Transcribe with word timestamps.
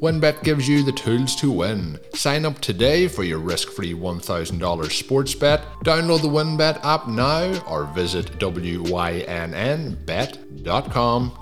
WynnBET 0.00 0.42
gives 0.42 0.66
you 0.66 0.82
the 0.82 0.92
tools 0.92 1.36
to 1.36 1.52
win. 1.52 2.00
Sign 2.14 2.46
up 2.46 2.58
today 2.60 3.06
for 3.06 3.22
your 3.22 3.38
risk 3.38 3.68
free 3.68 3.92
$1,000 3.92 4.90
sports 4.90 5.34
bet. 5.34 5.60
Download 5.84 6.22
the 6.22 6.28
WynnBET 6.28 6.82
app 6.82 7.06
now 7.06 7.62
or 7.66 7.84
visit 7.84 8.38
WYNNBet.com 8.38 8.82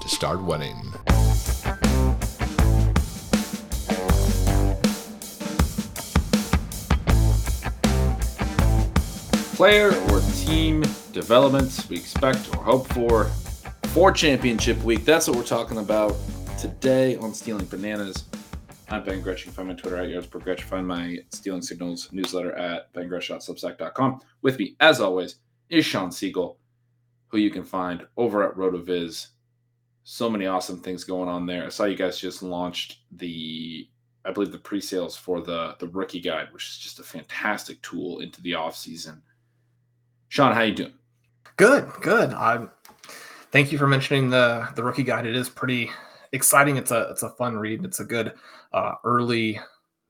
to 0.00 0.08
start 0.08 0.42
winning. 0.42 0.74
Player 9.54 9.94
or 10.10 10.20
team 10.34 10.82
developments 11.12 11.88
we 11.88 11.96
expect 11.96 12.52
or 12.56 12.64
hope 12.64 12.92
for 12.92 13.26
for 13.94 14.10
championship 14.10 14.82
week. 14.82 15.04
That's 15.04 15.28
what 15.28 15.36
we're 15.36 15.44
talking 15.44 15.78
about 15.78 16.16
today 16.58 17.14
on 17.16 17.32
Stealing 17.32 17.66
Bananas. 17.66 18.27
I'm 18.90 19.04
Ben 19.04 19.20
Gretch. 19.20 19.40
You 19.40 19.44
can 19.44 19.52
find 19.52 19.68
my 19.68 19.74
Twitter 19.74 19.98
at 19.98 20.08
YardsPerGretch. 20.08 20.62
Find 20.62 20.86
my 20.86 21.18
Stealing 21.28 21.60
Signals 21.60 22.08
newsletter 22.10 22.54
at 22.56 22.92
bengretch.substack.com. 22.94 24.20
With 24.40 24.58
me, 24.58 24.76
as 24.80 25.00
always, 25.00 25.36
is 25.68 25.84
Shawn 25.84 26.08
Siegele, 26.08 26.56
who 27.26 27.36
you 27.36 27.50
can 27.50 27.64
find 27.64 28.06
over 28.16 28.48
at 28.48 28.56
RotoViz. 28.56 29.28
So 30.04 30.30
many 30.30 30.46
awesome 30.46 30.80
things 30.80 31.04
going 31.04 31.28
on 31.28 31.44
there. 31.44 31.66
I 31.66 31.68
saw 31.68 31.84
you 31.84 31.96
guys 31.96 32.18
just 32.18 32.42
launched 32.42 33.00
the, 33.12 33.86
I 34.24 34.32
believe, 34.32 34.52
the 34.52 34.58
pre-sales 34.58 35.14
for 35.14 35.42
the 35.42 35.76
the 35.78 35.88
rookie 35.88 36.20
guide, 36.20 36.48
which 36.52 36.70
is 36.70 36.78
just 36.78 36.98
a 36.98 37.02
fantastic 37.02 37.82
tool 37.82 38.20
into 38.20 38.40
the 38.40 38.54
off 38.54 38.74
season. 38.74 39.20
Shawn, 40.28 40.54
how 40.54 40.62
you 40.62 40.74
doing? 40.74 40.94
Good, 41.56 41.90
good. 42.00 42.32
I'm. 42.32 42.70
Thank 43.50 43.70
you 43.70 43.76
for 43.76 43.86
mentioning 43.86 44.30
the 44.30 44.66
the 44.76 44.82
rookie 44.82 45.02
guide. 45.02 45.26
It 45.26 45.36
is 45.36 45.50
pretty 45.50 45.90
exciting. 46.32 46.76
It's 46.76 46.90
a 46.90 47.08
it's 47.10 47.22
a 47.22 47.30
fun 47.30 47.56
read. 47.56 47.84
It's 47.84 48.00
a 48.00 48.04
good 48.04 48.32
uh, 48.72 48.94
early 49.04 49.60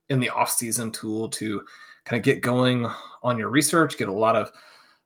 in 0.08 0.20
the 0.20 0.30
off 0.30 0.50
season 0.50 0.90
tool 0.90 1.28
to 1.28 1.62
kind 2.04 2.18
of 2.18 2.24
get 2.24 2.40
going 2.40 2.86
on 3.22 3.38
your 3.38 3.50
research. 3.50 3.98
Get 3.98 4.08
a 4.08 4.12
lot 4.12 4.36
of 4.36 4.50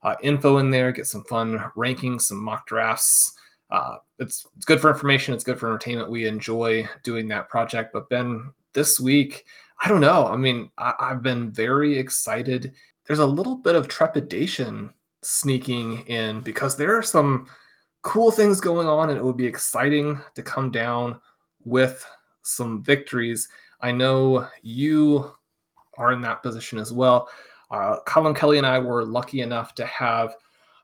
uh, 0.02 0.14
info 0.22 0.58
in 0.58 0.70
there. 0.70 0.92
Get 0.92 1.06
some 1.06 1.24
fun 1.24 1.58
rankings, 1.76 2.22
some 2.22 2.42
mock 2.42 2.66
drafts. 2.66 3.32
Uh, 3.70 3.96
it's 4.18 4.46
it's 4.56 4.66
good 4.66 4.80
for 4.80 4.90
information. 4.90 5.34
It's 5.34 5.44
good 5.44 5.58
for 5.58 5.68
entertainment. 5.68 6.10
We 6.10 6.26
enjoy 6.26 6.88
doing 7.02 7.28
that 7.28 7.48
project. 7.48 7.92
But 7.92 8.08
Ben, 8.08 8.52
this 8.72 9.00
week, 9.00 9.44
I 9.82 9.88
don't 9.88 10.00
know. 10.00 10.26
I 10.26 10.36
mean, 10.36 10.70
I, 10.78 10.94
I've 11.00 11.22
been 11.22 11.50
very 11.50 11.98
excited. 11.98 12.72
There's 13.06 13.18
a 13.18 13.26
little 13.26 13.56
bit 13.56 13.74
of 13.74 13.88
trepidation 13.88 14.92
sneaking 15.22 16.06
in 16.06 16.40
because 16.40 16.76
there 16.76 16.96
are 16.96 17.02
some 17.02 17.46
cool 18.02 18.30
things 18.30 18.60
going 18.60 18.88
on 18.88 19.10
and 19.10 19.18
it 19.18 19.24
would 19.24 19.36
be 19.36 19.46
exciting 19.46 20.20
to 20.34 20.42
come 20.42 20.70
down 20.70 21.20
with 21.64 22.04
some 22.42 22.82
victories. 22.82 23.48
I 23.80 23.92
know 23.92 24.48
you 24.62 25.32
are 25.98 26.12
in 26.12 26.20
that 26.22 26.42
position 26.42 26.78
as 26.78 26.92
well. 26.92 27.28
Uh, 27.70 27.98
Colm 28.06 28.36
Kelly 28.36 28.58
and 28.58 28.66
I 28.66 28.78
were 28.78 29.04
lucky 29.04 29.40
enough 29.40 29.74
to 29.76 29.86
have 29.86 30.36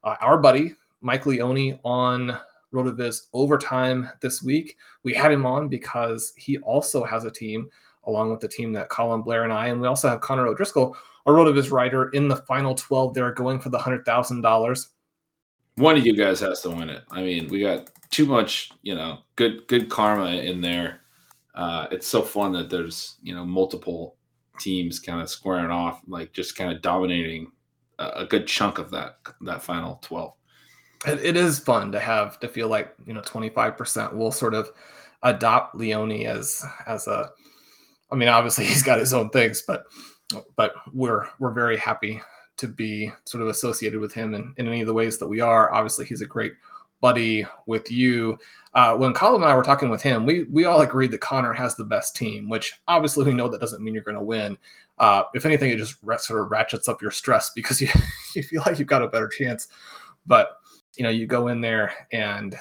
uh, 0.04 0.16
our 0.20 0.38
buddy 0.38 0.74
Mike 1.00 1.26
Leone 1.26 1.78
on 1.84 2.38
RotoViz 2.72 3.26
overtime 3.32 4.08
this 4.20 4.42
week. 4.42 4.76
We 5.02 5.12
had 5.14 5.32
him 5.32 5.44
on 5.44 5.68
because 5.68 6.32
he 6.36 6.58
also 6.58 7.04
has 7.04 7.24
a 7.24 7.30
team 7.30 7.68
along 8.04 8.30
with 8.30 8.40
the 8.40 8.48
team 8.48 8.72
that 8.72 8.88
Colin 8.88 9.22
Blair 9.22 9.44
and 9.44 9.52
I, 9.52 9.68
and 9.68 9.80
we 9.80 9.86
also 9.86 10.08
have 10.08 10.20
Connor 10.20 10.46
O'Driscoll 10.46 10.96
a 11.26 11.30
RotoViz 11.30 11.70
writer 11.70 12.08
in 12.10 12.26
the 12.26 12.36
final 12.36 12.74
12 12.74 13.12
they're 13.12 13.32
going 13.32 13.60
for 13.60 13.68
the 13.68 13.78
$100,000. 13.78 14.86
One 15.78 15.96
of 15.96 16.04
you 16.06 16.14
guys 16.14 16.40
has 16.40 16.60
to 16.62 16.70
win 16.70 16.90
it. 16.90 17.04
I 17.10 17.22
mean, 17.22 17.48
we 17.48 17.60
got 17.60 17.90
too 18.10 18.26
much, 18.26 18.70
you 18.82 18.94
know, 18.94 19.18
good 19.36 19.66
good 19.68 19.88
karma 19.88 20.30
in 20.30 20.60
there. 20.60 21.00
Uh, 21.54 21.86
it's 21.90 22.06
so 22.06 22.22
fun 22.22 22.52
that 22.52 22.70
there's, 22.70 23.16
you 23.22 23.34
know, 23.34 23.44
multiple 23.44 24.16
teams 24.58 24.98
kind 24.98 25.20
of 25.20 25.30
squaring 25.30 25.70
off, 25.70 26.00
like 26.06 26.32
just 26.32 26.56
kind 26.56 26.72
of 26.72 26.82
dominating 26.82 27.50
a, 27.98 28.08
a 28.16 28.26
good 28.26 28.46
chunk 28.46 28.78
of 28.78 28.90
that 28.90 29.18
that 29.42 29.62
final 29.62 29.96
12. 30.02 30.32
It, 31.06 31.24
it 31.24 31.36
is 31.36 31.58
fun 31.58 31.92
to 31.92 32.00
have 32.00 32.40
to 32.40 32.48
feel 32.48 32.68
like, 32.68 32.94
you 33.06 33.14
know, 33.14 33.20
25% 33.20 34.14
will 34.14 34.32
sort 34.32 34.54
of 34.54 34.70
adopt 35.22 35.74
Leone 35.74 36.26
as 36.26 36.64
as 36.86 37.06
a 37.06 37.30
I 38.10 38.16
mean, 38.16 38.28
obviously 38.28 38.64
he's 38.66 38.82
got 38.82 38.98
his 38.98 39.12
own 39.14 39.30
things, 39.30 39.62
but 39.66 39.84
but 40.56 40.74
we're 40.92 41.26
we're 41.38 41.52
very 41.52 41.76
happy 41.76 42.20
to 42.58 42.69
be 42.69 43.10
sort 43.24 43.42
of 43.42 43.48
associated 43.48 44.00
with 44.00 44.12
him 44.12 44.34
in, 44.34 44.52
in 44.58 44.66
any 44.66 44.80
of 44.80 44.86
the 44.86 44.94
ways 44.94 45.19
that 45.19 45.26
we 45.26 45.41
are. 45.41 45.72
Obviously, 45.72 46.04
he's 46.04 46.20
a 46.20 46.26
great 46.26 46.52
buddy 47.00 47.46
with 47.66 47.91
you. 47.91 48.38
Uh, 48.74 48.96
when 48.96 49.14
Colm 49.14 49.36
and 49.36 49.44
I 49.44 49.54
were 49.54 49.62
talking 49.62 49.88
with 49.88 50.02
him, 50.02 50.26
we 50.26 50.44
we 50.44 50.64
all 50.64 50.82
agreed 50.82 51.10
that 51.12 51.20
Connor 51.20 51.52
has 51.52 51.74
the 51.74 51.84
best 51.84 52.14
team, 52.14 52.48
which 52.48 52.74
obviously 52.86 53.24
we 53.24 53.32
know 53.32 53.48
that 53.48 53.60
doesn't 53.60 53.82
mean 53.82 53.94
you're 53.94 54.02
going 54.02 54.16
to 54.16 54.22
win. 54.22 54.58
Uh, 54.98 55.22
if 55.34 55.46
anything, 55.46 55.70
it 55.70 55.78
just 55.78 56.00
sort 56.19 56.41
of 56.41 56.50
ratchets 56.50 56.88
up 56.88 57.00
your 57.00 57.10
stress 57.10 57.50
because 57.54 57.80
you 57.80 57.88
you 58.34 58.42
feel 58.42 58.62
like 58.66 58.78
you've 58.78 58.88
got 58.88 59.02
a 59.02 59.08
better 59.08 59.28
chance. 59.28 59.69
But 60.26 60.58
you 60.96 61.04
know, 61.04 61.10
you 61.10 61.26
go 61.26 61.48
in 61.48 61.60
there 61.60 61.92
and 62.12 62.56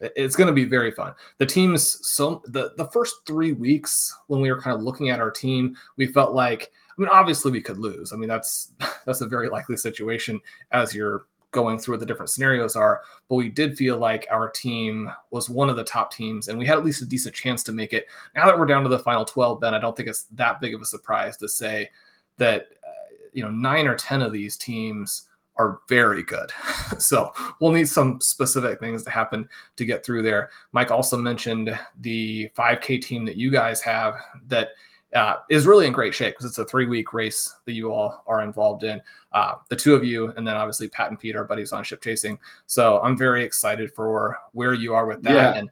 it's 0.00 0.34
going 0.34 0.48
to 0.48 0.52
be 0.52 0.64
very 0.64 0.90
fun. 0.90 1.14
The 1.38 1.46
teams 1.46 1.98
so 2.06 2.42
the 2.46 2.72
the 2.76 2.86
first 2.86 3.16
three 3.26 3.52
weeks 3.52 4.14
when 4.26 4.40
we 4.40 4.50
were 4.50 4.60
kind 4.60 4.74
of 4.74 4.82
looking 4.82 5.10
at 5.10 5.20
our 5.20 5.30
team, 5.30 5.76
we 5.96 6.06
felt 6.06 6.34
like 6.34 6.72
I 6.96 7.00
mean, 7.00 7.10
obviously 7.10 7.50
we 7.50 7.62
could 7.62 7.78
lose. 7.78 8.12
I 8.12 8.16
mean, 8.16 8.28
that's 8.28 8.72
that's 9.06 9.20
a 9.20 9.26
very 9.26 9.48
likely 9.48 9.76
situation 9.76 10.40
as 10.70 10.94
you're 10.94 11.26
going 11.52 11.78
through 11.78 11.94
what 11.94 12.00
the 12.00 12.06
different 12.06 12.30
scenarios 12.30 12.76
are. 12.76 13.02
But 13.28 13.36
we 13.36 13.48
did 13.48 13.76
feel 13.76 13.98
like 13.98 14.26
our 14.30 14.50
team 14.50 15.10
was 15.30 15.48
one 15.48 15.70
of 15.70 15.76
the 15.76 15.84
top 15.84 16.12
teams, 16.12 16.48
and 16.48 16.58
we 16.58 16.66
had 16.66 16.78
at 16.78 16.84
least 16.84 17.02
a 17.02 17.06
decent 17.06 17.34
chance 17.34 17.62
to 17.64 17.72
make 17.72 17.92
it. 17.92 18.06
Now 18.34 18.46
that 18.46 18.58
we're 18.58 18.66
down 18.66 18.82
to 18.82 18.88
the 18.88 18.98
final 18.98 19.24
12, 19.24 19.60
Ben, 19.60 19.74
I 19.74 19.78
don't 19.78 19.96
think 19.96 20.08
it's 20.08 20.24
that 20.32 20.60
big 20.60 20.74
of 20.74 20.80
a 20.80 20.86
surprise 20.86 21.36
to 21.38 21.48
say 21.48 21.90
that 22.38 22.68
uh, 22.86 23.14
you 23.32 23.42
know 23.42 23.50
nine 23.50 23.86
or 23.86 23.94
ten 23.94 24.22
of 24.22 24.32
these 24.32 24.56
teams 24.56 25.28
are 25.56 25.80
very 25.88 26.22
good. 26.22 26.50
so 26.98 27.32
we'll 27.60 27.72
need 27.72 27.88
some 27.88 28.20
specific 28.20 28.80
things 28.80 29.02
to 29.04 29.10
happen 29.10 29.48
to 29.76 29.84
get 29.84 30.04
through 30.04 30.22
there. 30.22 30.50
Mike 30.72 30.90
also 30.90 31.16
mentioned 31.16 31.78
the 32.00 32.48
5K 32.56 33.02
team 33.02 33.24
that 33.26 33.36
you 33.36 33.50
guys 33.50 33.82
have 33.82 34.14
that 34.48 34.70
uh, 35.14 35.36
is 35.50 35.66
really 35.66 35.86
in 35.86 35.92
great 35.92 36.14
shape 36.14 36.34
because 36.34 36.46
it's 36.46 36.58
a 36.58 36.64
three 36.64 36.86
week 36.86 37.12
race 37.12 37.56
that 37.66 37.72
you 37.72 37.92
all 37.92 38.22
are 38.26 38.42
involved 38.42 38.84
in. 38.84 39.00
Uh, 39.32 39.54
the 39.68 39.76
two 39.76 39.94
of 39.94 40.04
you, 40.04 40.32
and 40.36 40.46
then 40.46 40.56
obviously 40.56 40.88
Pat 40.88 41.10
and 41.10 41.18
Pete, 41.18 41.36
our 41.36 41.44
buddies 41.44 41.72
on 41.72 41.84
ship 41.84 42.02
chasing. 42.02 42.38
So 42.66 43.00
I'm 43.02 43.16
very 43.16 43.44
excited 43.44 43.92
for 43.92 44.38
where 44.52 44.74
you 44.74 44.94
are 44.94 45.06
with 45.06 45.22
that. 45.22 45.32
Yeah. 45.32 45.54
And 45.54 45.70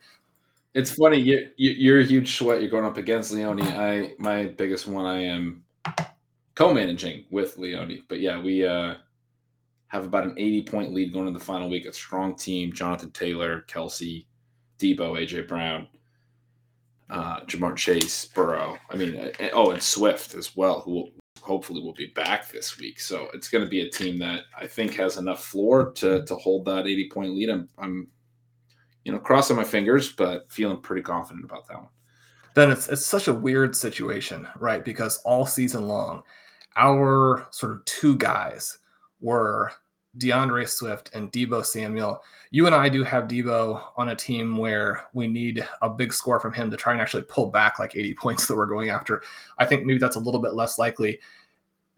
It's 0.75 0.91
funny. 0.91 1.19
You, 1.19 1.49
you 1.57 1.95
are 1.95 2.01
a 2.01 2.05
huge 2.05 2.37
sweat. 2.37 2.61
You're 2.61 2.71
going 2.71 2.85
up 2.85 2.97
against 2.97 3.33
Leone. 3.33 3.63
I 3.63 4.15
my 4.19 4.47
biggest 4.47 4.87
one. 4.87 5.07
I 5.07 5.23
am 5.23 5.65
co-managing 6.55 7.25
with 7.31 7.57
Leone. 7.57 8.03
But 8.09 8.21
yeah, 8.21 8.41
we 8.41 8.67
uh, 8.67 8.95
have 9.89 10.05
about 10.05 10.25
an 10.25 10.35
80 10.37 10.63
point 10.65 10.93
lead 10.93 11.13
going 11.13 11.27
into 11.27 11.39
the 11.39 11.45
final 11.45 11.71
week. 11.71 11.87
A 11.87 11.93
strong 11.93 12.37
team: 12.37 12.73
Jonathan 12.73 13.11
Taylor, 13.11 13.63
Kelsey, 13.63 14.27
Deebo, 14.79 15.19
AJ 15.19 15.49
Brown, 15.49 15.89
uh, 17.11 17.41
Ja'Marr 17.41 17.77
Chase, 17.77 18.27
Burrow. 18.27 18.79
I 18.91 18.97
mean, 18.97 19.17
uh, 19.17 19.49
oh, 19.53 19.71
and 19.71 19.83
Swift 19.83 20.35
as 20.35 20.57
well, 20.57 20.81
who 20.81 20.93
will, 20.93 21.11
hopefully 21.41 21.83
will 21.83 21.95
be 21.95 22.13
back 22.15 22.51
this 22.51 22.79
week. 22.79 23.01
So 23.01 23.29
it's 23.35 23.49
going 23.49 23.65
to 23.65 23.71
be 23.71 23.81
a 23.81 23.91
team 23.91 24.19
that 24.21 24.43
I 24.59 24.67
think 24.67 24.95
has 24.95 25.17
enough 25.17 25.45
floor 25.45 25.93
to 25.93 26.25
to 26.25 26.35
hold 26.37 26.65
that 26.67 26.87
80 26.87 27.11
point 27.11 27.35
lead. 27.35 27.51
I'm, 27.51 27.69
I'm 27.79 28.09
you 29.05 29.13
know, 29.13 29.19
crossing 29.19 29.57
my 29.57 29.65
fingers, 29.65 30.13
but 30.13 30.51
feeling 30.53 30.81
pretty 30.81 31.03
confident 31.03 31.45
about 31.45 31.67
that 31.69 31.79
one. 31.79 31.89
Then 32.55 32.71
it's 32.71 32.89
it's 32.89 33.07
such 33.07 33.29
a 33.29 33.35
weird 33.35 33.75
situation, 33.75 34.47
right? 34.59 34.85
Because 34.85 35.19
all 35.25 35.47
season 35.47 35.89
long, 35.89 36.23
our 36.77 37.47
sort 37.51 37.73
of 37.73 37.85
two 37.85 38.17
guys 38.17 38.79
were 39.21 39.73
D'Andre 40.19 40.65
Swift 40.65 41.11
and 41.15 41.31
Deebo 41.33 41.65
Samuel. 41.65 42.23
You 42.51 42.67
and 42.67 42.75
I 42.75 42.89
do 42.89 43.05
have 43.05 43.29
Deebo 43.29 43.83
on 43.97 44.09
a 44.09 44.17
team 44.17 44.57
where 44.57 45.05
we 45.13 45.29
need 45.29 45.67
a 45.83 45.89
big 45.89 46.13
score 46.13 46.41
from 46.41 46.53
him 46.53 46.71
to 46.71 46.77
try 46.77 46.93
and 46.93 47.01
actually 47.01 47.23
pull 47.23 47.47
back 47.47 47.79
like 47.79 47.97
80 47.97 48.15
points 48.15 48.47
that 48.47 48.57
we're 48.57 48.67
going 48.67 48.91
after. 48.91 49.23
I 49.59 49.67
think 49.67 49.85
maybe 49.85 49.99
that's 49.99 50.17
a 50.17 50.21
little 50.21 50.41
bit 50.41 50.55
less 50.55 50.79
likely. 50.79 51.21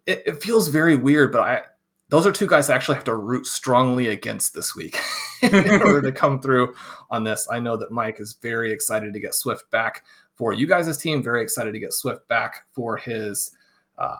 It, 0.06 0.22
it 0.26 0.42
feels 0.42 0.68
very 0.68 0.96
weird, 0.96 1.32
but 1.32 1.40
I 1.40 1.62
those 2.08 2.26
are 2.26 2.32
two 2.32 2.46
guys 2.46 2.68
I 2.68 2.74
actually 2.74 2.96
have 2.96 3.04
to 3.04 3.14
root 3.14 3.46
strongly 3.46 4.08
against 4.08 4.52
this 4.52 4.76
week 4.76 5.00
in 5.42 5.54
order 5.80 6.02
to 6.02 6.12
come 6.12 6.42
through 6.42 6.74
on 7.10 7.24
this. 7.24 7.48
I 7.50 7.58
know 7.58 7.74
that 7.78 7.90
Mike 7.90 8.20
is 8.20 8.34
very 8.34 8.70
excited 8.70 9.14
to 9.14 9.20
get 9.20 9.34
Swift 9.34 9.70
back 9.70 10.04
for 10.34 10.52
you 10.52 10.66
guys' 10.66 10.98
team, 10.98 11.22
very 11.22 11.42
excited 11.42 11.72
to 11.72 11.78
get 11.78 11.94
Swift 11.94 12.28
back 12.28 12.66
for 12.72 12.98
his 12.98 13.52
uh, 13.96 14.18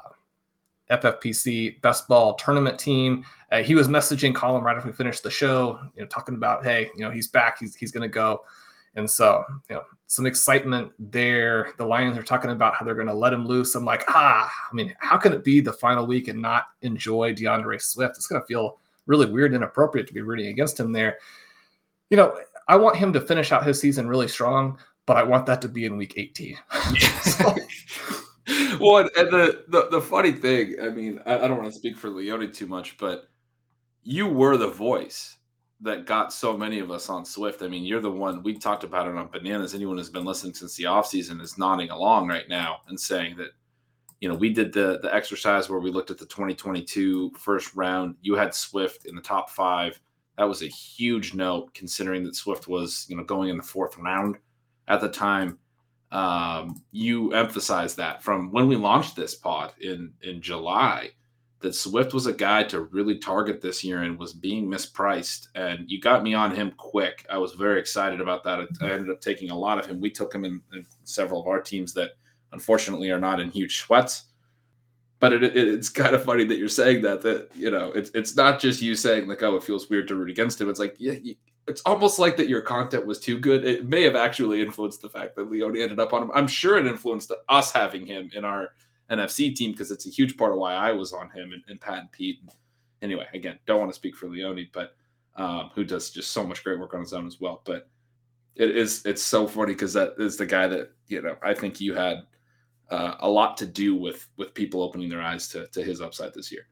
FFPC 0.92 1.80
best 1.80 2.06
ball 2.06 2.34
tournament 2.34 2.78
team. 2.78 3.24
Uh, 3.50 3.62
he 3.62 3.74
was 3.74 3.88
messaging 3.88 4.32
Colm 4.32 4.62
right 4.62 4.76
after 4.76 4.88
we 4.88 4.94
finished 4.94 5.22
the 5.22 5.30
show, 5.30 5.78
you 5.94 6.02
know, 6.02 6.08
talking 6.08 6.34
about, 6.34 6.64
hey, 6.64 6.90
you 6.94 7.02
know, 7.02 7.10
he's 7.10 7.28
back, 7.28 7.58
he's 7.58 7.74
he's 7.74 7.90
going 7.90 8.02
to 8.02 8.08
go, 8.08 8.44
and 8.94 9.10
so 9.10 9.44
you 9.68 9.76
know, 9.76 9.82
some 10.06 10.26
excitement 10.26 10.92
there. 10.98 11.72
The 11.78 11.86
Lions 11.86 12.18
are 12.18 12.22
talking 12.22 12.50
about 12.50 12.74
how 12.74 12.84
they're 12.84 12.94
going 12.94 13.06
to 13.06 13.14
let 13.14 13.32
him 13.32 13.46
loose. 13.46 13.74
I'm 13.74 13.84
like, 13.84 14.04
ah, 14.08 14.52
I 14.70 14.74
mean, 14.74 14.94
how 14.98 15.16
can 15.16 15.32
it 15.32 15.42
be 15.42 15.60
the 15.60 15.72
final 15.72 16.06
week 16.06 16.28
and 16.28 16.40
not 16.40 16.66
enjoy 16.82 17.34
D'Andre 17.34 17.78
Swift? 17.78 18.16
It's 18.16 18.26
going 18.26 18.40
to 18.40 18.46
feel 18.46 18.78
really 19.06 19.26
weird 19.26 19.52
and 19.52 19.62
inappropriate 19.62 20.06
to 20.08 20.14
be 20.14 20.20
rooting 20.20 20.48
against 20.48 20.78
him 20.78 20.92
there. 20.92 21.18
You 22.10 22.16
know, 22.18 22.38
I 22.68 22.76
want 22.76 22.96
him 22.96 23.12
to 23.14 23.20
finish 23.20 23.52
out 23.52 23.66
his 23.66 23.80
season 23.80 24.06
really 24.06 24.28
strong, 24.28 24.78
but 25.06 25.16
I 25.16 25.22
want 25.22 25.46
that 25.46 25.62
to 25.62 25.68
be 25.68 25.86
in 25.86 25.96
week 25.96 26.14
18. 26.16 26.58
so, 27.22 27.54
well, 28.80 28.98
and 28.98 29.30
the, 29.30 29.64
the 29.68 29.88
the 29.90 30.00
funny 30.00 30.32
thing, 30.32 30.76
I 30.82 30.88
mean, 30.88 31.20
I, 31.26 31.40
I 31.40 31.48
don't 31.48 31.58
want 31.58 31.72
to 31.72 31.78
speak 31.78 31.96
for 31.96 32.08
Leone 32.10 32.50
too 32.52 32.66
much, 32.66 32.96
but 32.98 33.28
you 34.02 34.26
were 34.26 34.56
the 34.56 34.68
voice 34.68 35.36
that 35.80 36.06
got 36.06 36.32
so 36.32 36.56
many 36.56 36.80
of 36.80 36.90
us 36.90 37.08
on 37.08 37.24
Swift. 37.24 37.62
I 37.62 37.68
mean, 37.68 37.84
you're 37.84 38.00
the 38.00 38.10
one 38.10 38.42
we 38.42 38.56
talked 38.56 38.84
about 38.84 39.06
it 39.06 39.16
on 39.16 39.28
Bananas. 39.28 39.74
Anyone 39.74 39.96
who's 39.96 40.10
been 40.10 40.24
listening 40.24 40.54
since 40.54 40.76
the 40.76 40.84
offseason 40.84 41.40
is 41.40 41.58
nodding 41.58 41.90
along 41.90 42.28
right 42.28 42.48
now 42.48 42.78
and 42.88 42.98
saying 42.98 43.36
that, 43.36 43.50
you 44.20 44.28
know, 44.28 44.34
we 44.34 44.52
did 44.52 44.72
the 44.72 44.98
the 45.02 45.14
exercise 45.14 45.68
where 45.68 45.80
we 45.80 45.90
looked 45.90 46.10
at 46.10 46.18
the 46.18 46.26
2022 46.26 47.32
first 47.38 47.74
round. 47.76 48.16
You 48.22 48.34
had 48.34 48.54
Swift 48.54 49.06
in 49.06 49.14
the 49.14 49.22
top 49.22 49.50
five. 49.50 50.00
That 50.36 50.48
was 50.48 50.62
a 50.62 50.68
huge 50.68 51.34
note 51.34 51.74
considering 51.74 52.24
that 52.24 52.34
Swift 52.34 52.66
was, 52.66 53.06
you 53.08 53.16
know, 53.16 53.24
going 53.24 53.50
in 53.50 53.56
the 53.56 53.62
fourth 53.62 53.96
round 53.98 54.36
at 54.88 55.00
the 55.00 55.08
time 55.08 55.58
um, 56.12 56.82
you 56.92 57.32
emphasized 57.32 57.96
that 57.96 58.22
from 58.22 58.52
when 58.52 58.68
we 58.68 58.76
launched 58.76 59.16
this 59.16 59.34
pod 59.34 59.72
in 59.80 60.12
in 60.22 60.40
July 60.40 61.10
that 61.62 61.74
Swift 61.74 62.12
was 62.12 62.26
a 62.26 62.32
guy 62.32 62.62
to 62.64 62.82
really 62.82 63.18
target 63.18 63.60
this 63.60 63.82
year 63.82 64.02
and 64.02 64.18
was 64.18 64.32
being 64.32 64.66
mispriced. 64.66 65.46
And 65.54 65.90
you 65.90 66.00
got 66.00 66.22
me 66.22 66.34
on 66.34 66.54
him 66.54 66.72
quick. 66.76 67.24
I 67.30 67.38
was 67.38 67.52
very 67.52 67.80
excited 67.80 68.20
about 68.20 68.44
that. 68.44 68.68
I 68.80 68.90
ended 68.90 69.10
up 69.10 69.20
taking 69.20 69.50
a 69.50 69.58
lot 69.58 69.78
of 69.78 69.86
him. 69.86 70.00
We 70.00 70.10
took 70.10 70.34
him 70.34 70.44
in, 70.44 70.60
in 70.72 70.84
several 71.04 71.40
of 71.40 71.46
our 71.46 71.60
teams 71.60 71.94
that 71.94 72.10
unfortunately 72.52 73.10
are 73.10 73.20
not 73.20 73.40
in 73.40 73.50
huge 73.50 73.78
sweats. 73.78 74.24
But 75.20 75.32
it, 75.32 75.44
it, 75.44 75.56
it's 75.56 75.88
kind 75.88 76.16
of 76.16 76.24
funny 76.24 76.44
that 76.44 76.58
you're 76.58 76.68
saying 76.68 77.02
that. 77.02 77.22
That 77.22 77.48
you 77.54 77.70
know, 77.70 77.92
it's 77.92 78.10
it's 78.12 78.34
not 78.34 78.58
just 78.58 78.82
you 78.82 78.96
saying 78.96 79.28
like, 79.28 79.42
oh, 79.44 79.54
it 79.54 79.62
feels 79.62 79.88
weird 79.88 80.08
to 80.08 80.16
root 80.16 80.30
against 80.30 80.60
him. 80.60 80.68
It's 80.68 80.80
like, 80.80 80.96
yeah, 80.98 81.14
it's 81.68 81.82
almost 81.82 82.18
like 82.18 82.36
that 82.36 82.48
your 82.48 82.60
content 82.60 83.06
was 83.06 83.20
too 83.20 83.38
good. 83.38 83.64
It 83.64 83.88
may 83.88 84.02
have 84.02 84.16
actually 84.16 84.62
influenced 84.62 85.02
the 85.02 85.08
fact 85.08 85.36
that 85.36 85.50
Leone 85.50 85.76
ended 85.76 86.00
up 86.00 86.12
on 86.12 86.22
him. 86.22 86.30
I'm 86.34 86.48
sure 86.48 86.78
it 86.78 86.86
influenced 86.86 87.32
us 87.48 87.70
having 87.70 88.06
him 88.06 88.30
in 88.34 88.44
our 88.44 88.70
NFC 89.10 89.54
team 89.54 89.72
because 89.72 89.90
it's 89.90 90.06
a 90.06 90.10
huge 90.10 90.36
part 90.36 90.52
of 90.52 90.58
why 90.58 90.74
I 90.74 90.92
was 90.92 91.12
on 91.12 91.30
him 91.30 91.52
and, 91.52 91.62
and 91.68 91.80
Pat 91.80 91.98
and 91.98 92.12
Pete. 92.12 92.40
Anyway, 93.00 93.26
again, 93.34 93.58
don't 93.66 93.78
want 93.78 93.90
to 93.90 93.96
speak 93.96 94.16
for 94.16 94.28
Leone, 94.28 94.68
but 94.72 94.96
um, 95.36 95.70
who 95.74 95.84
does 95.84 96.10
just 96.10 96.32
so 96.32 96.44
much 96.44 96.64
great 96.64 96.78
work 96.78 96.94
on 96.94 97.00
his 97.00 97.12
own 97.12 97.26
as 97.26 97.40
well. 97.40 97.62
But 97.64 97.88
it 98.54 98.76
is 98.76 99.04
it's 99.06 99.22
so 99.22 99.46
funny 99.46 99.72
because 99.72 99.92
that 99.94 100.14
is 100.18 100.36
the 100.36 100.46
guy 100.46 100.66
that 100.66 100.92
you 101.08 101.22
know 101.22 101.36
I 101.42 101.54
think 101.54 101.80
you 101.80 101.94
had 101.94 102.24
uh, 102.90 103.14
a 103.20 103.28
lot 103.28 103.56
to 103.58 103.66
do 103.66 103.94
with 103.94 104.28
with 104.36 104.54
people 104.54 104.82
opening 104.82 105.08
their 105.08 105.22
eyes 105.22 105.48
to 105.48 105.66
to 105.68 105.82
his 105.82 106.00
upside 106.00 106.34
this 106.34 106.52
year. 106.52 106.66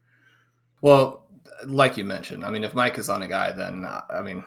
Well, 0.81 1.27
like 1.65 1.97
you 1.97 2.03
mentioned, 2.03 2.43
I 2.43 2.49
mean, 2.49 2.63
if 2.63 2.73
Mike 2.73 2.97
is 2.97 3.09
on 3.09 3.23
a 3.23 3.27
guy, 3.27 3.51
then 3.51 3.85
uh, 3.85 4.01
I 4.09 4.21
mean, 4.21 4.43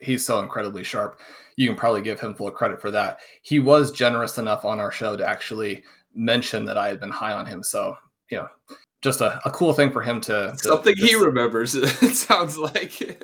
he's 0.00 0.24
so 0.24 0.40
incredibly 0.40 0.84
sharp. 0.84 1.20
You 1.56 1.66
can 1.68 1.76
probably 1.76 2.02
give 2.02 2.20
him 2.20 2.34
full 2.34 2.50
credit 2.50 2.80
for 2.80 2.90
that. 2.90 3.20
He 3.42 3.58
was 3.58 3.92
generous 3.92 4.38
enough 4.38 4.64
on 4.64 4.80
our 4.80 4.92
show 4.92 5.16
to 5.16 5.26
actually 5.26 5.82
mention 6.14 6.64
that 6.66 6.78
I 6.78 6.88
had 6.88 7.00
been 7.00 7.10
high 7.10 7.32
on 7.32 7.46
him. 7.46 7.62
So, 7.62 7.96
you 8.30 8.38
know, 8.38 8.48
just 9.02 9.20
a, 9.20 9.40
a 9.44 9.50
cool 9.50 9.72
thing 9.72 9.90
for 9.90 10.02
him 10.02 10.20
to, 10.22 10.52
to 10.52 10.58
something 10.58 10.96
he 10.96 11.14
remembers. 11.14 11.74
It 12.02 12.16
sounds 12.16 12.58
like. 12.58 13.22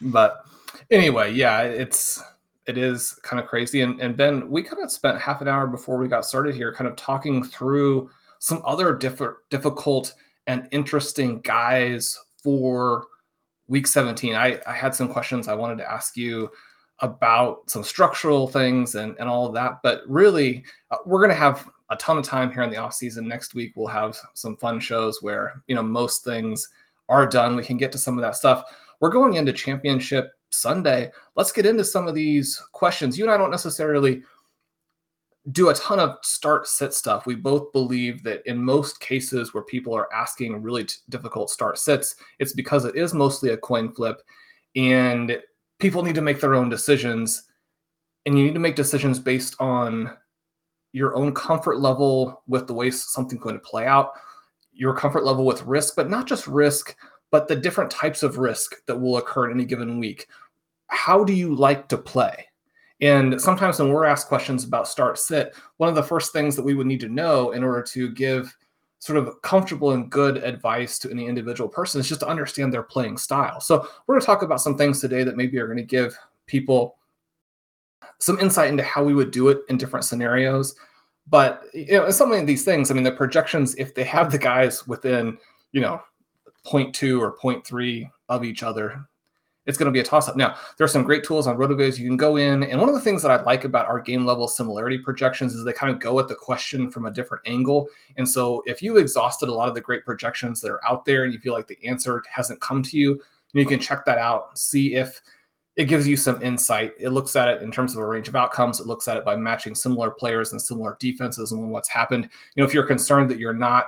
but 0.00 0.44
anyway, 0.90 1.32
yeah, 1.32 1.62
it's 1.62 2.22
it 2.66 2.78
is 2.78 3.18
kind 3.22 3.42
of 3.42 3.48
crazy. 3.48 3.80
And 3.80 4.00
and 4.00 4.16
Ben, 4.16 4.48
we 4.50 4.62
kind 4.62 4.82
of 4.82 4.90
spent 4.90 5.20
half 5.20 5.40
an 5.40 5.48
hour 5.48 5.66
before 5.66 5.96
we 5.98 6.08
got 6.08 6.24
started 6.24 6.54
here, 6.54 6.72
kind 6.72 6.88
of 6.88 6.96
talking 6.96 7.42
through 7.42 8.10
some 8.38 8.62
other 8.64 8.94
different 8.94 9.36
difficult 9.50 10.14
and 10.46 10.68
interesting 10.70 11.40
guys 11.40 12.18
for 12.42 13.06
week 13.68 13.86
17, 13.86 14.34
I, 14.34 14.60
I 14.66 14.72
had 14.72 14.94
some 14.94 15.08
questions 15.08 15.48
I 15.48 15.54
wanted 15.54 15.78
to 15.78 15.90
ask 15.90 16.16
you 16.16 16.50
about 17.00 17.68
some 17.68 17.82
structural 17.82 18.46
things 18.46 18.94
and, 18.94 19.16
and 19.18 19.28
all 19.28 19.46
of 19.46 19.54
that. 19.54 19.80
But 19.82 20.02
really, 20.06 20.64
uh, 20.90 20.98
we're 21.04 21.18
going 21.18 21.30
to 21.30 21.34
have 21.34 21.68
a 21.90 21.96
ton 21.96 22.18
of 22.18 22.24
time 22.24 22.52
here 22.52 22.62
in 22.62 22.70
the 22.70 22.76
off 22.76 22.94
season. 22.94 23.28
Next 23.28 23.54
week, 23.54 23.72
we'll 23.74 23.88
have 23.88 24.16
some 24.34 24.56
fun 24.56 24.80
shows 24.80 25.22
where, 25.22 25.62
you 25.66 25.74
know, 25.74 25.82
most 25.82 26.24
things 26.24 26.68
are 27.08 27.26
done. 27.26 27.56
We 27.56 27.64
can 27.64 27.76
get 27.76 27.92
to 27.92 27.98
some 27.98 28.16
of 28.16 28.22
that 28.22 28.36
stuff. 28.36 28.64
We're 29.00 29.10
going 29.10 29.34
into 29.34 29.52
championship 29.52 30.32
Sunday. 30.50 31.10
Let's 31.36 31.52
get 31.52 31.66
into 31.66 31.84
some 31.84 32.06
of 32.06 32.14
these 32.14 32.62
questions. 32.72 33.18
You 33.18 33.24
and 33.24 33.32
I 33.32 33.36
don't 33.36 33.50
necessarily 33.50 34.22
do 35.52 35.68
a 35.68 35.74
ton 35.74 36.00
of 36.00 36.16
start 36.22 36.66
sit 36.66 36.94
stuff. 36.94 37.26
We 37.26 37.34
both 37.34 37.72
believe 37.72 38.22
that 38.22 38.46
in 38.46 38.62
most 38.62 39.00
cases 39.00 39.52
where 39.52 39.62
people 39.62 39.94
are 39.94 40.12
asking 40.12 40.62
really 40.62 40.86
difficult 41.10 41.50
start 41.50 41.78
sits, 41.78 42.16
it's 42.38 42.54
because 42.54 42.84
it 42.84 42.96
is 42.96 43.12
mostly 43.12 43.50
a 43.50 43.56
coin 43.56 43.92
flip 43.92 44.22
and 44.74 45.38
people 45.78 46.02
need 46.02 46.14
to 46.14 46.22
make 46.22 46.40
their 46.40 46.54
own 46.54 46.68
decisions. 46.68 47.44
And 48.24 48.38
you 48.38 48.44
need 48.44 48.54
to 48.54 48.60
make 48.60 48.74
decisions 48.74 49.18
based 49.18 49.54
on 49.60 50.10
your 50.92 51.14
own 51.14 51.34
comfort 51.34 51.78
level 51.78 52.42
with 52.46 52.66
the 52.66 52.72
way 52.72 52.90
something's 52.90 53.42
going 53.42 53.56
to 53.56 53.60
play 53.60 53.86
out, 53.86 54.12
your 54.72 54.96
comfort 54.96 55.24
level 55.24 55.44
with 55.44 55.62
risk, 55.64 55.94
but 55.94 56.08
not 56.08 56.26
just 56.26 56.46
risk, 56.46 56.96
but 57.30 57.48
the 57.48 57.56
different 57.56 57.90
types 57.90 58.22
of 58.22 58.38
risk 58.38 58.76
that 58.86 58.98
will 58.98 59.18
occur 59.18 59.50
in 59.50 59.58
any 59.58 59.66
given 59.66 59.98
week. 59.98 60.26
How 60.86 61.22
do 61.22 61.34
you 61.34 61.54
like 61.54 61.88
to 61.88 61.98
play? 61.98 62.46
And 63.04 63.38
sometimes 63.38 63.78
when 63.78 63.90
we're 63.90 64.06
asked 64.06 64.28
questions 64.28 64.64
about 64.64 64.88
start 64.88 65.18
sit, 65.18 65.54
one 65.76 65.90
of 65.90 65.94
the 65.94 66.02
first 66.02 66.32
things 66.32 66.56
that 66.56 66.64
we 66.64 66.72
would 66.72 66.86
need 66.86 67.00
to 67.00 67.08
know 67.08 67.50
in 67.50 67.62
order 67.62 67.82
to 67.82 68.10
give 68.10 68.56
sort 68.98 69.18
of 69.18 69.42
comfortable 69.42 69.90
and 69.90 70.10
good 70.10 70.38
advice 70.38 70.98
to 71.00 71.10
any 71.10 71.26
individual 71.26 71.68
person 71.68 72.00
is 72.00 72.08
just 72.08 72.20
to 72.20 72.26
understand 72.26 72.72
their 72.72 72.82
playing 72.82 73.18
style. 73.18 73.60
So 73.60 73.86
we're 74.06 74.14
going 74.14 74.20
to 74.22 74.26
talk 74.26 74.40
about 74.40 74.62
some 74.62 74.78
things 74.78 75.02
today 75.02 75.22
that 75.22 75.36
maybe 75.36 75.58
are 75.58 75.66
going 75.66 75.76
to 75.76 75.84
give 75.84 76.16
people 76.46 76.96
some 78.20 78.40
insight 78.40 78.70
into 78.70 78.82
how 78.82 79.04
we 79.04 79.12
would 79.12 79.32
do 79.32 79.48
it 79.48 79.58
in 79.68 79.76
different 79.76 80.06
scenarios. 80.06 80.74
But 81.26 81.64
you 81.74 81.92
know, 81.92 82.08
some 82.08 82.32
of 82.32 82.46
these 82.46 82.64
things, 82.64 82.90
I 82.90 82.94
mean, 82.94 83.04
the 83.04 83.12
projections, 83.12 83.74
if 83.74 83.94
they 83.94 84.04
have 84.04 84.32
the 84.32 84.38
guys 84.38 84.86
within, 84.86 85.36
you 85.72 85.82
know, 85.82 86.00
0.2 86.64 87.20
or 87.20 87.36
0.3 87.36 88.10
of 88.30 88.44
each 88.44 88.62
other, 88.62 89.06
it's 89.66 89.78
going 89.78 89.86
to 89.86 89.92
be 89.92 90.00
a 90.00 90.04
toss 90.04 90.28
up. 90.28 90.36
Now, 90.36 90.56
there 90.76 90.84
are 90.84 90.88
some 90.88 91.04
great 91.04 91.24
tools 91.24 91.46
on 91.46 91.56
RotoViz. 91.56 91.98
You 91.98 92.06
can 92.06 92.16
go 92.16 92.36
in, 92.36 92.64
and 92.64 92.80
one 92.80 92.88
of 92.88 92.94
the 92.94 93.00
things 93.00 93.22
that 93.22 93.30
I 93.30 93.42
like 93.42 93.64
about 93.64 93.86
our 93.86 94.00
game 94.00 94.26
level 94.26 94.46
similarity 94.46 94.98
projections 94.98 95.54
is 95.54 95.64
they 95.64 95.72
kind 95.72 95.92
of 95.92 96.00
go 96.00 96.18
at 96.18 96.28
the 96.28 96.34
question 96.34 96.90
from 96.90 97.06
a 97.06 97.10
different 97.10 97.46
angle. 97.46 97.88
And 98.16 98.28
so, 98.28 98.62
if 98.66 98.82
you 98.82 98.98
exhausted 98.98 99.48
a 99.48 99.54
lot 99.54 99.68
of 99.68 99.74
the 99.74 99.80
great 99.80 100.04
projections 100.04 100.60
that 100.60 100.70
are 100.70 100.84
out 100.86 101.04
there 101.04 101.24
and 101.24 101.32
you 101.32 101.38
feel 101.38 101.54
like 101.54 101.66
the 101.66 101.84
answer 101.86 102.22
hasn't 102.32 102.60
come 102.60 102.82
to 102.82 102.98
you, 102.98 103.20
you 103.52 103.66
can 103.66 103.80
check 103.80 104.04
that 104.04 104.18
out, 104.18 104.58
see 104.58 104.94
if 104.94 105.22
it 105.76 105.86
gives 105.86 106.06
you 106.06 106.16
some 106.16 106.40
insight. 106.42 106.92
It 106.98 107.10
looks 107.10 107.34
at 107.36 107.48
it 107.48 107.62
in 107.62 107.72
terms 107.72 107.94
of 107.94 108.00
a 108.00 108.06
range 108.06 108.28
of 108.28 108.36
outcomes. 108.36 108.80
It 108.80 108.86
looks 108.86 109.08
at 109.08 109.16
it 109.16 109.24
by 109.24 109.36
matching 109.36 109.74
similar 109.74 110.10
players 110.10 110.52
and 110.52 110.62
similar 110.62 110.96
defenses 111.00 111.52
and 111.52 111.70
what's 111.70 111.88
happened. 111.88 112.28
You 112.54 112.62
know, 112.62 112.66
if 112.66 112.74
you're 112.74 112.86
concerned 112.86 113.30
that 113.30 113.38
you're 113.38 113.52
not 113.52 113.86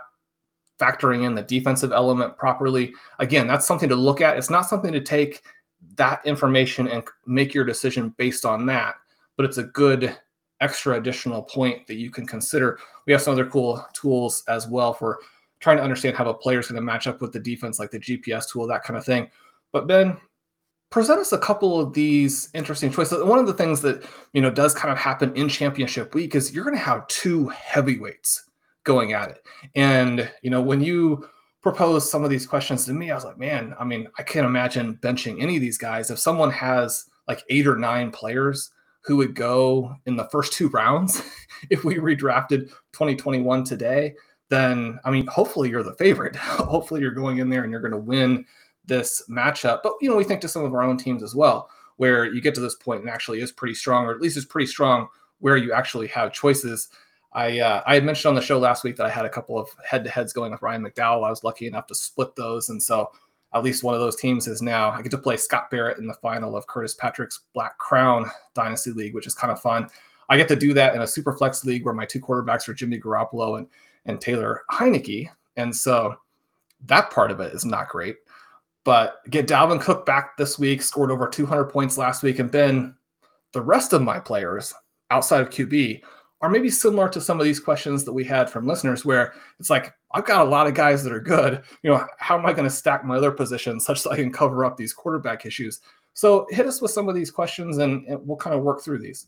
factoring 0.80 1.24
in 1.24 1.34
the 1.34 1.42
defensive 1.42 1.92
element 1.92 2.36
properly, 2.36 2.92
again, 3.18 3.46
that's 3.46 3.66
something 3.66 3.88
to 3.88 3.96
look 3.96 4.20
at. 4.20 4.36
It's 4.36 4.50
not 4.50 4.66
something 4.66 4.92
to 4.92 5.00
take 5.00 5.42
that 5.94 6.24
information 6.26 6.88
and 6.88 7.04
make 7.26 7.54
your 7.54 7.64
decision 7.64 8.14
based 8.18 8.44
on 8.44 8.66
that, 8.66 8.96
but 9.36 9.46
it's 9.46 9.58
a 9.58 9.64
good 9.64 10.16
extra 10.60 10.96
additional 10.96 11.42
point 11.42 11.86
that 11.86 11.96
you 11.96 12.10
can 12.10 12.26
consider. 12.26 12.78
We 13.06 13.12
have 13.12 13.22
some 13.22 13.32
other 13.32 13.46
cool 13.46 13.86
tools 13.92 14.42
as 14.48 14.66
well 14.66 14.92
for 14.92 15.18
trying 15.60 15.76
to 15.76 15.82
understand 15.82 16.16
how 16.16 16.28
a 16.28 16.34
player 16.34 16.60
is 16.60 16.68
going 16.68 16.76
to 16.76 16.82
match 16.82 17.06
up 17.06 17.20
with 17.20 17.32
the 17.32 17.40
defense, 17.40 17.78
like 17.78 17.90
the 17.90 18.00
GPS 18.00 18.48
tool, 18.48 18.66
that 18.66 18.84
kind 18.84 18.96
of 18.96 19.04
thing. 19.04 19.30
But 19.72 19.86
Ben, 19.86 20.16
present 20.90 21.20
us 21.20 21.32
a 21.32 21.38
couple 21.38 21.80
of 21.80 21.92
these 21.92 22.48
interesting 22.54 22.90
choices. 22.90 23.22
One 23.24 23.38
of 23.38 23.46
the 23.46 23.54
things 23.54 23.80
that 23.82 24.04
you 24.32 24.40
know 24.40 24.50
does 24.50 24.74
kind 24.74 24.92
of 24.92 24.98
happen 24.98 25.34
in 25.34 25.48
championship 25.48 26.14
week 26.14 26.34
is 26.34 26.52
you're 26.52 26.64
going 26.64 26.76
to 26.76 26.82
have 26.82 27.06
two 27.08 27.48
heavyweights 27.48 28.44
going 28.84 29.12
at 29.12 29.30
it. 29.30 29.46
And 29.74 30.30
you 30.42 30.50
know 30.50 30.62
when 30.62 30.80
you 30.80 31.28
propose 31.66 32.08
some 32.08 32.22
of 32.22 32.30
these 32.30 32.46
questions 32.46 32.84
to 32.84 32.92
me, 32.92 33.10
I 33.10 33.16
was 33.16 33.24
like, 33.24 33.38
man, 33.38 33.74
I 33.76 33.82
mean, 33.82 34.06
I 34.16 34.22
can't 34.22 34.46
imagine 34.46 35.00
benching 35.02 35.42
any 35.42 35.56
of 35.56 35.60
these 35.60 35.78
guys. 35.78 36.12
If 36.12 36.18
someone 36.20 36.52
has 36.52 37.06
like 37.26 37.42
eight 37.50 37.66
or 37.66 37.74
nine 37.74 38.12
players 38.12 38.70
who 39.00 39.16
would 39.16 39.34
go 39.34 39.92
in 40.06 40.14
the 40.14 40.28
first 40.28 40.52
two 40.52 40.68
rounds 40.68 41.22
if 41.70 41.82
we 41.82 41.96
redrafted 41.96 42.68
2021 42.92 43.64
today, 43.64 44.14
then 44.48 45.00
I 45.04 45.10
mean, 45.10 45.26
hopefully 45.26 45.68
you're 45.68 45.82
the 45.82 45.96
favorite. 45.96 46.36
hopefully 46.40 47.00
you're 47.00 47.10
going 47.10 47.38
in 47.38 47.50
there 47.50 47.64
and 47.64 47.72
you're 47.72 47.80
going 47.80 47.90
to 47.90 47.98
win 47.98 48.44
this 48.84 49.24
matchup. 49.28 49.80
But 49.82 49.94
you 50.00 50.08
know, 50.08 50.14
we 50.14 50.22
think 50.22 50.42
to 50.42 50.48
some 50.48 50.62
of 50.62 50.72
our 50.72 50.84
own 50.84 50.96
teams 50.96 51.24
as 51.24 51.34
well, 51.34 51.68
where 51.96 52.26
you 52.26 52.40
get 52.40 52.54
to 52.54 52.60
this 52.60 52.76
point 52.76 53.00
and 53.00 53.10
actually 53.10 53.40
is 53.40 53.50
pretty 53.50 53.74
strong, 53.74 54.04
or 54.04 54.14
at 54.14 54.20
least 54.20 54.36
is 54.36 54.44
pretty 54.44 54.68
strong 54.68 55.08
where 55.40 55.56
you 55.56 55.72
actually 55.72 56.06
have 56.06 56.32
choices. 56.32 56.90
I 57.36 57.60
uh, 57.60 57.82
I 57.86 57.94
had 57.94 58.04
mentioned 58.04 58.30
on 58.30 58.34
the 58.34 58.40
show 58.40 58.58
last 58.58 58.82
week 58.82 58.96
that 58.96 59.04
I 59.04 59.10
had 59.10 59.26
a 59.26 59.30
couple 59.30 59.58
of 59.58 59.68
head 59.84 60.02
to 60.04 60.10
heads 60.10 60.32
going 60.32 60.52
with 60.52 60.62
Ryan 60.62 60.82
McDowell. 60.82 61.26
I 61.26 61.30
was 61.30 61.44
lucky 61.44 61.66
enough 61.66 61.86
to 61.88 61.94
split 61.94 62.34
those, 62.34 62.70
and 62.70 62.82
so 62.82 63.12
at 63.52 63.62
least 63.62 63.84
one 63.84 63.94
of 63.94 64.00
those 64.00 64.16
teams 64.16 64.48
is 64.48 64.62
now 64.62 64.90
I 64.90 65.02
get 65.02 65.10
to 65.10 65.18
play 65.18 65.36
Scott 65.36 65.70
Barrett 65.70 65.98
in 65.98 66.06
the 66.06 66.14
final 66.14 66.56
of 66.56 66.66
Curtis 66.66 66.94
Patrick's 66.94 67.42
Black 67.52 67.76
Crown 67.76 68.24
Dynasty 68.54 68.90
League, 68.90 69.14
which 69.14 69.26
is 69.26 69.34
kind 69.34 69.52
of 69.52 69.60
fun. 69.60 69.86
I 70.30 70.38
get 70.38 70.48
to 70.48 70.56
do 70.56 70.72
that 70.74 70.94
in 70.94 71.02
a 71.02 71.06
super 71.06 71.34
flex 71.34 71.62
league 71.62 71.84
where 71.84 71.92
my 71.92 72.06
two 72.06 72.20
quarterbacks 72.20 72.68
are 72.68 72.74
Jimmy 72.74 72.98
Garoppolo 72.98 73.58
and 73.58 73.68
and 74.06 74.18
Taylor 74.18 74.62
Heinicke, 74.72 75.28
and 75.56 75.76
so 75.76 76.16
that 76.86 77.10
part 77.10 77.30
of 77.30 77.40
it 77.40 77.52
is 77.52 77.66
not 77.66 77.90
great. 77.90 78.16
But 78.82 79.20
get 79.28 79.46
Dalvin 79.46 79.80
Cook 79.80 80.06
back 80.06 80.38
this 80.38 80.58
week, 80.58 80.80
scored 80.80 81.10
over 81.10 81.28
200 81.28 81.66
points 81.66 81.98
last 81.98 82.22
week, 82.22 82.38
and 82.38 82.50
then 82.50 82.94
the 83.52 83.60
rest 83.60 83.92
of 83.92 84.00
my 84.00 84.20
players 84.20 84.72
outside 85.10 85.42
of 85.42 85.50
QB 85.50 86.00
are 86.42 86.50
maybe 86.50 86.68
similar 86.68 87.08
to 87.08 87.20
some 87.20 87.40
of 87.40 87.44
these 87.44 87.60
questions 87.60 88.04
that 88.04 88.12
we 88.12 88.24
had 88.24 88.50
from 88.50 88.66
listeners, 88.66 89.04
where 89.04 89.32
it's 89.58 89.70
like 89.70 89.94
I've 90.12 90.26
got 90.26 90.46
a 90.46 90.50
lot 90.50 90.66
of 90.66 90.74
guys 90.74 91.02
that 91.04 91.12
are 91.12 91.20
good. 91.20 91.62
You 91.82 91.90
know, 91.90 92.06
how 92.18 92.38
am 92.38 92.46
I 92.46 92.52
going 92.52 92.68
to 92.68 92.74
stack 92.74 93.04
my 93.04 93.16
other 93.16 93.30
positions 93.30 93.84
such 93.84 94.02
that 94.02 94.10
I 94.10 94.16
can 94.16 94.32
cover 94.32 94.64
up 94.64 94.76
these 94.76 94.92
quarterback 94.92 95.46
issues? 95.46 95.80
So 96.14 96.46
hit 96.50 96.66
us 96.66 96.80
with 96.80 96.90
some 96.90 97.08
of 97.08 97.14
these 97.14 97.30
questions, 97.30 97.78
and, 97.78 98.06
and 98.06 98.26
we'll 98.26 98.36
kind 98.36 98.56
of 98.56 98.62
work 98.62 98.82
through 98.82 98.98
these. 98.98 99.26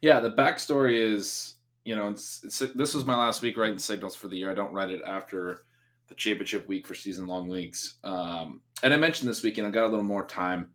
Yeah, 0.00 0.20
the 0.20 0.30
backstory 0.32 0.98
is, 0.98 1.56
you 1.84 1.94
know, 1.94 2.08
it's, 2.08 2.42
it's, 2.44 2.58
this 2.74 2.94
was 2.94 3.04
my 3.04 3.16
last 3.16 3.42
week 3.42 3.58
writing 3.58 3.78
signals 3.78 4.16
for 4.16 4.28
the 4.28 4.36
year. 4.36 4.50
I 4.50 4.54
don't 4.54 4.72
write 4.72 4.90
it 4.90 5.02
after 5.06 5.64
the 6.08 6.14
championship 6.14 6.66
week 6.68 6.86
for 6.86 6.94
season 6.94 7.26
long 7.26 7.48
leagues. 7.48 7.96
Um, 8.04 8.60
and 8.82 8.94
I 8.94 8.96
mentioned 8.96 9.28
this 9.28 9.42
weekend, 9.42 9.66
I 9.66 9.70
got 9.70 9.84
a 9.84 9.88
little 9.88 10.02
more 10.02 10.26
time. 10.26 10.70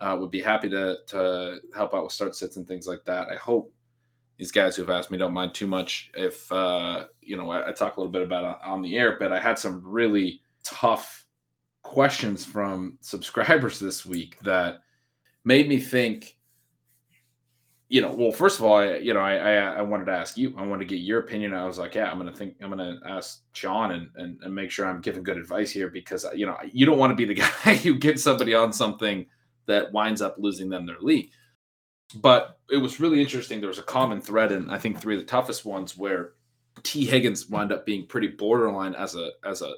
Uh, 0.00 0.16
would 0.20 0.30
be 0.30 0.40
happy 0.40 0.68
to 0.68 0.98
to 1.08 1.58
help 1.74 1.92
out 1.92 2.04
with 2.04 2.12
start 2.12 2.36
sits 2.36 2.56
and 2.56 2.68
things 2.68 2.86
like 2.86 3.04
that. 3.04 3.26
I 3.32 3.34
hope 3.34 3.72
these 4.38 4.52
guys 4.52 4.76
who 4.76 4.82
have 4.82 4.90
asked 4.90 5.10
me 5.10 5.18
don't 5.18 5.32
mind 5.32 5.52
too 5.52 5.66
much 5.66 6.10
if 6.14 6.50
uh, 6.52 7.04
you 7.20 7.36
know 7.36 7.50
I, 7.50 7.68
I, 7.68 7.72
talk 7.72 7.96
a 7.96 8.00
little 8.00 8.12
bit 8.12 8.22
about 8.22 8.44
it 8.44 8.56
on 8.64 8.82
the 8.82 8.96
air. 8.96 9.16
But 9.18 9.32
I 9.32 9.40
had 9.40 9.58
some 9.58 9.82
really 9.84 10.40
tough 10.64 11.26
questions 11.82 12.44
from 12.44 12.98
subscribers 13.00 13.78
this 13.80 14.06
week 14.06 14.38
that 14.42 14.78
made 15.44 15.68
me 15.68 15.78
think 15.78 16.38
you 17.90 18.02
know, 18.02 18.12
well, 18.12 18.32
first 18.32 18.58
of 18.58 18.66
all, 18.66 18.76
I, 18.76 18.96
you 18.96 19.14
know, 19.14 19.20
I, 19.20 19.36
I, 19.36 19.52
I 19.78 19.82
wanted 19.82 20.04
to 20.06 20.12
ask 20.12 20.36
you. 20.36 20.54
I 20.58 20.62
wanted 20.62 20.86
to 20.86 20.94
get 20.94 21.02
your 21.02 21.20
opinion. 21.20 21.54
I 21.54 21.64
was 21.64 21.78
like, 21.78 21.94
yeah, 21.94 22.10
I'm 22.10 22.18
gonna 22.18 22.34
think. 22.34 22.56
I'm 22.60 22.68
gonna 22.68 22.98
ask 23.06 23.40
Shawn 23.52 23.92
and, 23.92 24.10
and 24.16 24.38
and 24.42 24.54
make 24.54 24.70
sure 24.70 24.86
I'm 24.86 25.00
giving 25.00 25.22
good 25.22 25.38
advice 25.38 25.70
here 25.70 25.88
because 25.88 26.26
you 26.34 26.44
know 26.44 26.56
you 26.70 26.84
don't 26.84 26.98
want 26.98 27.12
to 27.12 27.14
be 27.16 27.24
the 27.24 27.34
guy 27.64 27.74
who 27.76 27.94
gets 27.94 28.22
somebody 28.22 28.54
on 28.54 28.74
something 28.74 29.24
that 29.66 29.90
winds 29.92 30.20
up 30.20 30.36
losing 30.38 30.68
them 30.68 30.84
their 30.84 31.00
league. 31.00 31.30
But 32.16 32.58
it 32.70 32.78
was 32.78 33.00
really 33.00 33.20
interesting. 33.20 33.60
There 33.60 33.68
was 33.68 33.78
a 33.78 33.82
common 33.82 34.20
thread, 34.20 34.52
and 34.52 34.70
I 34.70 34.78
think 34.78 34.98
three 34.98 35.14
of 35.14 35.20
the 35.20 35.26
toughest 35.26 35.64
ones 35.64 35.96
where 35.96 36.32
Tee 36.82 37.04
Higgins 37.04 37.48
wound 37.48 37.72
up 37.72 37.84
being 37.84 38.06
pretty 38.06 38.28
borderline 38.28 38.94
as 38.94 39.14
a 39.14 39.30
as 39.44 39.62
a 39.62 39.74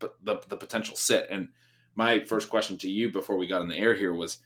the 0.00 0.40
the 0.48 0.56
potential 0.56 0.96
sit. 0.96 1.26
And 1.30 1.48
my 1.94 2.20
first 2.24 2.50
question 2.50 2.76
to 2.78 2.90
you 2.90 3.10
before 3.10 3.36
we 3.36 3.46
got 3.46 3.62
on 3.62 3.68
the 3.68 3.76
air 3.76 3.94
here 3.94 4.12
was 4.14 4.38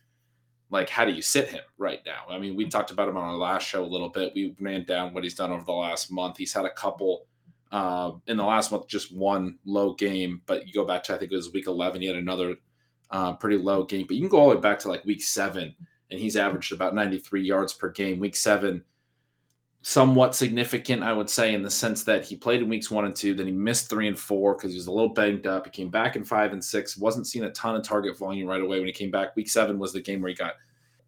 like 0.70 0.88
how 0.88 1.04
do 1.04 1.12
you 1.12 1.22
sit 1.22 1.48
him 1.48 1.62
right 1.78 2.00
now? 2.06 2.24
I 2.28 2.38
mean, 2.38 2.56
we 2.56 2.68
talked 2.68 2.90
about 2.90 3.08
him 3.08 3.16
on 3.16 3.24
our 3.24 3.36
last 3.36 3.66
show 3.66 3.84
a 3.84 3.86
little 3.86 4.08
bit. 4.08 4.32
We 4.34 4.54
ran 4.60 4.84
down 4.84 5.12
what 5.12 5.24
he's 5.24 5.34
done 5.34 5.50
over 5.50 5.64
the 5.64 5.72
last 5.72 6.10
month. 6.10 6.36
He's 6.36 6.52
had 6.52 6.64
a 6.64 6.70
couple 6.70 7.26
uh, 7.72 8.12
in 8.26 8.36
the 8.36 8.44
last 8.44 8.72
month, 8.72 8.88
just 8.88 9.14
one 9.14 9.58
low 9.64 9.94
game. 9.94 10.42
But 10.46 10.66
you 10.66 10.72
go 10.72 10.84
back 10.84 11.02
to 11.04 11.14
I 11.14 11.18
think 11.18 11.32
it 11.32 11.36
was 11.36 11.52
week 11.52 11.66
eleven. 11.66 12.00
He 12.00 12.06
had 12.06 12.16
another 12.16 12.56
uh, 13.10 13.34
pretty 13.34 13.56
low 13.56 13.84
game. 13.84 14.06
But 14.06 14.16
you 14.16 14.22
can 14.22 14.30
go 14.30 14.38
all 14.38 14.50
the 14.50 14.56
way 14.56 14.60
back 14.60 14.78
to 14.80 14.88
like 14.88 15.04
week 15.04 15.22
seven, 15.22 15.74
and 16.10 16.20
he's 16.20 16.36
averaged 16.36 16.72
about 16.72 16.94
ninety 16.94 17.18
three 17.18 17.42
yards 17.42 17.72
per 17.72 17.90
game. 17.90 18.18
Week 18.18 18.36
seven, 18.36 18.82
somewhat 19.82 20.34
significant, 20.34 21.02
I 21.02 21.12
would 21.12 21.30
say, 21.30 21.54
in 21.54 21.62
the 21.62 21.70
sense 21.70 22.04
that 22.04 22.24
he 22.24 22.36
played 22.36 22.60
in 22.60 22.68
weeks 22.68 22.90
one 22.90 23.06
and 23.06 23.16
two, 23.16 23.34
then 23.34 23.46
he 23.46 23.52
missed 23.52 23.88
three 23.88 24.08
and 24.08 24.18
four 24.18 24.54
because 24.54 24.72
he 24.72 24.76
was 24.76 24.88
a 24.88 24.92
little 24.92 25.08
banged 25.08 25.46
up. 25.46 25.64
He 25.64 25.70
came 25.70 25.88
back 25.88 26.16
in 26.16 26.24
five 26.24 26.52
and 26.52 26.62
six, 26.62 26.96
wasn't 26.96 27.26
seeing 27.26 27.44
a 27.46 27.52
ton 27.52 27.76
of 27.76 27.82
target 27.82 28.18
volume 28.18 28.48
right 28.48 28.60
away 28.60 28.78
when 28.78 28.86
he 28.86 28.92
came 28.92 29.10
back. 29.10 29.34
Week 29.36 29.48
seven 29.48 29.78
was 29.78 29.92
the 29.92 30.00
game 30.00 30.20
where 30.20 30.28
he 30.28 30.34
got 30.34 30.54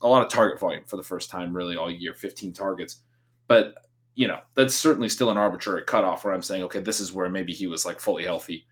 a 0.01 0.09
lot 0.09 0.25
of 0.25 0.31
target 0.31 0.59
volume 0.59 0.85
for 0.87 0.97
the 0.97 1.03
first 1.03 1.31
time, 1.31 1.55
really, 1.55 1.77
all 1.77 1.91
year 1.91 2.15
15 2.15 2.53
targets. 2.53 3.03
But, 3.47 3.75
you 4.15 4.27
know, 4.27 4.41
that's 4.55 4.75
certainly 4.75 5.09
still 5.09 5.31
an 5.31 5.37
arbitrary 5.37 5.83
cutoff 5.85 6.25
where 6.25 6.33
I'm 6.33 6.43
saying, 6.43 6.63
okay, 6.65 6.81
this 6.81 7.01
is 7.01 7.13
where 7.13 7.29
maybe 7.29 7.53
he 7.53 7.67
was 7.67 7.85
like 7.85 8.01
fully 8.01 8.25
healthy. 8.25 8.67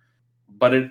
But 0.49 0.75
it, 0.75 0.91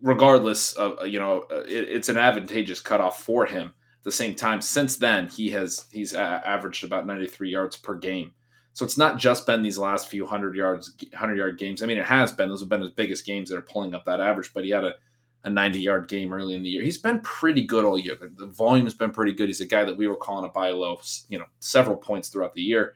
regardless 0.00 0.72
of, 0.74 1.06
you 1.06 1.18
know, 1.18 1.46
it, 1.50 1.88
it's 1.88 2.08
an 2.08 2.16
advantageous 2.16 2.80
cutoff 2.80 3.22
for 3.22 3.44
him 3.44 3.74
the 4.06 4.12
same 4.12 4.36
time. 4.36 4.60
Since 4.60 4.98
then, 4.98 5.26
he 5.26 5.50
has 5.50 5.86
he's 5.92 6.14
averaged 6.14 6.84
about 6.84 7.06
93 7.06 7.50
yards 7.50 7.76
per 7.76 7.96
game. 7.96 8.30
So 8.72 8.84
it's 8.84 8.96
not 8.96 9.18
just 9.18 9.46
been 9.46 9.62
these 9.62 9.78
last 9.78 10.08
few 10.08 10.24
hundred 10.24 10.54
yards, 10.54 10.94
hundred 11.12 11.38
yard 11.38 11.58
games. 11.58 11.82
I 11.82 11.86
mean, 11.86 11.98
it 11.98 12.06
has 12.06 12.30
been; 12.30 12.48
those 12.48 12.60
have 12.60 12.68
been 12.68 12.82
his 12.82 12.92
biggest 12.92 13.26
games 13.26 13.50
that 13.50 13.56
are 13.56 13.62
pulling 13.62 13.94
up 13.96 14.04
that 14.04 14.20
average. 14.20 14.52
But 14.54 14.62
he 14.62 14.70
had 14.70 14.84
a, 14.84 14.94
a 15.42 15.50
90 15.50 15.80
yard 15.80 16.06
game 16.06 16.32
early 16.32 16.54
in 16.54 16.62
the 16.62 16.68
year. 16.68 16.84
He's 16.84 16.98
been 16.98 17.20
pretty 17.20 17.66
good 17.66 17.84
all 17.84 17.98
year. 17.98 18.16
The 18.20 18.46
volume 18.46 18.86
has 18.86 18.94
been 18.94 19.10
pretty 19.10 19.32
good. 19.32 19.48
He's 19.48 19.60
a 19.60 19.66
guy 19.66 19.84
that 19.84 19.96
we 19.96 20.06
were 20.06 20.14
calling 20.14 20.44
a 20.44 20.52
buy 20.52 20.70
low, 20.70 21.00
you 21.28 21.40
know, 21.40 21.46
several 21.58 21.96
points 21.96 22.28
throughout 22.28 22.54
the 22.54 22.62
year, 22.62 22.94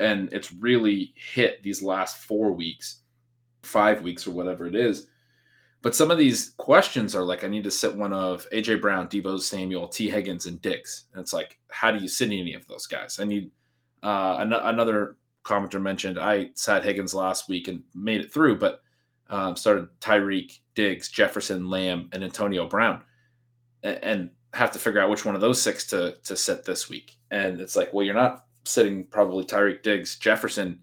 and 0.00 0.32
it's 0.32 0.54
really 0.54 1.12
hit 1.16 1.62
these 1.62 1.82
last 1.82 2.16
four 2.16 2.52
weeks, 2.52 3.02
five 3.62 4.00
weeks, 4.00 4.26
or 4.26 4.30
whatever 4.30 4.66
it 4.66 4.74
is. 4.74 5.08
But 5.82 5.94
some 5.94 6.10
of 6.10 6.18
these 6.18 6.50
questions 6.58 7.14
are 7.14 7.24
like, 7.24 7.42
I 7.42 7.48
need 7.48 7.64
to 7.64 7.70
sit 7.70 7.94
one 7.94 8.12
of 8.12 8.46
AJ 8.52 8.82
Brown, 8.82 9.08
Deebo 9.08 9.40
Samuel, 9.40 9.88
Tee 9.88 10.10
Higgins, 10.10 10.46
and 10.46 10.60
Diggs. 10.60 11.06
And 11.12 11.22
it's 11.22 11.32
like, 11.32 11.58
how 11.70 11.90
do 11.90 11.98
you 11.98 12.08
sit 12.08 12.26
any 12.26 12.54
of 12.54 12.66
those 12.66 12.86
guys? 12.86 13.18
I 13.18 13.24
need 13.24 13.50
uh, 14.02 14.36
an- 14.40 14.52
another 14.52 15.16
commenter 15.44 15.80
mentioned 15.80 16.18
I 16.18 16.50
sat 16.54 16.84
Higgins 16.84 17.14
last 17.14 17.48
week 17.48 17.68
and 17.68 17.82
made 17.94 18.20
it 18.20 18.32
through, 18.32 18.58
but 18.58 18.82
um, 19.30 19.56
started 19.56 19.88
Tyreek, 20.00 20.58
Diggs, 20.74 21.08
Jefferson, 21.08 21.70
Lamb, 21.70 22.10
and 22.12 22.22
Antonio 22.22 22.68
Brown, 22.68 23.02
and, 23.82 23.98
and 24.02 24.30
have 24.52 24.72
to 24.72 24.78
figure 24.78 25.00
out 25.00 25.08
which 25.08 25.24
one 25.24 25.34
of 25.34 25.40
those 25.40 25.62
six 25.62 25.86
to 25.86 26.16
to 26.24 26.36
sit 26.36 26.64
this 26.64 26.88
week. 26.88 27.16
And 27.30 27.60
it's 27.60 27.76
like, 27.76 27.92
well, 27.92 28.04
you're 28.04 28.14
not 28.14 28.46
sitting 28.64 29.04
probably 29.04 29.44
Tyreek, 29.44 29.82
Diggs, 29.82 30.18
Jefferson, 30.18 30.80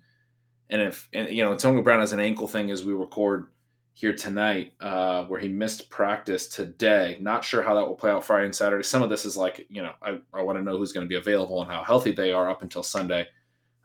and 0.70 0.82
if 0.82 1.08
and, 1.14 1.30
you 1.30 1.44
know 1.44 1.52
Antonio 1.52 1.82
Brown 1.82 2.00
has 2.00 2.14
an 2.14 2.20
ankle 2.20 2.48
thing 2.48 2.72
as 2.72 2.86
we 2.86 2.94
record 2.94 3.48
here 3.98 4.14
tonight, 4.14 4.74
uh, 4.80 5.24
where 5.24 5.40
he 5.40 5.48
missed 5.48 5.90
practice 5.90 6.48
today. 6.48 7.18
Not 7.20 7.44
sure 7.44 7.64
how 7.64 7.74
that 7.74 7.88
will 7.88 7.96
play 7.96 8.12
out 8.12 8.24
Friday 8.24 8.46
and 8.46 8.54
Saturday. 8.54 8.84
Some 8.84 9.02
of 9.02 9.10
this 9.10 9.26
is 9.26 9.36
like, 9.36 9.66
you 9.72 9.82
know, 9.82 9.94
I, 10.04 10.20
I 10.36 10.44
want 10.44 10.60
to 10.60 10.64
know 10.64 10.78
who's 10.78 10.92
going 10.92 11.04
to 11.04 11.10
be 11.10 11.16
available 11.16 11.64
and 11.64 11.72
how 11.72 11.84
healthy 11.84 12.12
they 12.12 12.32
are 12.32 12.48
up 12.48 12.62
until 12.62 12.84
Sunday. 12.84 13.26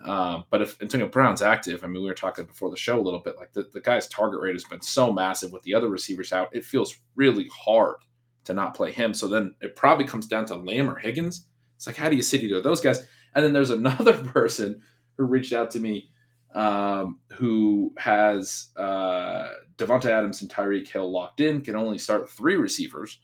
Um, 0.05 0.45
but 0.51 0.61
if 0.61 0.77
Antonio 0.83 1.09
Brown's 1.09 1.41
active, 1.41 1.83
I 1.83 1.87
mean, 1.87 2.03
we 2.03 2.09
were 2.09 2.15
talking 2.15 2.45
before 2.45 2.69
the 2.69 2.77
show 2.77 3.01
a 3.01 3.01
little 3.01 3.21
bit, 3.21 3.39
like 3.39 3.55
the, 3.55 3.71
the 3.73 3.81
guy's 3.81 4.07
target 4.07 4.43
rate 4.43 4.55
has 4.55 4.65
been 4.65 4.83
so 4.83 5.11
massive 5.11 5.51
with 5.51 5.63
the 5.63 5.75
other 5.75 5.89
receivers 5.89 6.31
out, 6.31 6.55
it 6.55 6.67
feels 6.67 6.95
really 7.17 7.49
hard 7.51 7.97
to 8.45 8.53
not 8.53 8.75
play 8.75 8.93
him. 8.93 9.15
So 9.15 9.27
then 9.27 9.55
it 9.63 9.77
probably 9.77 10.05
comes 10.05 10.27
down 10.27 10.45
to 10.47 10.57
Lamb 10.57 10.91
or 10.91 10.99
Higgins. 10.99 11.47
It's 11.77 11.87
like, 11.87 11.97
how 11.97 12.11
do 12.11 12.17
you 12.17 12.23
sit 12.23 12.43
either 12.43 12.59
of 12.59 12.65
those 12.65 12.83
guys? 12.83 13.07
And 13.35 13.43
then 13.43 13.55
there's 13.55 13.71
another 13.71 14.13
person 14.25 14.83
who 15.17 15.25
reached 15.25 15.55
out 15.55 15.71
to 15.71 15.81
me 15.81 16.11
um, 16.55 17.19
who 17.33 17.95
has 17.97 18.69
uh, 18.77 19.49
Davante 19.77 20.07
Adams 20.07 20.43
and 20.43 20.51
Tyreek 20.51 20.89
Hill 20.89 21.11
locked 21.11 21.41
in, 21.41 21.61
can 21.61 21.77
only 21.77 21.99
start 21.99 22.31
three 22.31 22.57
receivers, 22.57 23.21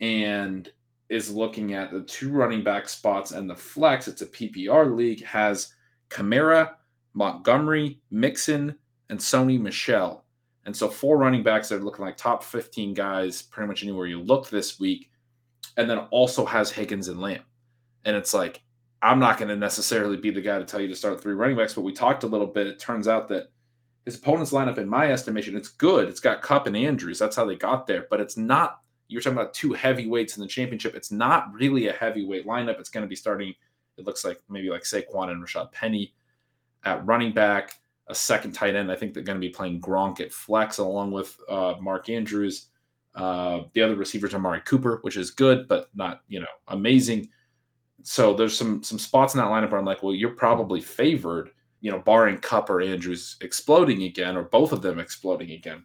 and 0.00 0.70
is 1.08 1.30
looking 1.30 1.74
at 1.74 1.92
the 1.92 2.02
two 2.02 2.30
running 2.32 2.64
back 2.64 2.88
spots 2.88 3.32
and 3.32 3.48
the 3.48 3.54
flex. 3.54 4.08
It's 4.08 4.22
a 4.22 4.26
PPR 4.26 4.96
league, 4.96 5.22
has 5.24 5.74
Kamara, 6.08 6.70
Montgomery, 7.12 8.00
Mixon, 8.10 8.74
and 9.10 9.18
Sony 9.18 9.60
Michel. 9.60 10.24
And 10.64 10.74
so 10.74 10.88
four 10.88 11.18
running 11.18 11.42
backs 11.42 11.68
that 11.68 11.76
are 11.76 11.84
looking 11.84 12.04
like 12.04 12.16
top 12.16 12.42
15 12.42 12.94
guys 12.94 13.42
pretty 13.42 13.68
much 13.68 13.82
anywhere 13.82 14.06
you 14.06 14.20
look 14.20 14.48
this 14.48 14.80
week. 14.80 15.10
And 15.76 15.88
then 15.88 15.98
also 16.10 16.46
has 16.46 16.70
Higgins 16.70 17.08
and 17.08 17.20
Lamb. 17.20 17.42
And 18.04 18.16
it's 18.16 18.32
like, 18.32 18.62
I'm 19.02 19.18
not 19.18 19.36
going 19.36 19.48
to 19.48 19.56
necessarily 19.56 20.16
be 20.16 20.30
the 20.30 20.40
guy 20.40 20.58
to 20.58 20.64
tell 20.64 20.80
you 20.80 20.88
to 20.88 20.96
start 20.96 21.20
three 21.20 21.34
running 21.34 21.56
backs, 21.56 21.74
but 21.74 21.82
we 21.82 21.92
talked 21.92 22.22
a 22.22 22.28
little 22.28 22.46
bit. 22.46 22.68
It 22.68 22.78
turns 22.78 23.06
out 23.06 23.28
that 23.28 23.50
his 24.04 24.16
opponent's 24.16 24.52
lineup, 24.52 24.78
in 24.78 24.88
my 24.88 25.10
estimation, 25.10 25.56
it's 25.56 25.68
good. 25.68 26.08
It's 26.08 26.20
got 26.20 26.42
Kupp 26.42 26.66
and 26.66 26.76
Andrews. 26.76 27.18
That's 27.18 27.36
how 27.36 27.44
they 27.44 27.56
got 27.56 27.86
there, 27.86 28.06
but 28.10 28.20
it's 28.20 28.36
not. 28.36 28.80
You're 29.08 29.20
talking 29.20 29.38
about 29.38 29.54
two 29.54 29.72
heavyweights 29.72 30.36
in 30.36 30.42
the 30.42 30.48
championship. 30.48 30.94
It's 30.94 31.12
not 31.12 31.52
really 31.52 31.88
a 31.88 31.92
heavyweight 31.92 32.46
lineup. 32.46 32.80
It's 32.80 32.88
going 32.88 33.04
to 33.04 33.08
be 33.08 33.16
starting. 33.16 33.54
It 33.98 34.06
looks 34.06 34.24
like 34.24 34.40
maybe 34.48 34.70
like 34.70 34.82
Saquon 34.82 35.30
and 35.30 35.44
Rashad 35.44 35.70
Penny 35.70 36.14
at 36.84 37.04
running 37.06 37.32
back, 37.32 37.78
a 38.08 38.14
second 38.14 38.52
tight 38.52 38.74
end. 38.74 38.90
I 38.90 38.96
think 38.96 39.14
they're 39.14 39.22
going 39.22 39.40
to 39.40 39.46
be 39.46 39.52
playing 39.52 39.80
Gronk 39.80 40.20
at 40.20 40.32
flex 40.32 40.78
along 40.78 41.12
with 41.12 41.38
uh, 41.48 41.74
Mark 41.80 42.08
Andrews. 42.08 42.68
Uh, 43.14 43.62
the 43.74 43.82
other 43.82 43.96
receivers 43.96 44.34
are 44.34 44.38
Mari 44.38 44.62
Cooper, 44.62 44.98
which 45.02 45.16
is 45.16 45.30
good, 45.30 45.68
but 45.68 45.90
not 45.94 46.22
you 46.28 46.40
know 46.40 46.46
amazing. 46.68 47.28
So 48.02 48.34
there's 48.34 48.56
some 48.56 48.82
some 48.82 48.98
spots 48.98 49.34
in 49.34 49.38
that 49.38 49.48
lineup 49.48 49.70
where 49.70 49.78
I'm 49.78 49.86
like, 49.86 50.02
well, 50.02 50.14
you're 50.14 50.30
probably 50.30 50.80
favored, 50.80 51.50
you 51.82 51.90
know, 51.90 51.98
barring 51.98 52.38
Kupp 52.38 52.70
or 52.70 52.80
Andrews 52.80 53.36
exploding 53.42 54.04
again, 54.04 54.36
or 54.36 54.44
both 54.44 54.72
of 54.72 54.80
them 54.80 54.98
exploding 54.98 55.50
again. 55.50 55.84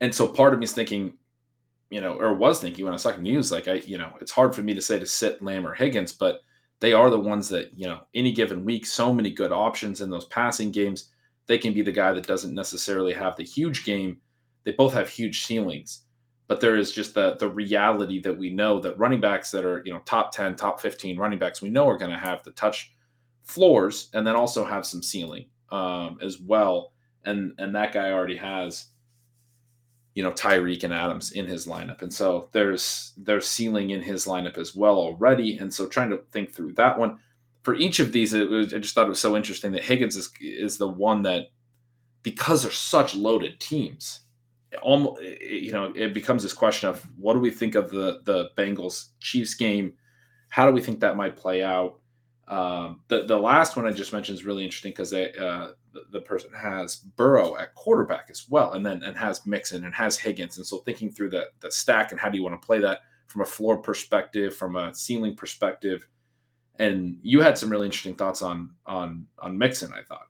And 0.00 0.14
so 0.14 0.26
part 0.26 0.54
of 0.54 0.58
me 0.58 0.64
is 0.64 0.72
thinking, 0.72 1.12
you 1.90 2.00
know, 2.00 2.14
or 2.14 2.32
was 2.32 2.60
thinking 2.60 2.84
when 2.84 2.92
I 2.92 2.94
was 2.94 3.02
talking 3.02 3.22
news, 3.22 3.52
like 3.52 3.68
I, 3.68 3.74
you 3.74 3.98
know, 3.98 4.12
it's 4.20 4.32
hard 4.32 4.54
for 4.54 4.62
me 4.62 4.72
to 4.72 4.80
say 4.80 4.98
to 4.98 5.04
sit 5.04 5.42
Lamb 5.42 5.66
or 5.66 5.74
Higgins, 5.74 6.12
but 6.14 6.40
they 6.80 6.94
are 6.94 7.10
the 7.10 7.20
ones 7.20 7.48
that, 7.50 7.76
you 7.78 7.86
know, 7.86 8.00
any 8.14 8.32
given 8.32 8.64
week, 8.64 8.86
so 8.86 9.12
many 9.12 9.30
good 9.30 9.52
options 9.52 10.00
in 10.00 10.08
those 10.08 10.24
passing 10.26 10.70
games. 10.70 11.10
They 11.46 11.58
can 11.58 11.74
be 11.74 11.82
the 11.82 11.92
guy 11.92 12.12
that 12.12 12.26
doesn't 12.26 12.54
necessarily 12.54 13.12
have 13.12 13.36
the 13.36 13.44
huge 13.44 13.84
game. 13.84 14.18
They 14.64 14.72
both 14.72 14.94
have 14.94 15.08
huge 15.08 15.44
ceilings 15.44 16.02
but 16.52 16.60
there 16.60 16.76
is 16.76 16.92
just 16.92 17.14
the 17.14 17.34
the 17.36 17.48
reality 17.48 18.20
that 18.20 18.36
we 18.36 18.50
know 18.50 18.78
that 18.78 18.98
running 18.98 19.22
backs 19.22 19.50
that 19.50 19.64
are 19.64 19.82
you 19.86 19.92
know 19.92 20.00
top 20.04 20.32
10 20.32 20.54
top 20.54 20.80
15 20.82 21.16
running 21.16 21.38
backs 21.38 21.62
we 21.62 21.70
know 21.70 21.88
are 21.88 21.96
going 21.96 22.10
to 22.10 22.18
have 22.18 22.42
the 22.42 22.50
touch 22.50 22.92
floors 23.44 24.08
and 24.14 24.26
then 24.26 24.36
also 24.36 24.64
have 24.64 24.86
some 24.86 25.02
ceiling 25.02 25.46
um, 25.70 26.18
as 26.22 26.38
well 26.38 26.92
and 27.24 27.52
and 27.58 27.74
that 27.74 27.92
guy 27.92 28.10
already 28.10 28.36
has 28.36 28.86
you 30.14 30.22
know 30.22 30.32
Tyreek 30.32 30.84
and 30.84 30.92
Adams 30.92 31.32
in 31.32 31.46
his 31.46 31.66
lineup 31.66 32.02
and 32.02 32.12
so 32.12 32.48
there's 32.52 33.12
there's 33.16 33.46
ceiling 33.46 33.90
in 33.90 34.02
his 34.02 34.26
lineup 34.26 34.58
as 34.58 34.74
well 34.74 34.96
already 34.96 35.58
and 35.58 35.72
so 35.72 35.86
trying 35.86 36.10
to 36.10 36.18
think 36.30 36.52
through 36.52 36.72
that 36.74 36.98
one 36.98 37.18
for 37.62 37.74
each 37.74 38.00
of 38.00 38.12
these 38.12 38.32
was, 38.32 38.74
I 38.74 38.78
just 38.78 38.94
thought 38.94 39.06
it 39.06 39.10
was 39.10 39.20
so 39.20 39.36
interesting 39.36 39.72
that 39.72 39.84
Higgins 39.84 40.16
is 40.16 40.30
is 40.40 40.78
the 40.78 40.88
one 40.88 41.22
that 41.22 41.46
because 42.22 42.62
they're 42.62 42.72
such 42.72 43.14
loaded 43.14 43.58
teams 43.60 44.20
almost 44.80 45.22
you 45.22 45.72
know 45.72 45.92
it 45.94 46.14
becomes 46.14 46.42
this 46.42 46.52
question 46.52 46.88
of 46.88 47.06
what 47.16 47.34
do 47.34 47.40
we 47.40 47.50
think 47.50 47.74
of 47.74 47.90
the 47.90 48.20
the 48.24 48.50
Bengals 48.56 49.08
Chiefs 49.20 49.54
game? 49.54 49.94
How 50.48 50.66
do 50.66 50.72
we 50.72 50.80
think 50.80 51.00
that 51.00 51.16
might 51.16 51.36
play 51.36 51.62
out? 51.62 51.98
Um, 52.52 53.00
the 53.08 53.24
the 53.24 53.38
last 53.38 53.76
one 53.76 53.86
I 53.86 53.92
just 53.92 54.12
mentioned 54.12 54.38
is 54.38 54.44
really 54.44 54.62
interesting 54.62 54.90
because 54.90 55.14
uh, 55.14 55.72
the, 55.94 56.02
the, 56.10 56.20
person 56.20 56.50
has 56.52 56.96
Burrow 56.96 57.56
at 57.56 57.74
quarterback 57.74 58.26
as 58.28 58.46
well, 58.46 58.74
and 58.74 58.84
then 58.84 59.02
and 59.04 59.16
has 59.16 59.46
Mixon 59.46 59.86
and 59.86 59.94
has 59.94 60.18
Higgins, 60.18 60.58
and 60.58 60.66
so 60.66 60.80
thinking 60.80 61.10
through 61.10 61.30
the 61.30 61.46
the 61.60 61.72
stack 61.72 62.10
and 62.10 62.20
how 62.20 62.28
do 62.28 62.36
you 62.36 62.44
want 62.44 62.60
to 62.60 62.66
play 62.66 62.78
that 62.78 63.00
from 63.28 63.40
a 63.40 63.46
floor 63.46 63.78
perspective, 63.78 64.54
from 64.54 64.76
a 64.76 64.94
ceiling 64.94 65.34
perspective, 65.34 66.06
and 66.78 67.16
you 67.22 67.40
had 67.40 67.56
some 67.56 67.70
really 67.70 67.86
interesting 67.86 68.16
thoughts 68.16 68.42
on 68.42 68.68
on 68.84 69.26
on 69.38 69.56
Mixon. 69.56 69.90
I 69.94 70.02
thought. 70.02 70.26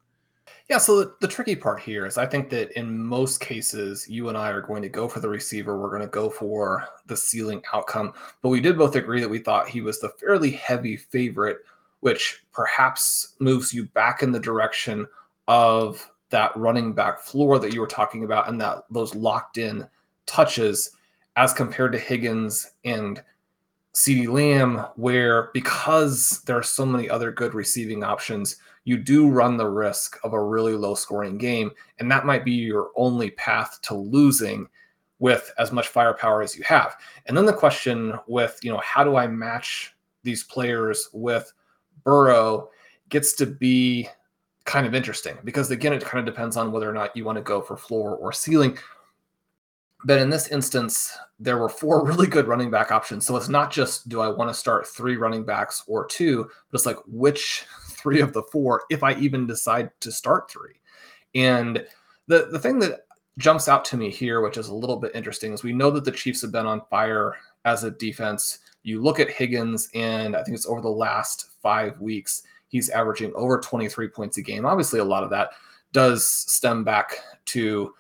Yeah, 0.71 0.79
so 0.79 1.01
the, 1.01 1.15
the, 1.21 1.29
tricky 1.29 1.57
part 1.57 1.81
here 1.81 2.07
is 2.07 2.19
I 2.19 2.25
think 2.25 2.49
that 2.51 2.71
in 2.79 3.05
most 3.05 3.41
cases, 3.41 4.09
you 4.09 4.29
and 4.29 4.39
I 4.39 4.51
are 4.51 4.61
going 4.61 4.81
to 4.83 4.89
go 4.89 5.09
for 5.09 5.19
the 5.19 5.29
receiver. 5.29 5.77
We're 5.77 5.91
going 5.91 6.03
to 6.03 6.09
go 6.09 6.31
for 6.31 6.87
the 7.07 7.17
ceiling 7.17 7.63
outcome. 7.75 8.13
But 8.43 8.51
we 8.51 8.61
did 8.61 8.79
both 8.79 8.95
agree 8.95 9.21
that 9.21 9.29
we 9.29 9.41
thought 9.41 9.69
he 9.69 9.81
was 9.81 9.99
the 9.99 10.11
fairly 10.21 10.53
heavy 10.53 10.97
favorite, 10.97 11.59
which 12.03 12.43
perhaps 12.53 13.37
moves 13.39 13.73
you 13.73 13.87
back 13.87 14.25
in 14.25 14.33
the 14.33 14.41
direction 14.41 15.07
of 15.47 16.11
that 16.31 16.55
running 16.57 16.93
back 16.93 17.21
floor 17.21 17.61
that 17.61 17.73
you 17.73 17.81
were 17.81 17.87
talking 17.87 18.25
about 18.25 18.49
and 18.49 18.61
that 18.61 18.83
those 18.91 19.15
locked 19.15 19.57
in 19.57 19.87
touches 20.27 20.91
as 21.37 21.53
compared 21.53 21.93
to 21.93 21.99
Higgins 21.99 22.73
and 22.85 23.23
CeeDee 23.95 24.29
Lamb, 24.29 24.85
where 24.97 25.51
because 25.55 26.43
there 26.47 26.59
are 26.59 26.63
so 26.63 26.85
many 26.85 27.09
other 27.09 27.31
good 27.31 27.55
receiving 27.55 28.03
options, 28.03 28.57
you 28.83 28.97
do 28.97 29.29
run 29.29 29.57
the 29.57 29.69
risk 29.69 30.19
of 30.25 30.33
a 30.33 30.43
really 30.43 30.73
low 30.73 30.97
scoring 30.97 31.39
game. 31.39 31.71
And 32.01 32.11
that 32.11 32.27
might 32.27 32.45
be 32.45 32.53
your 32.53 32.91
only 32.97 33.31
path 33.31 33.79
to 33.83 33.95
losing 33.95 34.67
with 35.21 35.53
as 35.57 35.71
much 35.71 35.87
firepower 35.87 36.43
as 36.43 36.57
you 36.57 36.65
have. 36.65 36.97
And 37.27 37.37
then 37.37 37.47
the 37.47 37.53
question 37.53 38.15
with, 38.27 38.59
you 38.63 38.73
know, 38.73 38.81
how 38.83 39.05
do 39.05 39.15
I 39.15 39.29
match 39.29 39.95
these 40.25 40.43
players 40.43 41.09
with 41.13 41.53
Burrow 42.05 42.71
gets 43.09 43.33
to 43.35 43.47
be 43.47 44.09
kind 44.65 44.87
of 44.87 44.95
interesting 44.95 45.37
because 45.45 45.71
again, 45.71 45.93
it 45.93 46.05
kind 46.05 46.27
of 46.27 46.35
depends 46.35 46.57
on 46.57 46.73
whether 46.73 46.89
or 46.89 46.93
not 46.93 47.17
you 47.17 47.25
want 47.25 47.37
to 47.37 47.43
go 47.43 47.61
for 47.61 47.77
floor 47.77 48.17
or 48.17 48.33
ceiling. 48.33 48.79
But 50.05 50.21
in 50.21 50.31
this 50.31 50.49
instance, 50.49 51.17
there 51.39 51.59
were 51.59 51.69
four 51.69 52.05
really 52.07 52.27
good 52.27 52.49
running 52.49 52.71
back 52.71 52.91
options. 52.91 53.27
So 53.27 53.37
it's 53.37 53.49
not 53.49 53.71
just 53.71 54.09
do 54.09 54.21
I 54.21 54.29
want 54.29 54.51
to 54.51 54.55
start 54.55 54.87
three 54.87 55.17
running 55.17 55.45
backs 55.45 55.85
or 55.87 56.07
two, 56.07 56.45
but 56.71 56.79
it's 56.79 56.87
like 56.87 56.99
which 57.07 57.65
three 57.89 58.21
of 58.21 58.33
the 58.33 58.43
four 58.45 58.83
if 58.91 59.03
I 59.03 59.15
even 59.15 59.47
decide 59.47 59.91
to 60.01 60.13
start 60.13 60.51
three. 60.51 60.75
And 61.35 61.85
the 62.27 62.49
the 62.51 62.59
thing 62.59 62.79
that 62.81 63.07
jumps 63.39 63.69
out 63.69 63.85
to 63.87 63.97
me 63.97 64.11
here, 64.11 64.41
which 64.41 64.57
is 64.57 64.69
a 64.69 64.75
little 64.75 64.97
bit 64.97 65.13
interesting, 65.15 65.53
is 65.53 65.63
we 65.63 65.73
know 65.73 65.91
that 65.91 66.05
the 66.05 66.13
Chiefs 66.13 66.43
have 66.43 66.53
been 66.53 66.67
on 66.67 66.83
fire 66.91 67.37
as 67.65 67.85
a 67.85 67.91
defense. 67.91 68.59
You 68.83 69.03
look 69.03 69.21
at 69.21 69.31
Higgins, 69.31 69.89
and 69.95 70.35
I 70.35 70.43
think 70.43 70.57
it's 70.57 70.67
over 70.67 70.81
the 70.81 70.89
last 70.89 71.51
five 71.63 72.01
weeks, 72.01 72.43
he's 72.69 72.91
averaging 72.91 73.33
over 73.35 73.61
23 73.61 74.09
points 74.09 74.39
a 74.39 74.43
game. 74.43 74.65
Obviously, 74.65 74.99
a 75.01 75.05
lot 75.05 75.23
of 75.23 75.31
that 75.31 75.51
does 75.93 76.27
stem 76.27 76.85
back 76.85 77.19
to 77.47 77.95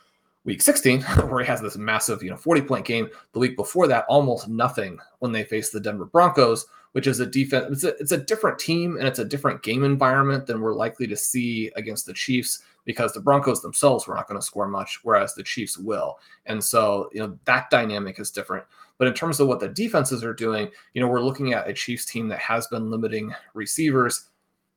week 0.45 0.63
16, 0.63 1.03
where 1.29 1.41
he 1.41 1.47
has 1.47 1.61
this 1.61 1.77
massive, 1.77 2.23
you 2.23 2.31
know, 2.31 2.37
40 2.37 2.63
point 2.63 2.85
game. 2.85 3.09
The 3.33 3.39
week 3.39 3.57
before 3.57 3.87
that, 3.89 4.07
almost 4.09 4.49
nothing 4.49 4.99
when 5.21 5.33
they 5.33 5.45
faced 5.45 5.73
the 5.73 5.81
Denver 5.81 6.07
Broncos, 6.07 6.67
which 6.93 7.07
is 7.07 7.21
a 7.21 7.27
defense. 7.27 7.67
It's 7.71 7.85
a, 7.85 8.01
it's 8.01 8.13
a 8.13 8.19
different 8.19 8.59
team 8.59 8.97
and 8.97 9.07
it's 9.07 9.19
a 9.19 9.25
different 9.25 9.63
game 9.63 9.85
environment 9.85 10.47
than 10.47 10.61
we're 10.61 10.75
likely 10.75 11.07
to 11.09 11.17
see 11.17 11.71
against 11.77 12.07
the 12.07 12.13
Chiefs 12.13 12.63
because 12.85 13.13
the 13.13 13.21
Broncos 13.21 13.63
themselves 13.63 14.07
were 14.07 14.15
not 14.15 14.29
going 14.29 14.39
to 14.39 14.47
score 14.47 14.69
much, 14.69 15.01
whereas 15.03 15.35
the 15.35 15.43
Chiefs 15.43 15.79
will. 15.79 16.19
And 16.47 16.63
so, 16.63 17.09
you 17.13 17.21
know, 17.21 17.39
that 17.45 17.71
dynamic 17.71 18.19
is 18.19 18.31
different. 18.31 18.65
But 18.99 19.09
in 19.09 19.15
terms 19.15 19.41
of 19.41 19.49
what 19.49 19.61
the 19.61 19.69
defenses 19.69 20.23
are 20.23 20.35
doing, 20.35 20.69
you 20.95 21.01
know, 21.01 21.09
we're 21.09 21.21
looking 21.21 21.53
at 21.53 21.69
a 21.69 21.73
Chiefs 21.73 22.05
team 22.05 22.29
that 22.29 22.39
has 22.41 22.67
been 22.67 22.91
limiting 22.91 23.35
receivers. 23.55 24.29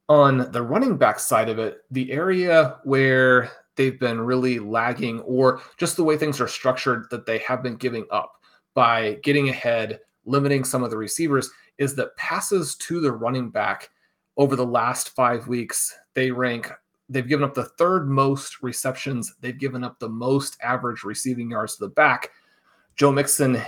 On 0.08 0.52
the 0.52 0.62
running 0.62 0.98
back 0.98 1.20
side 1.20 1.50
of 1.50 1.58
it, 1.60 1.80
the 1.92 2.12
area 2.12 2.78
where 2.84 3.52
they've 3.76 4.00
been 4.00 4.22
really 4.22 4.60
lagging 4.60 5.20
or 5.22 5.62
just 5.78 5.98
the 5.98 6.04
way 6.04 6.16
things 6.16 6.40
are 6.40 6.48
structured 6.48 7.08
that 7.10 7.26
they 7.26 7.40
have 7.40 7.62
been 7.64 7.76
giving 7.76 8.06
up 8.12 8.34
by 8.76 9.14
getting 9.24 9.50
ahead, 9.50 10.00
limiting 10.26 10.64
some 10.64 10.84
of 10.84 10.92
the 10.92 10.98
receivers 10.98 11.50
is 11.78 11.96
that 11.96 12.16
passes 12.18 12.76
to 12.76 13.00
the 13.00 13.12
running 13.12 13.50
back 13.50 13.90
over 14.38 14.56
the 14.56 14.66
last 14.66 15.10
five 15.10 15.48
weeks, 15.48 15.96
they 16.14 16.32
rank, 16.32 16.72
they've 17.10 17.28
given 17.28 17.44
up 17.44 17.54
the 17.54 17.64
third 17.64 18.10
most 18.10 18.62
receptions. 18.62 19.34
They've 19.42 19.58
given 19.58 19.84
up 19.84 20.00
the 20.00 20.10
most 20.10 20.58
average 20.62 21.04
receiving 21.04 21.52
yards 21.52 21.76
to 21.76 21.86
the 21.86 21.90
back. 21.90 22.32
Joe 22.96 23.12
Mixon 23.12 23.62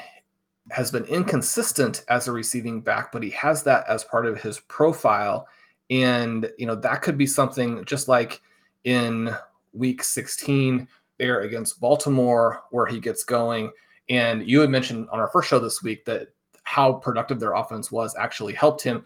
has 0.72 0.92
been 0.92 1.06
inconsistent 1.06 2.04
as 2.10 2.28
a 2.28 2.32
receiving 2.32 2.82
back, 2.82 3.12
but 3.12 3.24
he 3.24 3.30
has 3.32 3.64
that 3.64 3.86
as 3.88 4.04
part 4.04 4.26
of 4.26 4.42
his 4.42 4.60
profile. 4.62 5.48
And, 5.90 6.50
you 6.58 6.66
know, 6.66 6.76
that 6.76 7.02
could 7.02 7.18
be 7.18 7.28
something 7.28 7.86
just 7.86 8.08
like 8.08 8.42
in 8.84 9.30
week 9.74 10.04
16 10.04 10.88
there 11.18 11.42
against 11.42 11.80
Baltimore, 11.80 12.64
where 12.72 12.86
he 12.86 13.00
gets 13.00 13.24
going. 13.24 13.72
And 14.10 14.48
you 14.48 14.62
had 14.62 14.70
mentioned 14.70 15.08
on 15.12 15.20
our 15.20 15.30
first 15.30 15.50
show 15.50 15.60
this 15.60 15.82
week 15.82 16.06
that 16.06 16.30
how 16.68 16.92
productive 16.92 17.40
their 17.40 17.54
offense 17.54 17.94
was 17.94 18.14
actually 18.20 18.54
helped 18.54 18.82
him. 18.82 19.06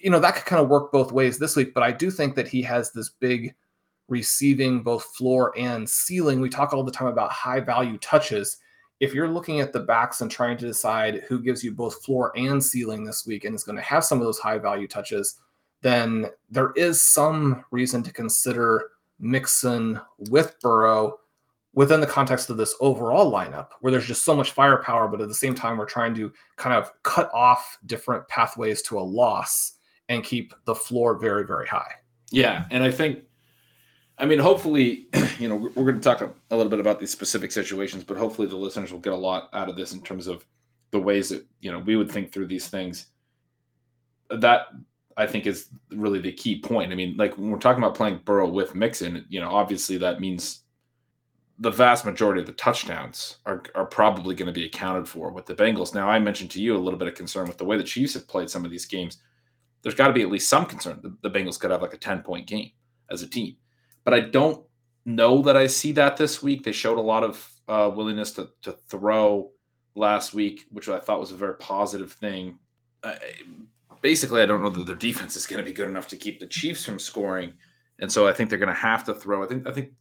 You 0.00 0.10
know, 0.10 0.20
that 0.20 0.36
could 0.36 0.44
kind 0.44 0.62
of 0.62 0.68
work 0.68 0.92
both 0.92 1.10
ways 1.10 1.40
this 1.40 1.56
week, 1.56 1.74
but 1.74 1.82
I 1.82 1.90
do 1.90 2.08
think 2.08 2.36
that 2.36 2.46
he 2.46 2.62
has 2.62 2.92
this 2.92 3.08
big 3.08 3.52
receiving 4.06 4.80
both 4.80 5.02
floor 5.16 5.52
and 5.58 5.90
ceiling. 5.90 6.40
We 6.40 6.48
talk 6.48 6.72
all 6.72 6.84
the 6.84 6.92
time 6.92 7.08
about 7.08 7.32
high 7.32 7.58
value 7.58 7.98
touches. 7.98 8.58
If 9.00 9.12
you're 9.12 9.26
looking 9.26 9.58
at 9.58 9.72
the 9.72 9.80
backs 9.80 10.20
and 10.20 10.30
trying 10.30 10.56
to 10.58 10.66
decide 10.66 11.24
who 11.26 11.40
gives 11.40 11.64
you 11.64 11.72
both 11.72 12.04
floor 12.04 12.30
and 12.36 12.62
ceiling 12.62 13.02
this 13.02 13.26
week 13.26 13.44
and 13.44 13.56
is 13.56 13.64
going 13.64 13.76
to 13.76 13.82
have 13.82 14.04
some 14.04 14.20
of 14.20 14.24
those 14.24 14.38
high 14.38 14.58
value 14.58 14.86
touches, 14.86 15.40
then 15.82 16.26
there 16.48 16.70
is 16.76 17.00
some 17.00 17.64
reason 17.72 18.04
to 18.04 18.12
consider 18.12 18.90
Mixon 19.18 20.00
with 20.30 20.54
Burrow 20.60 21.18
within 21.74 22.00
the 22.00 22.06
context 22.06 22.50
of 22.50 22.56
this 22.56 22.74
overall 22.80 23.30
lineup 23.30 23.68
where 23.80 23.90
there's 23.90 24.06
just 24.06 24.24
so 24.24 24.34
much 24.34 24.52
firepower, 24.52 25.08
but 25.08 25.20
at 25.20 25.28
the 25.28 25.34
same 25.34 25.54
time, 25.54 25.76
we're 25.76 25.86
trying 25.86 26.14
to 26.14 26.32
kind 26.56 26.74
of 26.74 26.90
cut 27.02 27.30
off 27.34 27.78
different 27.86 28.26
pathways 28.28 28.80
to 28.82 28.98
a 28.98 29.00
loss 29.00 29.72
and 30.08 30.22
keep 30.22 30.54
the 30.66 30.74
floor 30.74 31.18
very, 31.18 31.44
very 31.46 31.66
high. 31.66 31.90
Yeah. 32.30 32.66
And 32.70 32.84
I 32.84 32.90
think, 32.90 33.20
I 34.18 34.26
mean, 34.26 34.38
hopefully, 34.38 35.08
you 35.38 35.48
know, 35.48 35.56
we're 35.56 35.90
going 35.90 35.96
to 35.96 36.00
talk 36.00 36.20
a, 36.20 36.30
a 36.50 36.56
little 36.56 36.70
bit 36.70 36.80
about 36.80 37.00
these 37.00 37.10
specific 37.10 37.50
situations, 37.50 38.04
but 38.04 38.16
hopefully 38.16 38.46
the 38.46 38.56
listeners 38.56 38.92
will 38.92 39.00
get 39.00 39.12
a 39.12 39.16
lot 39.16 39.48
out 39.52 39.68
of 39.68 39.76
this 39.76 39.92
in 39.92 40.00
terms 40.00 40.26
of 40.26 40.44
the 40.92 41.00
ways 41.00 41.30
that, 41.30 41.44
you 41.60 41.72
know, 41.72 41.80
we 41.80 41.96
would 41.96 42.10
think 42.10 42.32
through 42.32 42.46
these 42.46 42.68
things. 42.68 43.06
That 44.30 44.68
I 45.16 45.26
think 45.26 45.46
is 45.46 45.68
really 45.90 46.20
the 46.20 46.32
key 46.32 46.60
point. 46.60 46.92
I 46.92 46.94
mean, 46.94 47.16
like 47.16 47.36
when 47.36 47.50
we're 47.50 47.58
talking 47.58 47.82
about 47.82 47.94
playing 47.94 48.20
Burrow 48.24 48.48
with 48.48 48.74
Mixon, 48.74 49.24
you 49.28 49.40
know, 49.40 49.50
obviously 49.50 49.98
that 49.98 50.20
means 50.20 50.63
the 51.58 51.70
vast 51.70 52.04
majority 52.04 52.40
of 52.40 52.46
the 52.46 52.52
touchdowns 52.52 53.36
are, 53.46 53.62
are 53.74 53.86
probably 53.86 54.34
going 54.34 54.46
to 54.46 54.52
be 54.52 54.66
accounted 54.66 55.08
for 55.08 55.30
with 55.30 55.46
the 55.46 55.54
Bengals. 55.54 55.94
Now, 55.94 56.08
I 56.08 56.18
mentioned 56.18 56.50
to 56.52 56.62
you 56.62 56.76
a 56.76 56.78
little 56.78 56.98
bit 56.98 57.08
of 57.08 57.14
concern 57.14 57.46
with 57.46 57.58
the 57.58 57.64
way 57.64 57.76
the 57.76 57.84
Chiefs 57.84 58.14
have 58.14 58.26
played 58.26 58.50
some 58.50 58.64
of 58.64 58.70
these 58.70 58.86
games. 58.86 59.18
There's 59.82 59.94
got 59.94 60.08
to 60.08 60.12
be 60.12 60.22
at 60.22 60.30
least 60.30 60.48
some 60.48 60.66
concern 60.66 61.00
that 61.02 61.22
the 61.22 61.30
Bengals 61.30 61.60
could 61.60 61.70
have 61.70 61.82
like 61.82 61.94
a 61.94 61.98
10 61.98 62.22
point 62.22 62.46
game 62.46 62.72
as 63.10 63.22
a 63.22 63.28
team. 63.28 63.56
But 64.02 64.14
I 64.14 64.20
don't 64.20 64.64
know 65.04 65.42
that 65.42 65.56
I 65.56 65.66
see 65.66 65.92
that 65.92 66.16
this 66.16 66.42
week. 66.42 66.64
They 66.64 66.72
showed 66.72 66.98
a 66.98 67.02
lot 67.02 67.22
of 67.22 67.50
uh, 67.68 67.90
willingness 67.94 68.32
to, 68.32 68.48
to 68.62 68.72
throw 68.88 69.52
last 69.94 70.34
week, 70.34 70.66
which 70.70 70.88
I 70.88 70.98
thought 70.98 71.20
was 71.20 71.32
a 71.32 71.36
very 71.36 71.56
positive 71.56 72.12
thing. 72.12 72.58
I, 73.02 73.18
basically, 74.00 74.42
I 74.42 74.46
don't 74.46 74.62
know 74.62 74.70
that 74.70 74.86
their 74.86 74.96
defense 74.96 75.36
is 75.36 75.46
going 75.46 75.62
to 75.62 75.64
be 75.64 75.72
good 75.74 75.88
enough 75.88 76.08
to 76.08 76.16
keep 76.16 76.40
the 76.40 76.46
Chiefs 76.46 76.84
from 76.84 76.98
scoring. 76.98 77.52
And 78.00 78.10
so 78.10 78.26
I 78.26 78.32
think 78.32 78.50
they're 78.50 78.58
going 78.58 78.68
to 78.68 78.74
have 78.74 79.04
to 79.04 79.14
throw. 79.14 79.44
I 79.44 79.46
think 79.46 79.68
I 79.68 79.72
think 79.72 79.92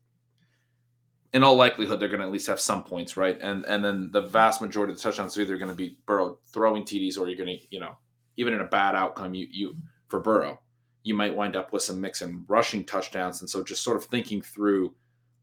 in 1.33 1.43
all 1.43 1.55
likelihood, 1.55 1.99
they're 1.99 2.09
going 2.09 2.19
to 2.19 2.25
at 2.25 2.31
least 2.31 2.47
have 2.47 2.59
some 2.59 2.83
points, 2.83 3.17
right? 3.17 3.39
And 3.41 3.65
and 3.65 3.83
then 3.83 4.09
the 4.11 4.21
vast 4.21 4.61
majority 4.61 4.93
of 4.93 4.97
the 4.97 5.03
touchdowns 5.03 5.37
are 5.37 5.41
either 5.41 5.57
going 5.57 5.69
to 5.69 5.75
be 5.75 5.97
Burrow 6.05 6.37
throwing 6.51 6.83
TDs, 6.83 7.17
or 7.17 7.27
you're 7.27 7.37
going 7.37 7.59
to, 7.59 7.65
you 7.69 7.79
know, 7.79 7.97
even 8.37 8.53
in 8.53 8.61
a 8.61 8.65
bad 8.67 8.95
outcome, 8.95 9.33
you 9.33 9.47
you 9.49 9.75
for 10.07 10.19
Burrow, 10.19 10.59
you 11.03 11.15
might 11.15 11.35
wind 11.35 11.55
up 11.55 11.73
with 11.73 11.81
some 11.81 11.99
Mixon 11.99 12.45
rushing 12.47 12.85
touchdowns. 12.85 13.41
And 13.41 13.49
so 13.49 13.63
just 13.63 13.83
sort 13.83 13.97
of 13.97 14.05
thinking 14.05 14.41
through 14.41 14.93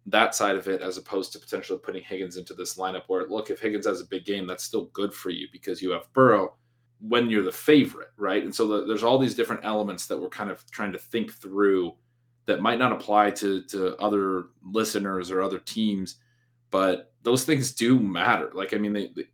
that 0.07 0.35
side 0.35 0.57
of 0.57 0.69
it, 0.69 0.81
as 0.81 0.97
opposed 0.97 1.33
to 1.33 1.39
potentially 1.39 1.79
putting 1.83 2.03
Higgins 2.03 2.37
into 2.37 2.55
this 2.55 2.77
lineup, 2.77 3.03
where 3.09 3.27
look, 3.27 3.51
if 3.51 3.61
Higgins 3.61 3.87
has 3.87 4.01
a 4.01 4.07
big 4.07 4.25
game, 4.25 4.47
that's 4.47 4.65
still 4.65 4.87
good 4.93 5.13
for 5.13 5.31
you 5.31 5.49
because 5.53 5.83
you 5.83 5.91
have 5.91 6.13
Burrow 6.13 6.55
when 7.01 7.31
you're 7.31 7.43
the 7.43 7.51
favorite, 7.51 8.11
right? 8.17 8.45
And 8.45 8.55
so 8.55 8.67
the, 8.67 8.87
there's 8.87 9.03
all 9.03 9.19
these 9.19 9.35
different 9.35 9.65
elements 9.65 10.07
that 10.07 10.19
we're 10.19 10.29
kind 10.29 10.51
of 10.51 10.65
trying 10.71 10.93
to 10.93 10.99
think 10.99 11.33
through 11.33 11.95
that 12.51 12.61
might 12.61 12.81
not 12.81 12.91
apply 12.91 13.31
to 13.31 13.63
to 13.63 13.97
other 13.99 14.47
listeners 14.65 15.31
or 15.31 15.41
other 15.41 15.61
teams, 15.61 16.17
but 16.73 17.13
those 17.23 17.45
things 17.45 17.71
do 17.71 18.01
matter. 18.01 18.51
Like 18.53 18.75
I 18.75 18.79
mean, 18.79 18.93
they, 18.93 19.13
they, 19.15 19.29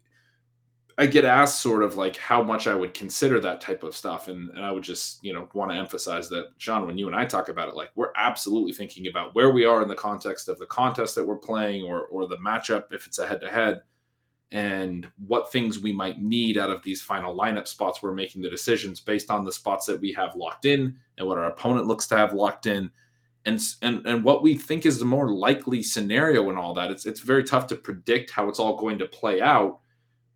I 0.99 1.07
get 1.07 1.25
asked 1.25 1.63
sort 1.63 1.83
of 1.83 1.97
like 1.97 2.17
how 2.19 2.43
much 2.43 2.67
I 2.67 2.75
would 2.75 2.93
consider 2.93 3.41
that 3.41 3.63
type 3.63 3.83
of 3.85 3.97
stuff, 3.97 4.29
and 4.29 4.51
and 4.51 4.63
I 4.63 4.71
would 4.71 4.83
just 4.83 5.25
you 5.25 5.33
know 5.33 5.49
want 5.55 5.71
to 5.71 5.79
emphasize 5.79 6.29
that 6.29 6.49
Shawn, 6.59 6.87
when 6.87 6.99
you 6.99 7.07
and 7.07 7.17
I 7.17 7.25
talk 7.25 7.49
about 7.49 7.71
it, 7.71 7.75
like 7.75 7.89
we're 7.95 8.13
absolutely 8.17 8.75
thinking 8.75 9.07
about 9.07 9.35
where 9.35 9.51
we 9.51 9.65
are 9.65 9.81
in 9.81 9.89
the 9.89 9.95
context 9.95 10.51
of 10.51 10.59
the 10.59 10.67
contest 10.67 11.15
that 11.15 11.27
we're 11.27 11.37
playing 11.37 11.85
or 11.85 12.03
or 12.09 12.29
the 12.29 12.37
matchup 12.37 12.93
if 12.93 13.07
it's 13.07 13.19
a 13.19 13.27
head 13.27 13.41
to 13.41 13.49
head 13.49 13.81
and 14.53 15.09
what 15.27 15.51
things 15.51 15.81
we 15.81 15.93
might 15.93 16.21
need 16.21 16.57
out 16.57 16.71
of 16.71 16.83
these 16.83 17.03
final 17.03 17.37
lineup 17.37 17.67
spots. 17.67 18.03
We're 18.03 18.15
making 18.15 18.43
the 18.43 18.51
decisions 18.51 19.01
based 19.01 19.31
on 19.31 19.45
the 19.45 19.53
spots 19.53 19.87
that 19.87 20.01
we 20.01 20.13
have 20.13 20.37
locked 20.37 20.67
in 20.67 20.97
and 21.19 21.27
what 21.27 21.39
our 21.39 21.47
opponent 21.47 21.87
looks 21.87 22.07
to 22.09 22.17
have 22.17 22.33
locked 22.33 22.67
in. 22.67 22.91
And, 23.47 23.61
and 23.81 24.05
and 24.07 24.25
what 24.25 24.43
we 24.43 24.57
think 24.57 24.85
is 24.85 24.99
the 24.99 25.05
more 25.05 25.33
likely 25.33 25.83
scenario 25.83 26.51
and 26.51 26.59
all 26.59 26.75
that. 26.75 26.91
It's 26.91 27.07
it's 27.07 27.21
very 27.21 27.45
tough 27.45 27.69
to 27.69 27.77
predict 27.77 28.31
how 28.31 28.49
it's 28.49 28.59
all 28.59 28.77
going 28.77 28.99
to 28.99 29.07
play 29.07 29.41
out. 29.41 29.79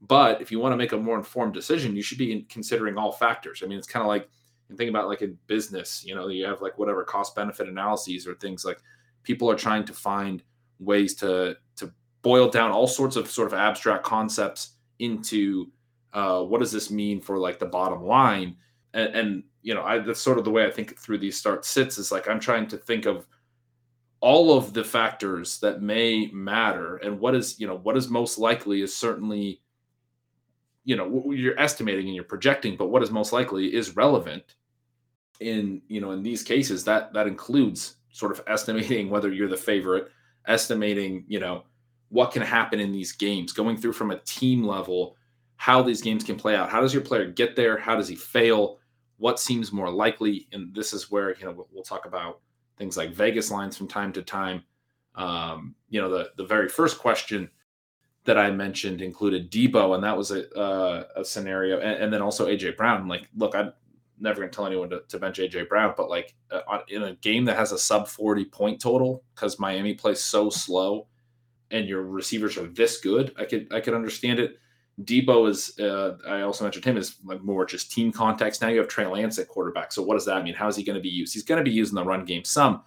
But 0.01 0.41
if 0.41 0.51
you 0.51 0.61
want 0.61 0.73
to 0.73 0.77
make 0.77 0.93
a 0.93 0.97
more 0.97 1.19
informed 1.19 1.53
decision, 1.53 1.97
you 1.97 2.03
should 2.03 2.19
be 2.19 2.47
considering 2.49 2.97
all 2.97 3.13
factors. 3.13 3.63
I 3.63 3.67
mean, 3.67 3.79
it's 3.79 3.89
kind 3.89 4.03
of 4.03 4.09
like 4.09 4.29
and 4.71 4.79
think 4.79 4.89
about 4.89 5.09
like 5.09 5.21
in 5.21 5.37
business, 5.47 6.05
you 6.07 6.15
know, 6.15 6.29
you 6.29 6.47
have 6.47 6.63
like 6.63 6.79
whatever 6.79 7.05
cost 7.05 7.35
benefit 7.35 7.69
analyses 7.69 8.27
or 8.27 8.35
things 8.37 8.65
like 8.65 8.79
people 9.25 9.51
are 9.51 9.57
trying 9.57 9.85
to 9.85 9.93
find 9.93 10.43
ways 10.79 11.15
to 11.17 11.57
to 11.77 11.93
boil 12.23 12.49
down 12.49 12.71
all 12.71 12.87
sorts 12.87 13.17
of 13.17 13.31
sort 13.31 13.49
of 13.49 13.55
abstract 13.55 14.05
concepts 14.05 14.77
into 15.01 15.67
uh, 16.13 16.43
what 16.43 16.61
does 16.61 16.73
this 16.73 16.91
mean 16.91 17.21
for 17.21 17.39
like 17.39 17.59
the 17.59 17.67
bottom 17.67 18.05
line 18.05 18.57
and, 18.95 19.15
and 19.15 19.43
you 19.63 19.75
know 19.75 19.83
I, 19.83 19.99
that's 19.99 20.21
sort 20.21 20.39
of 20.39 20.45
the 20.45 20.51
way 20.51 20.67
i 20.67 20.71
think 20.71 20.99
through 20.99 21.19
these 21.19 21.37
start 21.37 21.65
sits 21.65 21.99
is 21.99 22.13
like 22.13 22.29
i'm 22.29 22.41
trying 22.41 22.67
to 22.69 22.77
think 22.77 23.07
of 23.07 23.27
all 24.21 24.57
of 24.57 24.75
the 24.75 24.85
factors 24.85 25.59
that 25.61 25.83
may 25.83 26.27
matter 26.33 26.97
and 26.99 27.19
what 27.19 27.35
is 27.35 27.59
you 27.59 27.67
know 27.67 27.77
what 27.79 27.97
is 27.97 28.09
most 28.09 28.39
likely 28.39 28.83
is 28.83 28.95
certainly 28.95 29.61
you 30.85 30.97
know 30.97 31.31
you're 31.33 31.59
estimating 31.59 32.07
and 32.07 32.15
you're 32.15 32.25
projecting 32.25 32.77
but 32.77 32.89
what 32.89 33.03
is 33.03 33.11
most 33.11 33.33
likely 33.33 33.75
is 33.75 33.97
relevant 33.97 34.57
in 35.41 35.81
you 35.89 36.01
know 36.01 36.11
in 36.11 36.23
these 36.23 36.43
cases 36.43 36.85
that 36.85 37.13
that 37.13 37.27
includes 37.27 37.97
sort 38.13 38.33
of 38.33 38.43
estimating 38.49 39.09
whether 39.09 39.33
you're 39.33 39.49
the 39.49 39.57
favorite 39.57 40.11
estimating 40.47 41.25
you 41.29 41.41
know 41.41 41.65
what 42.11 42.33
can 42.33 42.43
happen 42.43 42.79
in 42.79 42.93
these 42.93 43.13
games, 43.13 43.53
going 43.53 43.77
through 43.77 43.95
from 43.95 44.11
a 44.11 44.19
team 44.19 44.65
level, 44.65 45.17
how 45.57 45.83
these 45.83 46.03
games 46.03 46.23
can 46.23 46.37
play 46.37 46.55
out. 46.55 46.69
How 46.69 46.81
does 46.81 46.93
your 46.93 47.03
player 47.03 47.27
get 47.27 47.57
there? 47.57 47.79
How 47.79 47.97
does 47.97 48.09
he 48.09 48.17
fail? 48.17 48.79
What 49.21 49.39
seems 49.39 49.71
more 49.71 49.91
likely? 49.91 50.49
And 50.53 50.75
this 50.75 50.93
is 50.95 51.11
where 51.11 51.37
you 51.37 51.45
know 51.45 51.67
we'll, 51.71 51.85
talk 51.85 52.07
about 52.07 52.41
things 52.79 52.97
like 52.97 53.15
Vegas 53.15 53.51
lines 53.51 53.77
from 53.77 53.87
time 53.87 54.13
to 54.15 54.23
time. 54.23 54.65
Um, 55.15 55.75
you 55.91 56.01
know, 56.01 56.09
the 56.09 56.31
the 56.37 56.45
very 56.45 56.69
first 56.69 56.99
question 56.99 57.51
that 58.25 58.39
I 58.39 58.51
mentioned 58.51 59.03
included 59.03 59.51
Deebo 59.51 59.95
and 59.95 60.03
that 60.05 60.17
was 60.17 60.31
a 60.31 60.51
uh, 60.59 61.05
a 61.17 61.25
scenario, 61.25 61.81
and, 61.81 62.03
and, 62.03 62.13
then 62.13 62.23
also 62.23 62.47
AJ 62.47 62.79
Brown. 62.79 63.09
Like, 63.09 63.29
look, 63.37 63.55
I'm 63.55 63.75
never 64.19 64.41
going 64.41 64.51
to 64.51 64.57
tell 64.57 64.67
anyone 64.67 64.89
to, 64.89 65.03
to 65.09 65.19
bench 65.19 65.39
AJ 65.39 65.69
Brown, 65.69 65.93
but 65.99 66.09
like 66.09 66.35
uh, 66.51 66.79
in 66.89 67.03
a 67.03 67.15
game 67.17 67.45
that 67.45 67.57
has 67.57 67.73
a 67.73 67.79
sub 67.79 68.09
40 68.09 68.47
point 68.47 68.81
total 68.81 69.23
because 69.35 69.59
Miami 69.59 69.95
plays 69.95 70.23
so 70.23 70.49
slow 70.49 71.09
and 71.71 71.87
your 71.87 72.03
receivers 72.03 72.57
are 72.57 72.67
this 72.69 73.01
good, 73.01 73.35
I 73.39 73.45
could 73.45 73.71
I 73.71 73.81
could 73.81 73.95
understand 73.95 74.39
it. 74.39 74.59
Deebo 75.05 75.49
is 75.49 75.79
uh, 75.79 76.17
I 76.27 76.43
also 76.43 76.65
mentioned 76.65 76.85
him 76.85 76.97
is 76.97 77.17
more 77.43 77.65
just 77.65 77.93
team 77.93 78.13
context. 78.13 78.61
Now 78.61 78.69
you 78.69 78.79
have 78.79 78.89
Trey 78.89 79.07
Lance 79.07 79.39
at 79.39 79.49
quarterback. 79.49 79.93
So 79.93 80.03
what 80.03 80.15
does 80.15 80.27
that 80.27 80.45
mean? 80.45 80.55
How 80.55 80.69
is 80.69 80.77
he 80.77 80.83
going 80.83 80.97
to 80.97 81.03
be 81.03 81.09
used? 81.09 81.33
He's 81.33 81.45
going 81.45 81.59
to 81.59 81.69
be 81.69 81.75
used 81.75 81.93
in 81.93 81.97
the 81.97 82.05
run 82.05 82.25
game 82.25 82.45
some, 82.45 82.83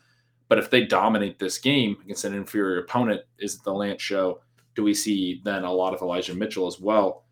but 0.49 0.57
if 0.57 0.69
they 0.69 0.85
dominate 0.85 1.39
this 1.39 1.57
game 1.57 1.97
against 2.03 2.25
an 2.25 2.33
inferior 2.33 2.79
opponent, 2.79 3.21
is 3.39 3.55
it 3.55 3.63
the 3.63 3.73
Lance 3.73 4.01
show? 4.01 4.41
Do 4.75 4.83
we 4.83 4.93
see 4.93 5.41
then 5.43 5.63
a 5.63 5.71
lot 5.71 5.93
of 5.93 6.01
Elijah 6.01 6.35
Mitchell 6.35 6.67
as 6.67 6.79
well? 6.79 7.25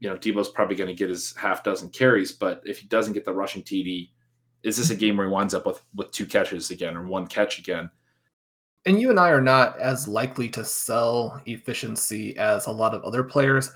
You 0.00 0.10
know, 0.10 0.16
Deebo's 0.16 0.48
probably 0.48 0.76
going 0.76 0.88
to 0.88 0.94
get 0.94 1.08
his 1.08 1.34
half 1.36 1.64
dozen 1.64 1.90
carries, 1.90 2.32
but 2.32 2.62
if 2.64 2.78
he 2.78 2.86
doesn't 2.88 3.14
get 3.14 3.24
the 3.24 3.32
rushing 3.32 3.62
TD, 3.62 4.10
is 4.62 4.76
this 4.76 4.90
a 4.90 4.96
game 4.96 5.16
where 5.16 5.26
he 5.26 5.32
winds 5.32 5.54
up 5.54 5.66
with 5.66 5.82
with 5.94 6.10
two 6.10 6.26
catches 6.26 6.70
again 6.70 6.96
or 6.96 7.06
one 7.06 7.26
catch 7.26 7.58
again? 7.58 7.90
and 8.86 9.00
you 9.00 9.10
and 9.10 9.18
I 9.18 9.30
are 9.30 9.40
not 9.40 9.78
as 9.78 10.06
likely 10.06 10.48
to 10.50 10.64
sell 10.64 11.40
efficiency 11.46 12.36
as 12.36 12.66
a 12.66 12.72
lot 12.72 12.94
of 12.94 13.02
other 13.02 13.22
players, 13.22 13.72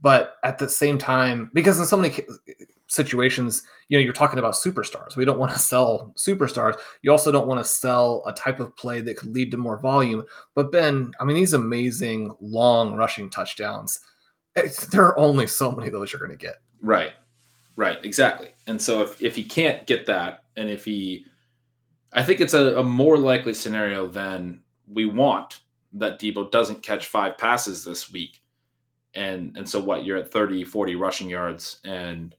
but 0.00 0.36
at 0.44 0.58
the 0.58 0.68
same 0.68 0.98
time, 0.98 1.50
because 1.54 1.78
in 1.78 1.86
so 1.86 1.96
many 1.96 2.18
situations, 2.86 3.62
you 3.88 3.98
know, 3.98 4.04
you're 4.04 4.12
talking 4.12 4.38
about 4.38 4.54
superstars. 4.54 5.16
We 5.16 5.24
don't 5.24 5.38
want 5.38 5.52
to 5.52 5.58
sell 5.72 6.12
superstars. 6.16 6.76
You 7.02 7.10
also 7.10 7.32
don't 7.32 7.48
want 7.48 7.60
to 7.60 7.68
sell 7.68 8.22
a 8.26 8.32
type 8.32 8.60
of 8.60 8.76
play 8.76 9.00
that 9.00 9.16
could 9.16 9.34
lead 9.34 9.50
to 9.52 9.56
more 9.56 9.78
volume. 9.78 10.24
But 10.54 10.70
Ben, 10.72 11.12
I 11.20 11.24
mean, 11.24 11.36
these 11.36 11.54
amazing 11.54 12.34
long 12.40 12.94
rushing 12.94 13.30
touchdowns, 13.30 14.00
there 14.90 15.02
are 15.02 15.18
only 15.18 15.46
so 15.46 15.72
many 15.72 15.88
of 15.88 15.92
those 15.92 16.12
you're 16.12 16.20
going 16.20 16.36
to 16.36 16.36
get. 16.36 16.56
Right. 16.80 17.12
Right. 17.76 17.98
Exactly. 18.04 18.54
And 18.66 18.80
so 18.80 19.02
if, 19.02 19.20
if 19.20 19.36
he 19.36 19.44
can't 19.44 19.86
get 19.86 20.06
that, 20.06 20.44
and 20.56 20.70
if 20.70 20.84
he 20.84 21.26
I 22.12 22.22
think 22.22 22.40
it's 22.40 22.54
a, 22.54 22.78
a 22.78 22.82
more 22.82 23.18
likely 23.18 23.52
scenario 23.52 24.06
than 24.06 24.62
we 24.88 25.04
want 25.04 25.60
that 25.92 26.18
Deebo 26.18 26.50
doesn't 26.50 26.82
catch 26.82 27.06
five 27.06 27.36
passes 27.36 27.84
this 27.84 28.10
week. 28.10 28.40
And 29.16 29.56
and 29.56 29.68
so 29.68 29.80
what 29.80 30.04
you're 30.04 30.18
at 30.18 30.30
30, 30.30 30.64
40 30.64 30.94
rushing 30.94 31.28
yards 31.28 31.80
and 31.84 32.34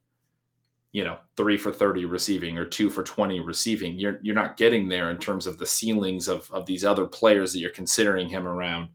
you 0.94 1.04
know, 1.04 1.18
three 1.36 1.58
for 1.58 1.72
30 1.72 2.06
receiving 2.06 2.58
or 2.58 2.66
two 2.66 2.90
for 2.90 3.04
20 3.04 3.40
receiving. 3.42 4.00
You're 4.00 4.20
you're 4.24 4.34
not 4.34 4.58
getting 4.58 4.88
there 4.88 5.12
in 5.12 5.18
terms 5.18 5.46
of 5.46 5.58
the 5.58 5.66
ceilings 5.66 6.28
of, 6.28 6.50
of 6.52 6.66
these 6.66 6.86
other 6.86 7.06
players 7.06 7.54
that 7.54 7.60
you're 7.60 7.70
considering 7.70 8.30
him 8.30 8.48
around 8.48 8.90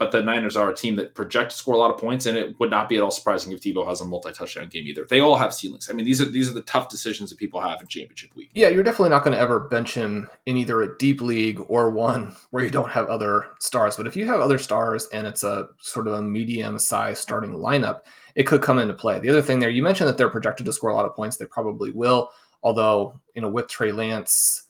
but 0.00 0.12
the 0.12 0.22
Niners 0.22 0.56
are 0.56 0.70
a 0.70 0.74
team 0.74 0.96
that 0.96 1.14
project 1.14 1.50
to 1.50 1.56
score 1.58 1.74
a 1.74 1.78
lot 1.78 1.90
of 1.90 2.00
points, 2.00 2.24
and 2.24 2.34
it 2.34 2.58
would 2.58 2.70
not 2.70 2.88
be 2.88 2.96
at 2.96 3.02
all 3.02 3.10
surprising 3.10 3.52
if 3.52 3.60
Deebo 3.60 3.86
has 3.86 4.00
a 4.00 4.04
multi-touchdown 4.06 4.70
game 4.70 4.86
either. 4.86 5.04
They 5.04 5.20
all 5.20 5.36
have 5.36 5.52
ceilings. 5.52 5.90
I 5.90 5.92
mean, 5.92 6.06
these 6.06 6.22
are 6.22 6.24
these 6.24 6.48
are 6.48 6.54
the 6.54 6.62
tough 6.62 6.88
decisions 6.88 7.28
that 7.28 7.38
people 7.38 7.60
have 7.60 7.82
in 7.82 7.86
championship 7.86 8.34
week. 8.34 8.48
Yeah, 8.54 8.68
you're 8.68 8.82
definitely 8.82 9.10
not 9.10 9.24
going 9.24 9.34
to 9.34 9.38
ever 9.38 9.60
bench 9.60 9.92
him 9.92 10.30
in 10.46 10.56
either 10.56 10.80
a 10.80 10.96
deep 10.96 11.20
league 11.20 11.62
or 11.68 11.90
one 11.90 12.34
where 12.50 12.64
you 12.64 12.70
don't 12.70 12.90
have 12.90 13.08
other 13.08 13.48
stars. 13.58 13.98
But 13.98 14.06
if 14.06 14.16
you 14.16 14.24
have 14.24 14.40
other 14.40 14.56
stars 14.56 15.06
and 15.12 15.26
it's 15.26 15.44
a 15.44 15.68
sort 15.82 16.08
of 16.08 16.14
a 16.14 16.22
medium-sized 16.22 17.20
starting 17.20 17.52
lineup, 17.52 18.00
it 18.36 18.44
could 18.44 18.62
come 18.62 18.78
into 18.78 18.94
play. 18.94 19.20
The 19.20 19.28
other 19.28 19.42
thing 19.42 19.60
there, 19.60 19.68
you 19.68 19.82
mentioned 19.82 20.08
that 20.08 20.16
they're 20.16 20.30
projected 20.30 20.64
to 20.64 20.72
score 20.72 20.88
a 20.88 20.94
lot 20.94 21.04
of 21.04 21.14
points. 21.14 21.36
They 21.36 21.44
probably 21.44 21.90
will, 21.90 22.30
although 22.62 23.20
you 23.34 23.42
know 23.42 23.50
with 23.50 23.68
Trey 23.68 23.92
Lance, 23.92 24.62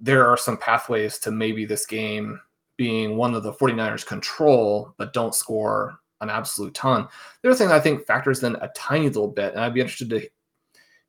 there 0.00 0.28
are 0.28 0.36
some 0.36 0.58
pathways 0.58 1.18
to 1.18 1.32
maybe 1.32 1.64
this 1.64 1.86
game 1.86 2.40
being 2.76 3.16
one 3.16 3.34
of 3.34 3.42
the 3.42 3.52
49ers 3.52 4.06
control, 4.06 4.94
but 4.96 5.12
don't 5.12 5.34
score 5.34 5.98
an 6.20 6.30
absolute 6.30 6.74
ton. 6.74 7.08
The 7.42 7.50
other 7.50 7.58
thing 7.58 7.70
I 7.70 7.80
think 7.80 8.06
factors 8.06 8.42
in 8.42 8.56
a 8.56 8.70
tiny 8.76 9.06
little 9.06 9.28
bit, 9.28 9.52
and 9.52 9.60
I'd 9.62 9.74
be 9.74 9.80
interested 9.80 10.10
to 10.10 10.20
you 10.20 10.30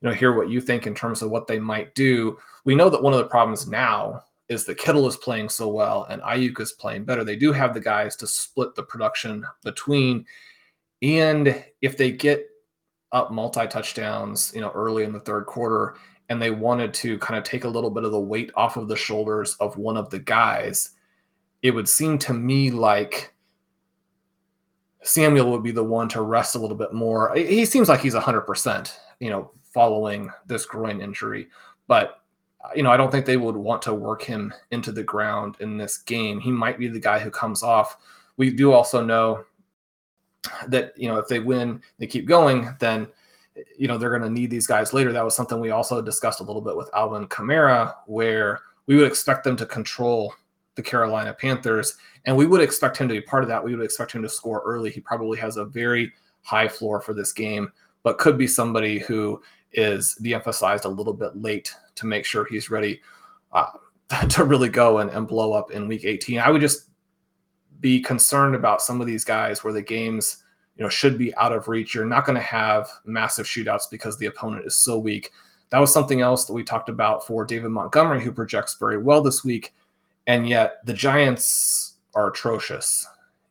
know 0.09 0.13
hear 0.13 0.33
what 0.33 0.49
you 0.49 0.61
think 0.61 0.85
in 0.85 0.93
terms 0.93 1.21
of 1.21 1.31
what 1.31 1.47
they 1.47 1.59
might 1.59 1.95
do. 1.95 2.37
We 2.63 2.75
know 2.75 2.89
that 2.89 3.01
one 3.01 3.13
of 3.13 3.19
the 3.19 3.25
problems 3.25 3.67
now 3.67 4.23
is 4.49 4.65
that 4.65 4.77
Kittle 4.77 5.07
is 5.07 5.17
playing 5.17 5.49
so 5.49 5.67
well 5.67 6.05
and 6.09 6.21
Aiyuk 6.21 6.59
is 6.59 6.73
playing 6.73 7.05
better. 7.05 7.23
They 7.23 7.35
do 7.35 7.51
have 7.51 7.73
the 7.73 7.79
guys 7.79 8.15
to 8.17 8.27
split 8.27 8.75
the 8.75 8.83
production 8.83 9.45
between. 9.63 10.25
And 11.01 11.63
if 11.81 11.97
they 11.97 12.11
get 12.11 12.47
up 13.11 13.31
multi 13.31 13.65
touchdowns, 13.67 14.51
you 14.53 14.61
know, 14.61 14.71
early 14.75 15.03
in 15.03 15.13
the 15.13 15.19
third 15.19 15.45
quarter, 15.45 15.95
and 16.29 16.41
they 16.41 16.51
wanted 16.51 16.93
to 16.93 17.17
kind 17.19 17.37
of 17.37 17.43
take 17.43 17.63
a 17.63 17.69
little 17.69 17.91
bit 17.91 18.03
of 18.03 18.11
the 18.11 18.19
weight 18.19 18.51
off 18.55 18.77
of 18.77 18.87
the 18.87 18.95
shoulders 18.95 19.55
of 19.59 19.77
one 19.77 19.97
of 19.97 20.09
the 20.09 20.19
guys, 20.19 20.91
it 21.65 21.73
would 21.73 21.89
seem 21.89 22.19
to 22.19 22.31
me 22.31 22.69
like 22.69 23.33
Samuel 25.01 25.51
would 25.51 25.63
be 25.63 25.71
the 25.71 25.83
one 25.83 26.07
to 26.09 26.21
rest 26.21 26.55
a 26.55 26.59
little 26.59 26.77
bit 26.77 26.93
more. 26.93 27.33
He 27.35 27.65
seems 27.65 27.89
like 27.89 28.01
he's 28.01 28.13
100%, 28.13 28.93
you 29.19 29.31
know, 29.31 29.49
following 29.63 30.29
this 30.45 30.63
groin 30.63 31.01
injury, 31.01 31.47
but 31.87 32.21
you 32.75 32.83
know, 32.83 32.91
I 32.91 32.97
don't 32.97 33.11
think 33.11 33.25
they 33.25 33.37
would 33.37 33.55
want 33.55 33.81
to 33.83 33.95
work 33.95 34.21
him 34.21 34.53
into 34.69 34.91
the 34.91 35.01
ground 35.01 35.57
in 35.59 35.75
this 35.75 35.97
game. 35.97 36.39
He 36.39 36.51
might 36.51 36.77
be 36.77 36.87
the 36.87 36.99
guy 36.99 37.17
who 37.17 37.31
comes 37.31 37.63
off. 37.63 37.97
We 38.37 38.51
do 38.51 38.71
also 38.71 39.03
know 39.03 39.45
that, 40.67 40.93
you 40.95 41.07
know, 41.07 41.17
if 41.17 41.27
they 41.27 41.39
win, 41.39 41.81
they 41.97 42.05
keep 42.05 42.27
going, 42.27 42.75
then 42.79 43.07
you 43.75 43.87
know, 43.87 43.97
they're 43.97 44.09
going 44.09 44.21
to 44.21 44.29
need 44.29 44.51
these 44.51 44.67
guys 44.67 44.93
later. 44.93 45.11
That 45.11 45.25
was 45.25 45.35
something 45.35 45.59
we 45.59 45.71
also 45.71 45.99
discussed 45.99 46.41
a 46.41 46.43
little 46.43 46.61
bit 46.61 46.77
with 46.77 46.91
Alvin 46.93 47.25
Kamara, 47.27 47.95
where 48.05 48.59
we 48.85 48.95
would 48.95 49.07
expect 49.07 49.43
them 49.43 49.55
to 49.57 49.65
control 49.65 50.35
the 50.75 50.83
Carolina 50.83 51.33
Panthers, 51.33 51.95
and 52.25 52.35
we 52.35 52.45
would 52.45 52.61
expect 52.61 52.97
him 52.97 53.07
to 53.07 53.13
be 53.13 53.21
part 53.21 53.43
of 53.43 53.49
that. 53.49 53.63
We 53.63 53.75
would 53.75 53.83
expect 53.83 54.11
him 54.11 54.21
to 54.23 54.29
score 54.29 54.61
early. 54.65 54.89
He 54.89 54.99
probably 54.99 55.39
has 55.39 55.57
a 55.57 55.65
very 55.65 56.11
high 56.41 56.67
floor 56.67 57.01
for 57.01 57.13
this 57.13 57.31
game, 57.31 57.71
but 58.03 58.17
could 58.17 58.37
be 58.37 58.47
somebody 58.47 58.99
who 58.99 59.41
is 59.73 60.15
de-emphasized 60.21 60.85
a 60.85 60.89
little 60.89 61.13
bit 61.13 61.35
late 61.35 61.73
to 61.95 62.05
make 62.05 62.25
sure 62.25 62.45
he's 62.45 62.69
ready 62.69 63.01
uh, 63.51 63.71
to 64.29 64.43
really 64.43 64.69
go 64.69 64.99
and, 64.99 65.09
and 65.11 65.27
blow 65.27 65.53
up 65.53 65.71
in 65.71 65.87
week 65.87 66.05
18. 66.05 66.39
I 66.39 66.49
would 66.49 66.61
just 66.61 66.89
be 67.79 67.99
concerned 67.99 68.55
about 68.55 68.81
some 68.81 69.01
of 69.01 69.07
these 69.07 69.25
guys 69.25 69.63
where 69.63 69.73
the 69.73 69.81
games– 69.81 70.41
you 70.77 70.83
know 70.83 70.89
should 70.89 71.17
be 71.17 71.35
out 71.35 71.53
of 71.53 71.67
reach. 71.67 71.95
You're 71.95 72.05
not 72.05 72.25
going 72.25 72.35
to 72.35 72.41
have 72.41 72.89
massive 73.05 73.45
shootouts 73.45 73.89
because 73.89 74.17
the 74.17 74.25
opponent 74.25 74.65
is 74.65 74.75
so 74.75 74.97
weak. 74.97 75.31
That 75.69 75.79
was 75.79 75.91
something 75.91 76.21
else 76.21 76.45
that 76.45 76.53
we 76.53 76.63
talked 76.63 76.89
about 76.89 77.25
for 77.25 77.45
David 77.45 77.71
Montgomery, 77.71 78.23
who 78.23 78.31
projects 78.31 78.77
very 78.79 78.97
well 78.97 79.21
this 79.21 79.43
week, 79.43 79.73
and 80.27 80.47
yet 80.47 80.85
the 80.85 80.93
Giants 80.93 81.95
are 82.13 82.29
atrocious. 82.29 83.05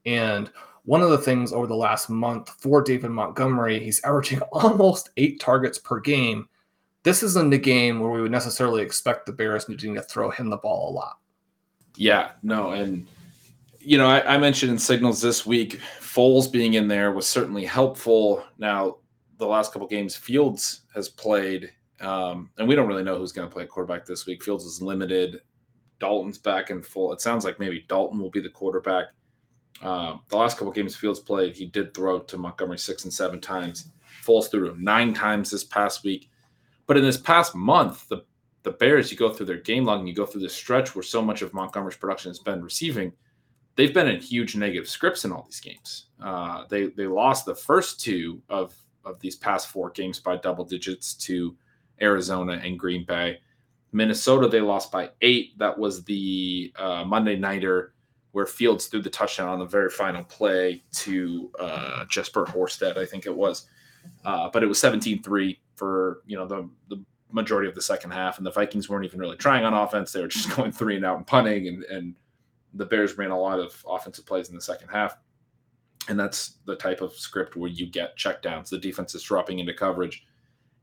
And 0.07 0.51
one 0.85 1.01
of 1.01 1.11
the 1.11 1.19
things 1.19 1.53
over 1.53 1.67
the 1.67 1.77
last 1.77 2.11
month 2.11 2.51
for 2.61 2.83
David 2.83 3.11
Montgomery, 3.11 3.83
he's 3.83 4.03
averaging 4.05 4.41
almost 4.53 5.11
eight 5.17 5.41
targets 5.41 5.79
per 5.79 6.01
game. 6.01 6.49
This 7.03 7.23
isn't 7.23 7.53
a 7.53 7.59
game 7.59 8.01
where 8.01 8.11
we 8.11 8.23
would 8.23 8.33
necessarily 8.33 8.83
expect 8.83 9.27
the 9.27 9.33
Bears 9.33 9.69
needing 9.69 9.95
to 9.95 10.03
throw 10.03 10.31
him 10.31 10.51
the 10.51 10.57
ball 10.57 10.91
a 10.91 10.93
lot. 10.93 11.19
Yeah, 11.97 12.33
no, 12.43 12.71
and 12.71 13.07
you 13.79 13.99
know, 13.99 14.09
I, 14.09 14.35
I, 14.35 14.39
mentioned 14.39 14.73
in 14.73 14.79
signals 14.79 15.21
this 15.21 15.45
week, 15.45 15.79
Foles 16.01 16.51
being 16.51 16.75
in 16.75 16.89
there 16.89 17.13
was 17.13 17.27
certainly 17.27 17.65
helpful. 17.65 18.43
Now, 18.59 18.97
the 19.39 19.47
last 19.47 19.73
couple 19.73 19.87
games, 19.87 20.17
Fields 20.17 20.81
has 20.95 21.09
played, 21.09 21.71
um, 22.01 22.51
and 22.59 22.67
we 22.67 22.75
don't 22.75 22.89
really 22.89 23.05
know 23.05 23.19
who's 23.19 23.33
going 23.33 23.47
to 23.47 23.53
play 23.53 23.67
quarterback 23.67 24.07
this 24.07 24.27
week. 24.27 24.43
Fields 24.43 24.65
is 24.65 24.81
limited. 24.81 25.43
Dalton's 26.05 26.39
back 26.39 26.71
in 26.71 26.83
full. 26.83 27.13
It 27.13 27.21
sounds 27.21 27.45
like 27.45 27.59
maybe 27.59 27.85
Dalton 27.89 28.21
will 28.21 28.31
be 28.31 28.41
the 28.41 28.49
quarterback. 28.49 29.07
Um, 29.83 30.21
the 30.29 30.37
last 30.37 30.57
couple 30.57 30.73
games 30.73 30.95
Fields 30.95 31.21
played, 31.21 31.57
he 31.57 31.67
did 31.67 31.95
throw 31.95 32.21
to 32.21 32.39
Montgomery 32.39 32.79
six 32.79 33.05
and 33.05 33.13
seven 33.13 33.41
times. 33.41 33.89
Foles 34.25 34.51
threw 34.51 34.77
nine 34.79 35.13
times 35.13 35.51
this 35.51 35.65
past 35.65 36.05
week. 36.05 36.31
But 36.87 36.97
in 36.97 37.03
this 37.03 37.17
past 37.17 37.55
month, 37.55 38.09
the 38.09 38.25
the 38.63 38.73
Bears, 38.73 39.11
you 39.13 39.19
go 39.19 39.31
through 39.31 39.47
their 39.47 39.59
game 39.59 39.85
log 39.85 39.99
and 39.99 40.09
you 40.09 40.15
go 40.15 40.25
through 40.25 40.41
this 40.41 40.55
stretch 40.55 40.95
where 40.95 41.03
so 41.03 41.21
much 41.21 41.43
of 41.43 41.53
Montgomery's 41.53 41.99
production 41.99 42.31
has 42.31 42.39
been 42.39 42.63
receiving– 42.63 43.13
they've 43.77 43.95
been 43.95 44.09
in 44.09 44.21
huge 44.21 44.57
negative 44.57 44.89
scripts 44.89 45.25
in 45.25 45.33
all 45.33 45.45
these 45.45 45.61
games. 45.61 46.07
Uh, 46.23 46.65
they 46.69 46.87
they 46.89 47.07
lost 47.07 47.45
the 47.45 47.55
first 47.55 48.01
two 48.01 48.41
of 48.49 48.75
of 49.05 49.21
these 49.21 49.37
past 49.37 49.69
four 49.69 49.91
games 49.91 50.19
by 50.19 50.37
double 50.37 50.65
digits 50.65 51.15
to 51.15 51.57
Arizona 52.01 52.55
and 52.65 52.79
Green 52.79 53.05
Bay. 53.05 53.39
Minnesota 53.95 54.49
they 54.49 54.61
lost 54.61 54.93
by 54.93 55.11
eight. 55.23 55.59
That 55.59 55.79
was 55.79 56.05
the 56.05 56.73
uh, 56.77 57.05
Monday 57.05 57.37
nighter 57.37 57.95
where 58.33 58.45
Fields 58.45 58.87
threw 58.87 59.01
the 59.01 59.09
touchdown 59.09 59.49
on 59.49 59.61
the 59.61 59.65
very 59.65 59.89
final 59.89 60.25
play 60.25 60.83
to 60.93 61.51
uh, 61.61 62.05
Jesper 62.11 62.45
Horsted, 62.45 62.99
I 62.99 63.07
think 63.07 63.27
it 63.27 63.35
was. 63.35 63.67
Uh, 64.25 64.51
but 64.53 64.63
it 64.63 64.67
was 64.67 64.79
17-3 64.79 65.57
for 65.77 66.23
you 66.27 66.37
know 66.37 66.47
the 66.47 66.69
the 66.89 67.03
majority 67.31 67.69
of 67.69 67.75
the 67.75 67.83
second 67.83 68.11
half, 68.11 68.37
and 68.37 68.47
the 68.47 68.51
Vikings 68.51 68.89
weren't 68.89 69.05
even 69.05 69.19
really 69.19 69.37
trying 69.37 69.65
on 69.65 69.73
offense. 69.73 70.13
They 70.13 70.21
were 70.21 70.29
just 70.29 70.51
going 70.57 70.73
three 70.73 70.97
and 70.97 71.05
out 71.05 71.17
and 71.17 71.27
punting 71.27 71.69
and 71.69 71.85
and 71.85 72.15
the 72.75 72.85
Bears 72.85 73.17
ran 73.17 73.31
a 73.31 73.39
lot 73.39 73.61
of 73.61 73.83
offensive 73.89 74.27
plays 74.27 74.49
in 74.49 74.55
the 74.55 74.61
second 74.61 74.89
half. 74.89 75.17
And 76.09 76.19
that's 76.19 76.59
the 76.67 76.77
type 76.77 77.01
of 77.01 77.15
script 77.15 77.57
where 77.57 77.71
you 77.71 77.87
get 77.87 78.19
checkdowns. 78.19 78.69
The 78.69 78.79
defense 78.79 79.15
is 79.15 79.23
dropping 79.23 79.61
into 79.61 79.73
coverage. 79.73 80.27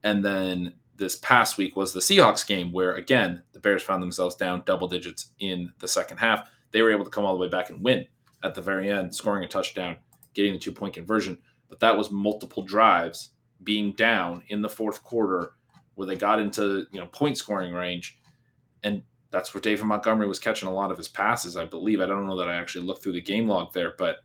And 0.04 0.26
then 0.26 0.74
this 1.02 1.16
past 1.18 1.58
week 1.58 1.76
was 1.76 1.94
the 1.94 2.00
Seahawks 2.00 2.46
game 2.46 2.72
where, 2.72 2.94
again, 2.94 3.42
the 3.54 3.60
Bears 3.60 3.82
found 3.82 4.04
themselves 4.04 4.36
down 4.36 4.62
double 4.68 4.88
digits 4.88 5.32
in 5.40 5.74
the 5.80 5.88
second 5.88 6.18
half. 6.18 6.48
They 6.72 6.84
were 6.84 6.92
able 6.92 7.06
to 7.06 7.10
come 7.10 7.26
all 7.26 7.34
the 7.34 7.42
way 7.42 7.50
back 7.50 7.72
and 7.72 7.84
win 7.84 8.06
at 8.44 8.54
the 8.54 8.62
very 8.62 8.88
end, 8.88 9.14
scoring 9.14 9.44
a 9.44 9.48
touchdown, 9.48 9.98
getting 10.36 10.54
the 10.54 10.60
two 10.60 10.72
point 10.72 10.94
conversion. 10.94 11.40
But 11.70 11.80
that 11.80 11.98
was 11.98 12.12
multiple 12.12 12.62
drives 12.62 13.32
being 13.64 13.94
down 13.94 14.44
in 14.50 14.62
the 14.62 14.70
fourth 14.70 15.04
quarter 15.04 15.54
where 15.96 16.06
they 16.06 16.16
got 16.16 16.40
into 16.40 16.86
you 16.92 17.00
know 17.00 17.08
point 17.08 17.38
scoring 17.38 17.74
range 17.74 18.20
and 18.84 19.02
that's 19.32 19.54
where 19.54 19.62
David 19.62 19.86
Montgomery 19.86 20.28
was 20.28 20.40
catching 20.40 20.68
a 20.68 20.74
lot 20.74 20.92
of 20.92 20.98
his 20.98 21.08
passes, 21.08 21.58
I 21.58 21.66
believe. 21.66 22.02
I 22.02 22.06
don't 22.06 22.28
know 22.28 22.38
that 22.38 22.50
I 22.50 22.56
actually 22.56 22.86
looked 22.86 23.02
through 23.02 23.14
the 23.14 23.22
game 23.22 23.48
log 23.48 23.74
there, 23.74 23.94
but 23.98 24.18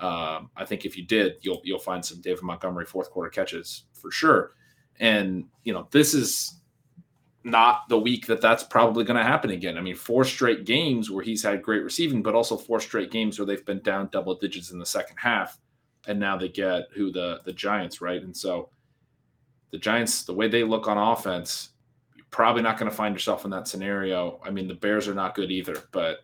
um, 0.00 0.50
I 0.56 0.64
think 0.66 0.84
if 0.84 0.96
you 0.96 1.06
did, 1.06 1.36
you'll 1.40 1.60
you'll 1.64 1.78
find 1.78 2.04
some 2.04 2.20
David 2.20 2.42
Montgomery 2.42 2.84
fourth 2.84 3.10
quarter 3.10 3.30
catches 3.30 3.84
for 3.94 4.10
sure. 4.10 4.52
And 5.00 5.44
you 5.64 5.72
know, 5.72 5.88
this 5.90 6.14
is 6.14 6.54
not 7.44 7.88
the 7.88 7.98
week 7.98 8.26
that 8.26 8.40
that's 8.40 8.64
probably 8.64 9.04
going 9.04 9.16
to 9.16 9.22
happen 9.22 9.50
again. 9.50 9.78
I 9.78 9.80
mean, 9.80 9.94
four 9.96 10.24
straight 10.24 10.64
games 10.64 11.10
where 11.10 11.24
he's 11.24 11.42
had 11.42 11.62
great 11.62 11.84
receiving, 11.84 12.22
but 12.22 12.34
also 12.34 12.56
four 12.56 12.80
straight 12.80 13.10
games 13.10 13.38
where 13.38 13.46
they've 13.46 13.64
been 13.64 13.80
down 13.82 14.08
double 14.12 14.34
digits 14.34 14.70
in 14.70 14.78
the 14.78 14.86
second 14.86 15.16
half, 15.16 15.58
and 16.06 16.18
now 16.18 16.36
they 16.36 16.48
get 16.48 16.88
who 16.94 17.10
the 17.10 17.40
the 17.44 17.52
Giants, 17.52 18.00
right? 18.00 18.22
And 18.22 18.36
so 18.36 18.70
the 19.70 19.78
Giants, 19.78 20.24
the 20.24 20.34
way 20.34 20.48
they 20.48 20.64
look 20.64 20.88
on 20.88 20.98
offense, 20.98 21.70
you're 22.16 22.26
probably 22.30 22.62
not 22.62 22.78
going 22.78 22.90
to 22.90 22.96
find 22.96 23.14
yourself 23.14 23.44
in 23.44 23.50
that 23.50 23.68
scenario. 23.68 24.40
I 24.44 24.50
mean, 24.50 24.66
the 24.66 24.74
Bears 24.74 25.08
are 25.08 25.14
not 25.14 25.34
good 25.34 25.50
either, 25.50 25.82
but 25.92 26.20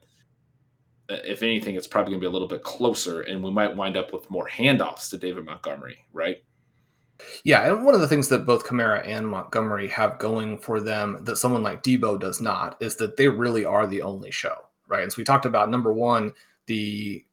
uh, 1.10 1.16
if 1.24 1.42
anything, 1.42 1.74
it's 1.74 1.86
probably 1.86 2.12
going 2.12 2.20
to 2.20 2.24
be 2.24 2.28
a 2.28 2.32
little 2.32 2.48
bit 2.48 2.62
closer, 2.62 3.22
and 3.22 3.42
we 3.42 3.50
might 3.50 3.76
wind 3.76 3.96
up 3.96 4.12
with 4.12 4.30
more 4.30 4.48
handoffs 4.48 5.10
to 5.10 5.18
David 5.18 5.44
Montgomery, 5.44 5.98
right? 6.12 6.42
Yeah, 7.44 7.68
and 7.68 7.84
one 7.84 7.94
of 7.94 8.00
the 8.00 8.08
things 8.08 8.28
that 8.28 8.46
both 8.46 8.66
Kamara 8.66 9.06
and 9.06 9.26
Montgomery 9.26 9.88
have 9.88 10.18
going 10.18 10.58
for 10.58 10.80
them 10.80 11.18
that 11.22 11.36
someone 11.36 11.62
like 11.62 11.82
Deebo 11.82 12.18
does 12.18 12.40
not 12.40 12.76
is 12.80 12.96
that 12.96 13.16
they 13.16 13.28
really 13.28 13.64
are 13.64 13.86
the 13.86 14.02
only 14.02 14.30
show, 14.30 14.56
right? 14.88 15.02
And 15.02 15.12
so 15.12 15.16
we 15.18 15.24
talked 15.24 15.46
about 15.46 15.70
number 15.70 15.92
one, 15.92 16.32
the 16.66 17.24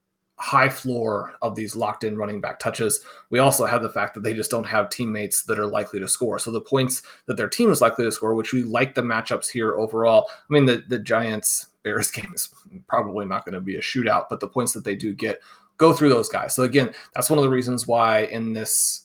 high 0.41 0.69
floor 0.69 1.35
of 1.43 1.55
these 1.55 1.75
locked 1.75 2.03
in 2.03 2.17
running 2.17 2.41
back 2.41 2.57
touches. 2.57 3.01
We 3.29 3.37
also 3.37 3.65
have 3.67 3.83
the 3.83 3.91
fact 3.91 4.15
that 4.15 4.23
they 4.23 4.33
just 4.33 4.49
don't 4.49 4.63
have 4.65 4.89
teammates 4.89 5.43
that 5.43 5.59
are 5.59 5.67
likely 5.67 5.99
to 5.99 6.07
score. 6.07 6.39
So 6.39 6.49
the 6.49 6.59
points 6.59 7.03
that 7.27 7.37
their 7.37 7.47
team 7.47 7.69
is 7.69 7.79
likely 7.79 8.05
to 8.05 8.11
score, 8.11 8.33
which 8.33 8.51
we 8.51 8.63
like 8.63 8.95
the 8.95 9.03
matchups 9.03 9.49
here 9.49 9.75
overall. 9.75 10.29
I 10.31 10.53
mean, 10.53 10.65
the, 10.65 10.83
the 10.87 10.97
Giants 10.97 11.67
Bears 11.83 12.09
game 12.11 12.31
is 12.33 12.49
probably 12.87 13.25
not 13.25 13.45
going 13.45 13.53
to 13.53 13.61
be 13.61 13.75
a 13.75 13.81
shootout, 13.81 14.25
but 14.29 14.39
the 14.39 14.47
points 14.47 14.73
that 14.73 14.83
they 14.83 14.95
do 14.95 15.13
get 15.13 15.41
go 15.77 15.93
through 15.93 16.09
those 16.09 16.29
guys. 16.29 16.55
So 16.55 16.63
again, 16.63 16.91
that's 17.13 17.29
one 17.29 17.37
of 17.37 17.43
the 17.43 17.49
reasons 17.49 17.85
why 17.85 18.21
in 18.25 18.53
this 18.53 19.03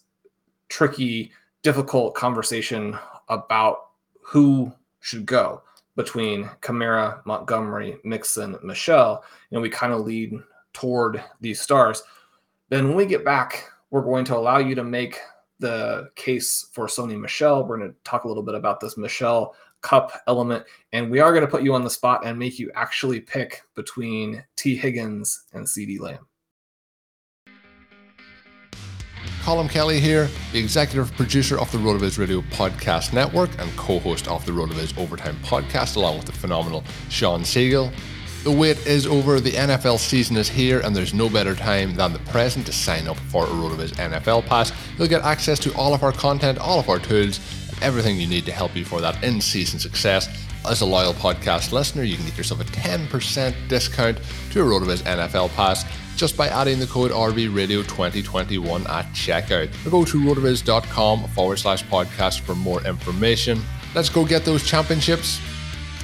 tricky, 0.69 1.33
difficult 1.63 2.15
conversation 2.15 2.99
about 3.29 3.89
who 4.23 4.73
should 5.01 5.27
go 5.27 5.63
between 5.97 6.45
Kamara, 6.61 7.25
Montgomery, 7.25 7.99
Mixon, 8.05 8.57
Michel. 8.63 9.25
know, 9.51 9.61
we 9.61 9.71
kind 9.71 9.93
of 9.93 10.01
lead 10.01 10.39
toward 10.73 11.23
these 11.41 11.61
stars. 11.61 12.03
Then 12.69 12.89
when 12.89 12.97
we 12.97 13.07
get 13.07 13.25
back, 13.25 13.71
we're 13.91 14.03
going 14.03 14.25
to 14.27 14.37
allow 14.37 14.59
you 14.59 14.75
to 14.75 14.85
make 14.85 15.19
the 15.59 16.11
case 16.17 16.69
for 16.73 16.87
Sony 16.87 17.19
Michel. 17.19 17.65
We're 17.65 17.79
going 17.79 17.91
to 17.91 17.97
talk 18.05 18.25
a 18.25 18.29
little 18.29 18.43
bit 18.43 18.55
about 18.55 18.81
this 18.81 18.99
Michel 18.99 19.55
Kupp 19.81 20.13
element, 20.27 20.65
and 20.93 21.11
we 21.11 21.21
are 21.21 21.33
going 21.33 21.45
to 21.45 21.51
put 21.51 21.63
you 21.63 21.73
on 21.75 21.85
the 21.85 21.91
spot 21.91 22.27
and 22.27 22.39
make 22.39 22.59
you 22.59 22.71
actually 22.75 23.21
pick 23.21 23.63
between 23.75 24.45
Tee 24.57 24.77
Higgins 24.77 25.45
and 25.53 25.65
CeeDee 25.65 26.01
Lamb. 26.01 26.27
Colm 29.47 29.71
Kelly 29.71 30.01
here, 30.01 30.29
the 30.51 30.59
executive 30.59 31.13
producer 31.13 31.57
of 31.61 31.71
the 31.71 31.79
road 31.79 32.01
RotoViz 32.01 32.19
Radio 32.19 32.41
Podcast 32.41 33.13
Network 33.13 33.49
and 33.61 33.71
co 33.77 34.01
host 34.01 34.27
of 34.27 34.45
the 34.45 34.51
RotoViz 34.51 34.99
Overtime 34.99 35.37
Podcast, 35.45 35.95
along 35.95 36.17
with 36.17 36.27
the 36.27 36.33
phenomenal 36.33 36.83
Shawn 37.11 37.43
Siegele. 37.43 37.93
The 38.43 38.51
wait 38.51 38.85
is 38.89 39.07
over, 39.07 39.39
the 39.39 39.53
NFL 39.53 40.01
season 40.01 40.37
is 40.37 40.49
here, 40.49 40.81
and 40.81 40.97
there's 40.97 41.15
no 41.15 41.29
better 41.29 41.55
time 41.55 41.95
than 41.95 42.13
the 42.13 42.19
present 42.19 42.67
to 42.67 42.73
sign 42.73 43.07
up 43.07 43.17
for 43.19 43.45
a 43.45 43.47
RotoViz 43.47 43.93
NFL 43.93 44.47
Pass. 44.47 44.73
You'll 44.99 45.07
get 45.07 45.23
access 45.23 45.61
to 45.61 45.73
all 45.77 45.95
of 45.95 46.03
our 46.03 46.11
content, 46.11 46.59
all 46.59 46.81
of 46.81 46.89
our 46.89 46.99
tools, 46.99 47.39
everything 47.81 48.19
you 48.19 48.27
need 48.27 48.47
to 48.47 48.53
help 48.53 48.75
you 48.75 48.85
for 48.85 49.01
that 49.01 49.23
in 49.23 49.41
season 49.41 49.79
success. 49.79 50.29
As 50.69 50.81
a 50.81 50.87
loyal 50.87 51.15
podcast 51.15 51.71
listener, 51.71 52.03
you 52.03 52.17
can 52.17 52.27
get 52.27 52.37
yourself 52.37 52.63
a 52.63 52.65
10% 52.65 53.69
discount 53.69 54.19
to 54.51 54.61
a 54.61 54.65
RotoViz 54.65 55.03
NFL 55.03 55.51
Pass 55.51 55.85
just 56.17 56.37
by 56.37 56.49
adding 56.49 56.79
the 56.79 56.87
code 56.87 57.11
RVRadio2021 57.11 58.89
at 58.89 59.07
checkout. 59.13 59.69
Or 59.87 59.91
go 59.91 60.05
to 60.05 60.19
rotoviz.com 60.19 61.29
forward 61.29 61.59
slash 61.59 61.85
podcast 61.85 62.41
for 62.41 62.55
more 62.55 62.85
information. 62.87 63.61
Let's 63.95 64.09
go 64.09 64.25
get 64.25 64.45
those 64.45 64.65
championships. 64.65 65.41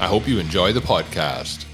I 0.01 0.07
hope 0.07 0.27
you 0.29 0.39
enjoy 0.39 0.73
the 0.73 0.81
podcast. 0.81 1.67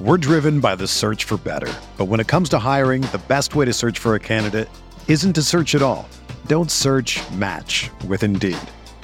We're 0.00 0.16
driven 0.16 0.60
by 0.60 0.76
the 0.76 0.86
search 0.86 1.24
for 1.24 1.38
better. 1.38 1.72
But 1.96 2.04
when 2.04 2.20
it 2.20 2.28
comes 2.28 2.48
to 2.50 2.58
hiring, 2.60 3.02
the 3.02 3.20
best 3.26 3.56
way 3.56 3.64
to 3.64 3.72
search 3.72 3.98
for 3.98 4.14
a 4.14 4.20
candidate 4.20 4.68
isn't 5.08 5.32
to 5.32 5.42
search 5.42 5.74
at 5.74 5.82
all. 5.82 6.08
Don't 6.46 6.70
search 6.70 7.18
match 7.32 7.90
with 8.06 8.22
Indeed. 8.22 8.58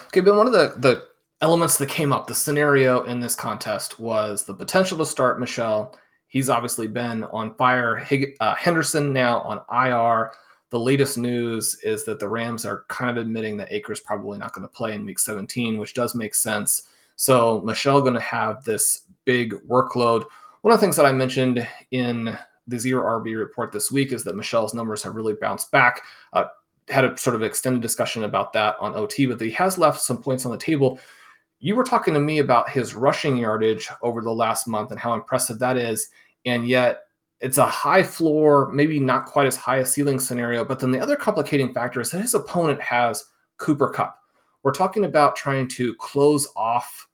Okay, 0.00 0.20
but 0.20 0.36
one 0.36 0.46
of 0.46 0.52
the, 0.52 0.74
the 0.78 1.04
elements 1.40 1.78
that 1.78 1.88
came 1.88 2.12
up, 2.12 2.26
the 2.26 2.34
scenario 2.34 3.02
in 3.04 3.20
this 3.20 3.34
contest 3.34 3.98
was 3.98 4.44
the 4.44 4.54
potential 4.54 4.98
to 4.98 5.06
start 5.06 5.40
Michel. 5.40 5.96
He's 6.28 6.48
obviously 6.48 6.86
been 6.86 7.24
on 7.24 7.54
fire. 7.54 7.96
Hig- 7.96 8.36
uh, 8.40 8.54
Henderson 8.54 9.12
now 9.12 9.40
on 9.40 9.60
IR. 9.70 10.32
The 10.70 10.78
latest 10.78 11.16
news 11.16 11.78
is 11.82 12.04
that 12.04 12.18
the 12.18 12.28
Rams 12.28 12.66
are 12.66 12.84
kind 12.88 13.10
of 13.10 13.16
admitting 13.16 13.56
that 13.56 13.72
Akers 13.72 14.00
probably 14.00 14.36
not 14.36 14.52
going 14.52 14.66
to 14.66 14.72
play 14.72 14.94
in 14.94 15.06
week 15.06 15.18
17, 15.18 15.78
which 15.78 15.94
does 15.94 16.14
make 16.14 16.34
sense. 16.34 16.88
So 17.14 17.62
Michel 17.62 18.00
going 18.00 18.14
to 18.14 18.20
have 18.20 18.64
this 18.64 19.02
big 19.24 19.52
workload. 19.66 20.24
One 20.62 20.74
of 20.74 20.80
the 20.80 20.84
things 20.84 20.96
that 20.96 21.06
I 21.06 21.12
mentioned 21.12 21.66
in 21.92 22.36
the 22.66 22.78
Zero 22.78 23.20
RB 23.20 23.38
report 23.38 23.72
this 23.72 23.92
week 23.92 24.12
is 24.12 24.24
that 24.24 24.34
Michel's 24.34 24.74
numbers 24.74 25.02
have 25.04 25.14
really 25.14 25.34
bounced 25.34 25.70
back. 25.70 26.02
Uh, 26.32 26.46
had 26.88 27.04
a 27.04 27.16
sort 27.16 27.36
of 27.36 27.42
extended 27.42 27.82
discussion 27.82 28.24
about 28.24 28.52
that 28.52 28.76
on 28.80 28.94
OT, 28.94 29.26
but 29.26 29.40
he 29.40 29.50
has 29.50 29.78
left 29.78 30.00
some 30.00 30.22
points 30.22 30.46
on 30.46 30.52
the 30.52 30.58
table. 30.58 30.98
You 31.58 31.74
were 31.74 31.84
talking 31.84 32.14
to 32.14 32.20
me 32.20 32.38
about 32.38 32.70
his 32.70 32.94
rushing 32.94 33.36
yardage 33.36 33.88
over 34.02 34.20
the 34.20 34.32
last 34.32 34.68
month 34.68 34.90
and 34.90 35.00
how 35.00 35.14
impressive 35.14 35.58
that 35.58 35.76
is. 35.76 36.08
And 36.44 36.68
yet 36.68 37.00
it's 37.40 37.58
a 37.58 37.66
high 37.66 38.02
floor, 38.02 38.70
maybe 38.72 39.00
not 39.00 39.26
quite 39.26 39.46
as 39.46 39.56
high 39.56 39.78
a 39.78 39.86
ceiling 39.86 40.20
scenario. 40.20 40.64
But 40.64 40.78
then 40.78 40.90
the 40.90 41.00
other 41.00 41.16
complicating 41.16 41.72
factor 41.72 42.00
is 42.00 42.10
that 42.10 42.20
his 42.20 42.34
opponent 42.34 42.80
has 42.80 43.24
Cooper 43.58 43.88
Kupp. 43.88 44.18
We're 44.62 44.72
talking 44.72 45.04
about 45.04 45.36
trying 45.36 45.68
to 45.68 45.94
close 45.96 46.48
off 46.56 47.08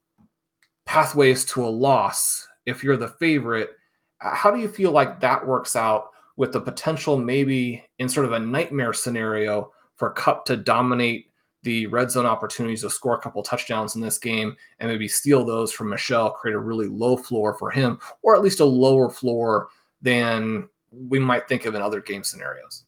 pathways 0.87 1.45
to 1.47 1.65
a 1.65 1.69
loss 1.69 2.47
if 2.67 2.83
you're 2.83 2.97
the 2.97 3.09
favorite. 3.09 3.71
How 4.19 4.51
do 4.51 4.61
you 4.61 4.69
feel 4.69 4.91
like 4.91 5.21
that 5.21 5.47
works 5.47 5.77
out 5.77 6.12
with 6.37 6.53
the 6.53 6.61
potential, 6.61 7.19
maybe 7.19 7.85
in 7.99 8.09
sort 8.09 8.27
of 8.27 8.33
a 8.33 8.39
nightmare 8.39 8.93
scenario, 8.93 9.73
for 9.97 10.11
Kupp 10.11 10.45
to 10.47 10.57
dominate 10.57 11.31
the 11.63 11.87
red 11.87 12.11
zone 12.11 12.27
opportunities 12.27 12.81
to 12.81 12.91
score 12.91 13.15
a 13.15 13.21
couple 13.21 13.43
touchdowns 13.43 13.95
in 13.95 14.01
this 14.01 14.19
game 14.19 14.57
and 14.81 14.91
maybe 14.91 15.07
steal 15.07 15.45
those 15.45 15.73
from 15.73 15.89
Michel, 15.89 16.31
create 16.31 16.55
a 16.55 16.59
really 16.59 16.89
low 16.89 17.17
floor 17.17 17.55
for 17.55 17.71
him, 17.71 17.99
or 18.23 18.35
at 18.35 18.43
least 18.43 18.61
a 18.61 18.65
lower 18.65 19.09
floor 19.09 19.69
than 20.01 20.69
we 20.91 21.19
might 21.19 21.49
think 21.49 21.65
of 21.65 21.75
in 21.75 21.83
other 21.83 22.01
game 22.01 22.25
scenarios? 22.25 22.85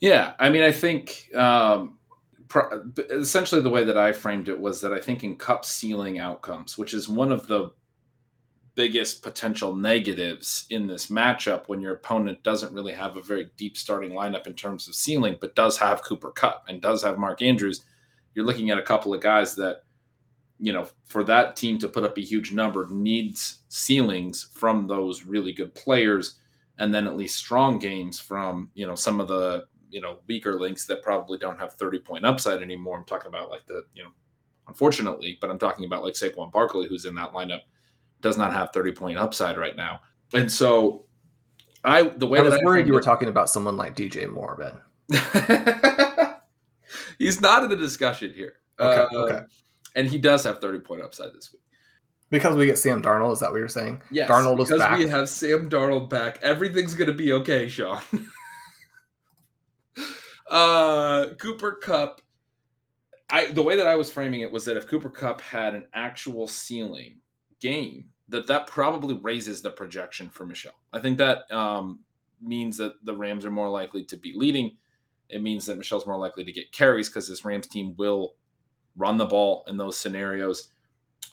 Yeah, 0.00 0.32
I 0.40 0.50
mean, 0.50 0.64
I 0.64 0.72
think 0.72 1.28
um, 1.34 1.98
essentially 3.10 3.60
the 3.60 3.70
way 3.70 3.84
that 3.84 3.96
I 3.96 4.12
framed 4.12 4.48
it 4.48 4.58
was 4.58 4.80
that 4.80 4.92
I 4.92 5.00
think 5.00 5.22
in 5.22 5.36
Kupp 5.36 5.64
ceiling 5.64 6.18
outcomes, 6.18 6.76
which 6.76 6.94
is 6.94 7.08
one 7.08 7.30
of 7.30 7.46
the 7.46 7.70
biggest 8.74 9.22
potential 9.22 9.74
negatives 9.74 10.66
in 10.70 10.86
this 10.86 11.08
matchup 11.08 11.64
when 11.68 11.80
your 11.80 11.94
opponent 11.94 12.42
doesn't 12.42 12.72
really 12.72 12.92
have 12.92 13.16
a 13.16 13.22
very 13.22 13.50
deep 13.56 13.76
starting 13.76 14.12
lineup 14.12 14.46
in 14.46 14.54
terms 14.54 14.88
of 14.88 14.94
ceiling, 14.94 15.36
but 15.40 15.54
does 15.54 15.76
have 15.76 16.02
Cooper 16.02 16.30
Kupp 16.30 16.64
and 16.68 16.80
does 16.80 17.02
have 17.02 17.18
Mark 17.18 17.42
Andrews. 17.42 17.84
You're 18.34 18.46
looking 18.46 18.70
at 18.70 18.78
a 18.78 18.82
couple 18.82 19.12
of 19.12 19.20
guys 19.20 19.54
that, 19.56 19.82
you 20.58 20.72
know, 20.72 20.88
for 21.06 21.22
that 21.24 21.56
team 21.56 21.78
to 21.78 21.88
put 21.88 22.04
up 22.04 22.16
a 22.16 22.22
huge 22.22 22.52
number 22.52 22.86
needs 22.90 23.58
ceilings 23.68 24.48
from 24.54 24.86
those 24.86 25.24
really 25.24 25.52
good 25.52 25.74
players 25.74 26.36
and 26.78 26.94
then 26.94 27.06
at 27.06 27.16
least 27.16 27.36
strong 27.36 27.78
games 27.78 28.18
from, 28.18 28.70
you 28.74 28.86
know, 28.86 28.94
some 28.94 29.20
of 29.20 29.28
the, 29.28 29.64
you 29.90 30.00
know, 30.00 30.18
weaker 30.26 30.58
links 30.58 30.86
that 30.86 31.02
probably 31.02 31.36
don't 31.36 31.60
have 31.60 31.74
30 31.74 31.98
point 31.98 32.24
upside 32.24 32.62
anymore. 32.62 32.96
I'm 32.96 33.04
talking 33.04 33.28
about 33.28 33.50
like 33.50 33.66
the, 33.66 33.84
you 33.94 34.02
know, 34.02 34.10
unfortunately, 34.66 35.36
but 35.40 35.50
I'm 35.50 35.58
talking 35.58 35.84
about 35.84 36.02
like 36.02 36.14
Saquon 36.14 36.50
Barkley, 36.50 36.88
who's 36.88 37.04
in 37.04 37.14
that 37.16 37.34
lineup 37.34 37.60
does 38.22 38.38
not 38.38 38.52
have 38.52 38.70
30 38.72 38.92
point 38.92 39.18
upside 39.18 39.58
right 39.58 39.76
now. 39.76 40.00
And 40.32 40.50
so 40.50 41.04
I 41.84 42.04
the 42.04 42.26
way 42.26 42.38
I 42.38 42.42
was 42.42 42.54
that 42.54 42.64
worried 42.64 42.86
you 42.86 42.94
were 42.94 43.00
it, 43.00 43.04
talking 43.04 43.28
about 43.28 43.50
someone 43.50 43.76
like 43.76 43.94
DJ 43.94 44.30
Moore, 44.30 44.56
Ben. 44.56 45.08
he's 47.18 47.40
not 47.40 47.64
in 47.64 47.70
the 47.70 47.76
discussion 47.76 48.32
here. 48.34 48.54
Okay, 48.80 49.14
Uh, 49.14 49.18
okay. 49.20 49.40
And 49.94 50.08
he 50.08 50.18
does 50.18 50.42
have 50.44 50.60
30 50.60 50.80
point 50.80 51.02
upside 51.02 51.32
this 51.34 51.52
week. 51.52 51.60
Because 52.30 52.56
we 52.56 52.64
get 52.64 52.78
Sam 52.78 53.02
Darnold, 53.02 53.34
is 53.34 53.40
that 53.40 53.50
what 53.50 53.58
you're 53.58 53.68
saying? 53.68 54.00
Yes, 54.10 54.30
Darnold 54.30 54.58
is 54.60 54.68
because 54.68 54.80
back. 54.80 54.98
we 54.98 55.06
have 55.06 55.28
Sam 55.28 55.68
Darnold 55.68 56.08
back. 56.08 56.38
Everything's 56.42 56.94
gonna 56.94 57.12
be 57.12 57.32
okay, 57.34 57.68
Shawn. 57.68 58.00
uh 60.50 61.26
Cooper 61.38 61.72
Kupp. 61.72 62.20
I 63.28 63.46
the 63.52 63.62
way 63.62 63.76
that 63.76 63.86
I 63.86 63.96
was 63.96 64.10
framing 64.10 64.40
it 64.40 64.50
was 64.50 64.64
that 64.64 64.76
if 64.76 64.86
Cooper 64.86 65.10
Kupp 65.10 65.40
had 65.42 65.74
an 65.74 65.84
actual 65.94 66.48
ceiling 66.48 67.18
game, 67.60 68.06
that 68.32 68.46
that 68.48 68.66
probably 68.66 69.14
raises 69.14 69.62
the 69.62 69.70
projection 69.70 70.28
for 70.28 70.44
Michel. 70.44 70.72
I 70.92 70.98
think 70.98 71.18
that 71.18 71.50
um, 71.52 72.00
means 72.40 72.76
that 72.78 72.94
the 73.04 73.14
Rams 73.14 73.44
are 73.44 73.50
more 73.50 73.68
likely 73.68 74.04
to 74.04 74.16
be 74.16 74.32
leading. 74.34 74.76
It 75.28 75.42
means 75.42 75.66
that 75.66 75.78
Michel's 75.78 76.06
more 76.06 76.18
likely 76.18 76.44
to 76.44 76.52
get 76.52 76.72
carries 76.72 77.08
because 77.08 77.28
this 77.28 77.44
Rams 77.44 77.66
team 77.68 77.94
will 77.96 78.34
run 78.96 79.16
the 79.16 79.26
ball 79.26 79.64
in 79.68 79.76
those 79.76 79.96
scenarios. 79.96 80.68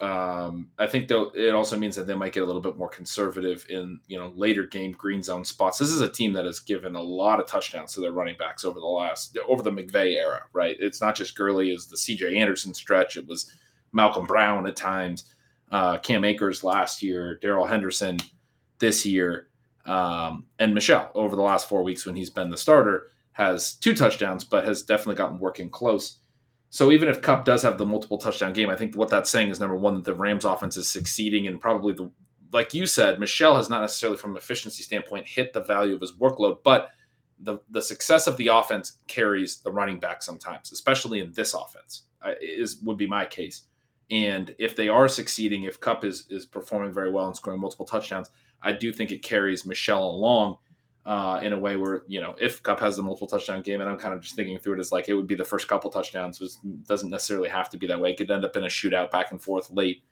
Um, 0.02 0.70
I 0.78 0.88
think 0.88 1.08
though 1.08 1.32
it 1.36 1.54
also 1.54 1.78
means 1.78 1.96
that 1.96 2.08
they 2.08 2.16
might 2.16 2.32
get 2.32 2.44
a 2.44 2.46
little 2.46 2.62
bit 2.62 2.78
more 2.78 2.88
conservative 2.88 3.66
in 3.70 4.00
you 4.08 4.18
know 4.18 4.32
later 4.36 4.66
game 4.66 4.92
green 4.92 5.24
zone 5.24 5.44
spots. 5.44 5.78
This 5.78 5.90
is 5.90 6.02
a 6.02 6.10
team 6.10 6.32
that 6.34 6.46
has 6.46 6.60
given 6.60 6.96
a 6.96 7.02
lot 7.02 7.40
of 7.40 7.48
touchdowns 7.48 7.94
to 7.94 8.02
their 8.02 8.14
running 8.14 8.38
backs 8.38 8.64
over 8.64 8.80
the 8.80 8.86
last 8.86 9.38
over 9.48 9.64
the 9.64 9.72
McVay 9.72 10.16
era, 10.16 10.44
right? 10.54 10.78
It's 10.80 11.02
not 11.02 11.16
just 11.16 11.36
Gurley 11.36 11.72
as 11.72 11.88
the 11.88 11.98
CJ 11.98 12.38
Anderson 12.38 12.74
stretch. 12.74 13.18
It 13.18 13.28
was 13.28 13.52
Malcolm 13.92 14.26
Brown 14.26 14.68
at 14.68 14.76
times, 14.76 15.26
uh, 15.72 15.98
Cam 16.00 16.24
Akers 16.24 16.64
last 16.64 17.02
year, 17.04 17.38
Darrell 17.42 17.66
Henderson 17.66 18.18
this 18.80 19.06
year, 19.06 19.50
um, 19.86 20.46
and 20.60 20.74
Michel 20.74 21.12
over 21.16 21.36
the 21.36 21.42
last 21.42 21.68
four 21.70 21.84
weeks 21.84 22.06
when 22.06 22.16
he's 22.16 22.30
been 22.30 22.50
the 22.50 22.58
starter 22.58 23.12
has 23.34 23.74
two 23.74 23.96
touchdowns, 23.96 24.44
but 24.44 24.66
has 24.66 24.84
definitely 24.84 25.16
gotten 25.16 25.40
working 25.40 25.70
close. 25.70 26.18
So 26.70 26.92
even 26.92 27.08
if 27.08 27.22
Kupp 27.22 27.46
does 27.46 27.64
have 27.64 27.78
the 27.78 27.86
multiple 27.86 28.18
touchdown 28.18 28.54
game, 28.54 28.70
I 28.70 28.76
think 28.76 28.96
what 28.96 29.10
that's 29.10 29.30
saying 29.30 29.50
is 29.50 29.60
number 29.60 29.76
one 29.76 29.96
that 29.96 30.04
the 30.04 30.14
Rams 30.14 30.46
offense 30.46 30.78
is 30.78 30.88
succeeding 30.88 31.48
and 31.48 31.60
probably 31.60 31.94
the 31.94 32.12
like 32.52 32.74
you 32.74 32.86
said, 32.86 33.20
Michel 33.20 33.56
has 33.56 33.70
not 33.70 33.82
necessarily 33.82 34.18
from 34.18 34.32
an 34.32 34.38
efficiency 34.38 34.84
standpoint 34.84 35.28
hit 35.28 35.54
the 35.54 35.62
value 35.62 35.94
of 35.94 36.02
his 36.02 36.14
workload, 36.14 36.58
but 36.64 36.90
the 37.42 37.60
the 37.70 37.82
success 37.82 38.28
of 38.28 38.38
the 38.38 38.48
offense 38.48 38.98
carries 39.08 39.58
the 39.58 39.72
running 39.72 40.00
back 40.00 40.22
sometimes, 40.22 40.72
especially 40.72 41.20
in 41.20 41.32
this 41.34 41.54
offense. 41.54 42.04
Is 42.42 42.78
would 42.84 42.98
be 42.98 43.08
my 43.08 43.26
case. 43.26 43.64
And 44.12 44.56
if 44.58 44.76
they 44.76 44.90
are 44.90 45.08
succeeding, 45.08 45.64
if 45.64 45.80
Kupp 45.80 46.04
is 46.04 46.26
is 46.30 46.46
performing 46.46 46.92
very 46.92 47.12
well 47.12 47.28
and 47.28 47.36
scoring 47.36 47.62
multiple 47.62 47.86
touchdowns, 47.86 48.32
I 48.62 48.72
do 48.72 48.92
think 48.92 49.12
it 49.12 49.22
carries 49.22 49.66
Michel 49.66 50.04
along 50.04 50.58
uh, 51.06 51.40
in 51.42 51.54
a 51.54 51.60
way 51.60 51.76
where 51.76 52.04
you 52.08 52.20
know 52.20 52.36
if 52.40 52.62
Kupp 52.64 52.80
has 52.80 52.96
the 52.96 53.04
multiple 53.04 53.28
touchdown 53.28 53.62
game, 53.62 53.82
and 53.82 53.90
I'm 53.90 53.98
kind 53.98 54.14
of 54.14 54.22
just 54.22 54.36
thinking 54.36 54.58
through 54.58 54.76
it 54.76 54.80
as 54.80 54.92
like 54.92 55.10
it 55.10 55.14
would 55.14 55.28
be 55.28 55.36
the 55.36 55.46
first 55.46 55.68
couple 55.68 55.90
touchdowns. 55.90 56.60
Doesn't 56.88 57.10
necessarily 57.10 57.50
have 57.50 57.70
to 57.70 57.78
be 57.78 57.88
that 57.88 58.00
way. 58.00 58.12
It 58.12 58.18
could 58.18 58.32
end 58.32 58.46
up 58.46 58.56
in 58.56 58.64
a 58.64 58.68
shootout 58.68 59.12
back 59.12 59.32
and 59.32 59.42
forth 59.42 59.70
late. 59.72 60.04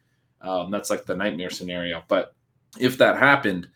Um, 0.42 0.70
that's 0.70 0.90
like 0.90 1.06
the 1.06 1.16
nightmare 1.16 1.50
scenario. 1.50 2.04
But 2.08 2.34
if 2.80 2.98
that 3.00 3.18
happened, 3.18 3.68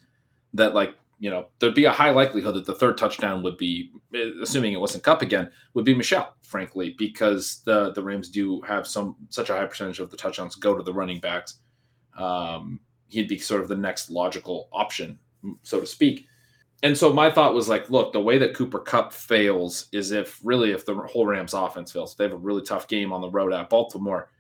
that 0.54 0.76
like 0.76 0.96
you 1.22 1.30
know 1.30 1.46
there'd 1.60 1.76
be 1.76 1.86
a 1.86 1.92
high 1.92 2.10
likelihood 2.10 2.56
that 2.56 2.66
the 2.66 2.74
third 2.74 2.98
touchdown 2.98 3.44
would 3.44 3.56
be, 3.56 3.92
assuming 4.42 4.74
it 4.74 4.80
wasn't 4.80 5.04
Kupp 5.04 5.22
again, 5.22 5.52
would 5.76 5.86
be 5.86 5.94
Michel, 5.94 6.36
Frankly, 6.42 6.96
because 6.98 7.62
the 7.64 7.92
the 7.94 8.02
Rams 8.02 8.28
do 8.28 8.60
have 8.62 8.88
some 8.88 9.16
such 9.30 9.52
a 9.52 9.54
high 9.54 9.68
percentage 9.68 10.00
of 10.00 10.10
the 10.10 10.18
touchdowns 10.18 10.56
go 10.56 10.76
to 10.76 10.82
the 10.82 10.92
running 10.92 11.20
backs. 11.20 11.60
Um, 12.18 12.80
he'd 13.08 13.28
be 13.28 13.38
sort 13.38 13.62
of 13.62 13.68
the 13.68 13.78
next 13.78 14.10
logical 14.10 14.68
option, 14.74 15.20
so 15.62 15.80
to 15.80 15.86
speak. 15.86 16.26
And 16.82 16.98
so 16.98 17.14
my 17.14 17.30
thought 17.30 17.54
was 17.54 17.70
like, 17.70 17.92
look, 17.92 18.12
the 18.12 18.20
way 18.20 18.40
that 18.40 18.56
Cooper 18.56 18.80
Kupp 18.80 19.14
fails 19.14 19.90
is 19.92 20.10
if 20.10 20.40
really 20.44 20.72
if 20.72 20.88
the 20.88 20.96
whole 20.96 21.28
Rams 21.28 21.54
offense 21.54 21.92
fails, 21.92 22.16
they 22.16 22.24
have 22.24 22.34
a 22.34 22.38
really 22.38 22.64
tough 22.64 22.88
game 22.88 23.14
on 23.14 23.22
the 23.22 23.30
road 23.30 23.54
at 23.54 23.70
Baltimore 23.70 24.32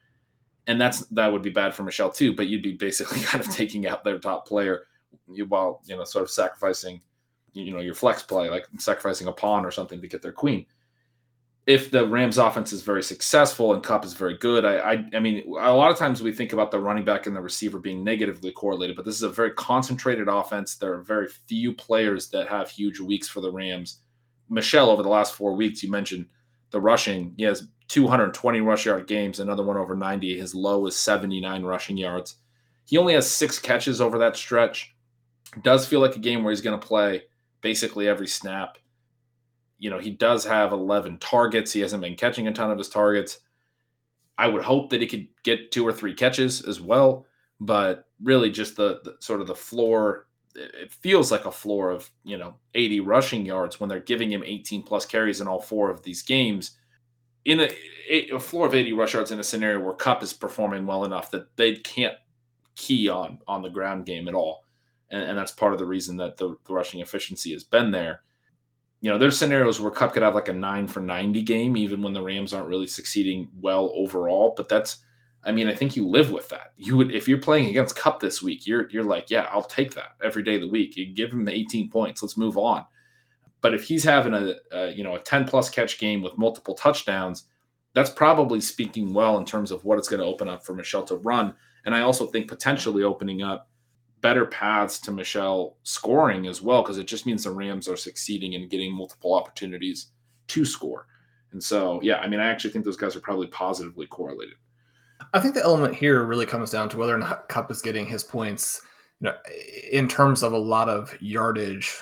and 0.68 0.80
that's 0.80 1.06
that 1.08 1.32
would 1.32 1.42
be 1.42 1.50
bad 1.50 1.74
for 1.74 1.84
Michel 1.84 2.10
too. 2.10 2.34
But 2.34 2.48
you'd 2.48 2.64
be 2.64 2.74
basically 2.74 3.20
kind 3.24 3.44
of 3.44 3.52
taking 3.52 3.88
out 3.88 4.04
their 4.04 4.20
top 4.20 4.48
player 4.48 4.88
while 5.48 5.82
you 5.86 5.96
know 5.96 6.04
sort 6.04 6.24
of 6.24 6.30
sacrificing, 6.30 7.02
you 7.54 7.74
know, 7.74 7.80
your 7.80 7.96
flex 7.96 8.24
play, 8.24 8.50
like 8.50 8.66
sacrificing 8.78 9.28
a 9.28 9.32
pawn 9.32 9.66
or 9.66 9.72
something 9.72 10.02
to 10.02 10.08
get 10.08 10.22
their 10.22 10.32
queen. 10.32 10.66
If 11.68 11.92
the 11.92 12.08
Rams 12.08 12.40
offense 12.40 12.74
is 12.74 12.82
very 12.82 13.04
successful 13.04 13.74
and 13.74 13.84
Kupp 13.84 14.04
is 14.04 14.16
very 14.16 14.36
good, 14.36 14.66
I, 14.66 14.78
I, 14.78 15.06
I 15.14 15.20
mean, 15.20 15.44
a 15.48 15.72
lot 15.72 15.92
of 15.92 15.98
times 15.98 16.22
we 16.22 16.34
think 16.34 16.54
about 16.54 16.72
the 16.72 16.80
running 16.80 17.06
back 17.06 17.28
and 17.28 17.36
the 17.36 17.42
receiver 17.42 17.78
being 17.78 18.04
negatively 18.04 18.52
correlated, 18.52 18.96
but 18.96 19.06
this 19.06 19.16
is 19.16 19.22
a 19.22 19.30
very 19.30 19.52
concentrated 19.52 20.28
offense. 20.28 20.76
There 20.76 20.94
are 20.94 21.04
very 21.04 21.28
few 21.48 21.72
players 21.74 22.30
that 22.30 22.48
have 22.48 22.70
huge 22.70 23.00
weeks 23.00 23.28
for 23.28 23.42
the 23.42 23.52
Rams. 23.52 24.00
Michel 24.50 24.90
over 24.90 25.04
the 25.04 25.10
last 25.10 25.36
four 25.36 25.54
weeks, 25.54 25.84
you 25.84 25.92
mentioned 25.92 26.26
the 26.72 26.82
rushing. 26.82 27.34
He 27.38 27.44
has 27.44 27.68
220 27.90 28.62
rush 28.62 28.86
yard 28.86 29.06
games, 29.06 29.40
another 29.40 29.64
one 29.64 29.78
over 29.78 29.96
90. 29.96 30.40
His 30.40 30.56
low 30.56 30.88
is 30.88 30.96
79 30.96 31.64
rushing 31.64 31.98
yards. 31.98 32.38
He 32.86 32.98
only 32.98 33.14
has 33.14 33.30
six 33.30 33.60
catches 33.60 34.02
over 34.02 34.18
that 34.18 34.36
stretch. 34.36 34.91
Does 35.62 35.86
feel 35.86 36.00
like 36.00 36.16
a 36.16 36.20
game 36.20 36.44
where 36.44 36.52
he's 36.52 36.62
going 36.62 36.80
to 36.80 36.86
play 36.86 37.24
basically 37.62 38.08
every 38.08 38.28
snap. 38.28 38.78
You 39.80 39.90
know, 39.90 40.00
he 40.00 40.12
does 40.12 40.46
have 40.46 40.72
11 40.72 41.18
targets. 41.20 41.74
He 41.74 41.80
hasn't 41.80 42.02
been 42.02 42.16
catching 42.16 42.48
a 42.48 42.54
ton 42.54 42.72
of 42.72 42.78
his 42.78 42.90
targets. 42.90 43.40
I 44.38 44.48
would 44.48 44.64
hope 44.64 44.90
that 44.90 45.02
he 45.02 45.08
could 45.08 45.28
get 45.44 45.72
two 45.72 45.86
or 45.86 45.94
three 45.94 46.14
catches 46.14 46.62
as 46.62 46.80
well, 46.80 47.26
but 47.60 48.06
really 48.24 48.50
just 48.50 48.76
the, 48.76 49.02
the 49.04 49.16
sort 49.20 49.42
of 49.42 49.48
the 49.48 49.56
floor 49.56 50.28
it 50.54 50.92
feels 50.92 51.32
like 51.32 51.46
a 51.46 51.52
floor 51.52 51.92
of 51.92 52.10
you 52.26 52.38
know 52.38 52.56
80 52.76 53.00
rushing 53.02 53.46
yards 53.46 53.80
when 53.80 53.88
they're 53.90 54.02
giving 54.02 54.30
him 54.30 54.44
18 54.46 54.84
plus 54.84 55.06
carries 55.06 55.40
in 55.40 55.48
all 55.48 55.62
four 55.62 55.90
of 55.90 56.04
these 56.04 56.24
games 56.24 56.72
in 57.46 57.62
a, 57.62 57.70
a, 58.10 58.40
floor 58.40 58.68
of 58.68 58.76
80 58.76 58.94
rush 58.94 59.14
yards 59.14 59.32
in 59.32 59.40
a 59.40 59.44
scenario 59.44 59.80
where 59.80 59.94
Kupp 59.94 60.22
is 60.22 60.34
performing 60.34 60.86
well 60.86 61.06
enough 61.06 61.32
that 61.32 61.56
they 61.56 61.76
can't 61.76 62.16
key 62.76 63.10
on 63.10 63.40
on 63.48 63.62
the 63.62 63.70
ground 63.70 64.06
game 64.06 64.28
at 64.28 64.36
all. 64.36 64.61
And, 65.12 65.24
and 65.24 65.38
that's 65.38 65.52
part 65.52 65.74
of 65.74 65.80
the 65.80 65.86
reason 65.86 66.18
that 66.18 66.38
the, 66.38 66.56
the, 66.66 66.74
rushing 66.74 67.02
efficiency 67.02 67.52
has 67.54 67.64
been 67.64 67.92
there. 67.92 68.22
You 69.02 69.12
know, 69.12 69.18
there's 69.18 69.38
scenarios 69.38 69.80
where 69.80 69.92
Kupp 69.92 70.14
could 70.14 70.24
have 70.24 70.36
like 70.36 70.48
a 70.48 70.54
nine 70.54 70.88
for 70.88 71.00
90 71.00 71.42
game, 71.44 71.76
even 71.76 72.02
when 72.02 72.14
the 72.14 72.22
Rams 72.22 72.54
aren't 72.54 72.68
really 72.68 72.88
succeeding 72.88 73.50
well 73.60 73.92
overall. 73.96 74.54
But 74.56 74.70
that's, 74.70 74.98
I 75.44 75.52
mean, 75.52 75.68
I 75.68 75.76
think 75.76 75.96
you 75.96 76.08
live 76.08 76.32
with 76.32 76.50
that. 76.50 76.74
You 76.78 76.98
would, 76.98 77.12
if 77.12 77.28
you're 77.28 77.40
playing 77.40 77.70
against 77.70 77.96
Kupp 77.96 78.20
this 78.20 78.42
week, 78.42 78.68
you're, 78.68 78.90
you're 78.92 79.04
like, 79.04 79.30
yeah, 79.30 79.50
I'll 79.52 79.64
take 79.64 79.96
that 79.96 80.12
every 80.24 80.44
day 80.44 80.56
of 80.56 80.62
the 80.62 80.70
week. 80.70 80.96
You 80.96 81.08
give 81.08 81.32
him 81.32 81.46
the 81.46 81.54
18 81.54 81.90
points. 81.90 82.22
Let's 82.22 82.38
move 82.38 82.58
on. 82.58 82.86
But 83.62 83.76
if 83.76 83.84
he's 83.84 84.04
having 84.04 84.34
a, 84.34 84.56
a, 84.72 84.92
you 84.92 85.04
know 85.04 85.16
a 85.16 85.20
10 85.20 85.46
plus 85.46 85.70
catch 85.70 86.00
game 86.00 86.22
with 86.22 86.38
multiple 86.38 86.74
touchdowns, 86.74 87.46
that's 87.94 88.10
probably 88.10 88.60
speaking 88.60 89.14
well 89.14 89.38
in 89.38 89.46
terms 89.46 89.72
of 89.72 89.86
what 89.86 89.98
it's 89.98 90.10
going 90.10 90.20
to 90.20 90.26
open 90.26 90.50
up 90.50 90.66
for 90.66 90.74
Michel 90.74 91.04
to 91.04 91.16
run. 91.18 91.54
And 91.86 91.96
I 91.96 92.02
also 92.02 92.28
think 92.28 92.48
potentially 92.48 93.04
opening 93.04 93.42
up 93.42 93.70
better 94.22 94.46
paths 94.46 95.00
to 95.00 95.12
Michel 95.12 95.78
scoring 95.84 96.48
as 96.48 96.62
well, 96.62 96.82
because 96.82 96.98
it 96.98 97.08
just 97.08 97.26
means 97.26 97.44
the 97.44 97.52
Rams 97.52 97.88
are 97.88 97.98
succeeding 97.98 98.54
in 98.54 98.70
getting 98.70 98.94
multiple 98.94 99.34
opportunities 99.34 100.08
to 100.48 100.64
score. 100.64 101.08
And 101.52 101.64
so, 101.64 102.00
yeah, 102.02 102.18
I 102.20 102.28
mean, 102.28 102.40
I 102.40 102.46
actually 102.46 102.72
think 102.72 102.86
those 102.86 102.98
guys 102.98 103.16
are 103.16 103.22
probably 103.22 103.48
positively 103.48 104.08
correlated. 104.08 104.56
I 105.34 105.40
think 105.40 105.54
the 105.54 105.64
element 105.64 105.96
here 105.96 106.24
really 106.24 106.46
comes 106.46 106.72
down 106.72 106.90
to 106.90 106.98
whether 106.98 107.16
or 107.16 107.20
not 107.20 107.50
Kupp 107.50 107.70
is 107.72 107.82
getting 107.82 108.06
his 108.06 108.24
points, 108.24 108.82
you 109.20 109.26
know, 109.26 109.36
in 109.92 110.08
terms 110.08 110.44
of 110.44 110.54
a 110.54 110.58
lot 110.58 110.90
of 110.90 111.16
yardage 111.22 112.00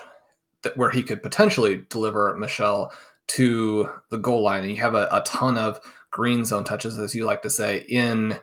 that 0.64 0.78
where 0.78 0.90
he 0.90 1.04
could 1.04 1.24
potentially 1.24 1.84
deliver 1.90 2.36
Michel 2.38 2.92
to 3.28 3.90
the 4.10 4.18
goal 4.18 4.42
line. 4.44 4.64
And 4.64 4.72
you 4.72 4.82
have 4.82 4.96
a, 4.96 5.08
a 5.12 5.22
ton 5.26 5.58
of 5.58 5.80
green 6.12 6.46
zone 6.46 6.64
touches, 6.64 6.98
as 6.98 7.14
you 7.14 7.26
like 7.26 7.42
to 7.44 7.50
say, 7.50 7.86
in 7.90 8.38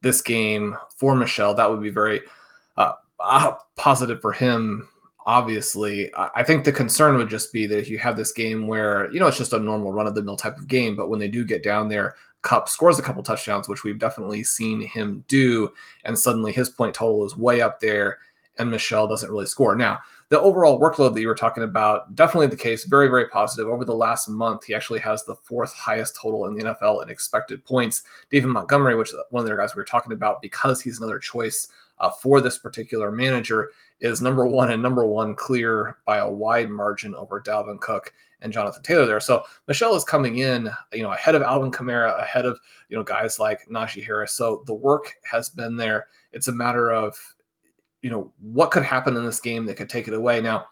this 0.00 0.20
game 0.20 0.76
for 0.96 1.14
Michel. 1.14 1.54
That 1.54 1.70
would 1.70 1.82
be 1.82 1.90
very 1.90 2.20
uh, 2.76 2.92
uh, 3.22 3.54
positive 3.76 4.20
for 4.20 4.32
him. 4.32 4.88
Obviously, 5.24 6.10
I 6.16 6.42
think 6.42 6.64
the 6.64 6.72
concern 6.72 7.16
would 7.16 7.28
just 7.28 7.52
be 7.52 7.66
that 7.66 7.78
if 7.78 7.88
you 7.88 7.96
have 7.98 8.16
this 8.16 8.32
game 8.32 8.66
where 8.66 9.10
you 9.12 9.20
know 9.20 9.28
it's 9.28 9.38
just 9.38 9.52
a 9.52 9.58
normal 9.58 9.92
run 9.92 10.08
of 10.08 10.16
the 10.16 10.22
mill 10.22 10.36
type 10.36 10.58
of 10.58 10.66
game, 10.66 10.96
but 10.96 11.08
when 11.08 11.20
they 11.20 11.28
do 11.28 11.44
get 11.44 11.62
down 11.62 11.88
there, 11.88 12.16
Kupp 12.42 12.68
scores 12.68 12.98
a 12.98 13.02
couple 13.02 13.22
touchdowns, 13.22 13.68
which 13.68 13.84
we've 13.84 14.00
definitely 14.00 14.42
seen 14.42 14.80
him 14.80 15.24
do, 15.28 15.72
and 16.04 16.18
suddenly 16.18 16.50
his 16.50 16.68
point 16.68 16.94
total 16.94 17.24
is 17.24 17.36
way 17.36 17.60
up 17.60 17.78
there, 17.78 18.18
and 18.58 18.68
Michel 18.68 19.06
doesn't 19.06 19.30
really 19.30 19.46
score. 19.46 19.76
Now, 19.76 20.00
the 20.28 20.40
overall 20.40 20.80
workload 20.80 21.14
that 21.14 21.20
you 21.20 21.28
were 21.28 21.34
talking 21.34 21.62
about, 21.62 22.14
definitely 22.14 22.46
the 22.46 22.56
case. 22.56 22.84
Very, 22.84 23.08
very 23.08 23.28
positive. 23.28 23.70
Over 23.70 23.84
the 23.84 23.94
last 23.94 24.28
month, 24.28 24.64
he 24.64 24.74
actually 24.74 25.00
has 25.00 25.24
the 25.24 25.34
fourth 25.34 25.74
highest 25.74 26.16
total 26.16 26.46
in 26.46 26.54
the 26.54 26.64
NFL 26.64 27.02
in 27.02 27.10
expected 27.10 27.62
points. 27.64 28.02
David 28.30 28.48
Montgomery, 28.48 28.96
which 28.96 29.10
is 29.10 29.16
one 29.28 29.44
of 29.44 29.48
the 29.48 29.54
guys 29.54 29.76
we 29.76 29.80
were 29.80 29.84
talking 29.84 30.12
about, 30.12 30.40
because 30.40 30.80
he's 30.80 30.98
another 30.98 31.18
choice 31.18 31.68
uh, 32.02 32.10
for 32.10 32.42
this 32.42 32.58
particular 32.58 33.10
manager, 33.10 33.70
is 34.00 34.20
number 34.20 34.46
one 34.46 34.70
and 34.70 34.82
number 34.82 35.06
one 35.06 35.34
clear 35.34 35.96
by 36.04 36.18
a 36.18 36.30
wide 36.30 36.68
margin 36.68 37.14
over 37.14 37.40
Dalvin 37.40 37.80
Cook 37.80 38.12
and 38.42 38.52
Jonathan 38.52 38.82
Taylor 38.82 39.06
there. 39.06 39.20
So 39.20 39.44
Michel 39.68 39.94
is 39.94 40.04
coming 40.04 40.38
in, 40.38 40.68
you 40.92 41.02
know, 41.02 41.12
ahead 41.12 41.34
of 41.34 41.42
Alvin 41.42 41.70
Kamara, 41.70 42.20
ahead 42.20 42.44
of 42.44 42.60
you 42.90 42.96
know 42.96 43.02
guys 43.02 43.38
like 43.38 43.66
Najee 43.70 44.04
Harris. 44.04 44.34
So 44.34 44.62
the 44.66 44.74
work 44.74 45.14
has 45.30 45.48
been 45.48 45.76
there. 45.76 46.08
It's 46.32 46.48
a 46.48 46.52
matter 46.52 46.90
of 46.90 47.16
you 48.02 48.10
know, 48.10 48.32
what 48.40 48.70
could 48.70 48.82
happen 48.82 49.16
in 49.16 49.24
this 49.24 49.40
game 49.40 49.64
that 49.66 49.76
could 49.76 49.88
take 49.88 50.08
it 50.08 50.14
away. 50.14 50.40
Now, 50.40 50.66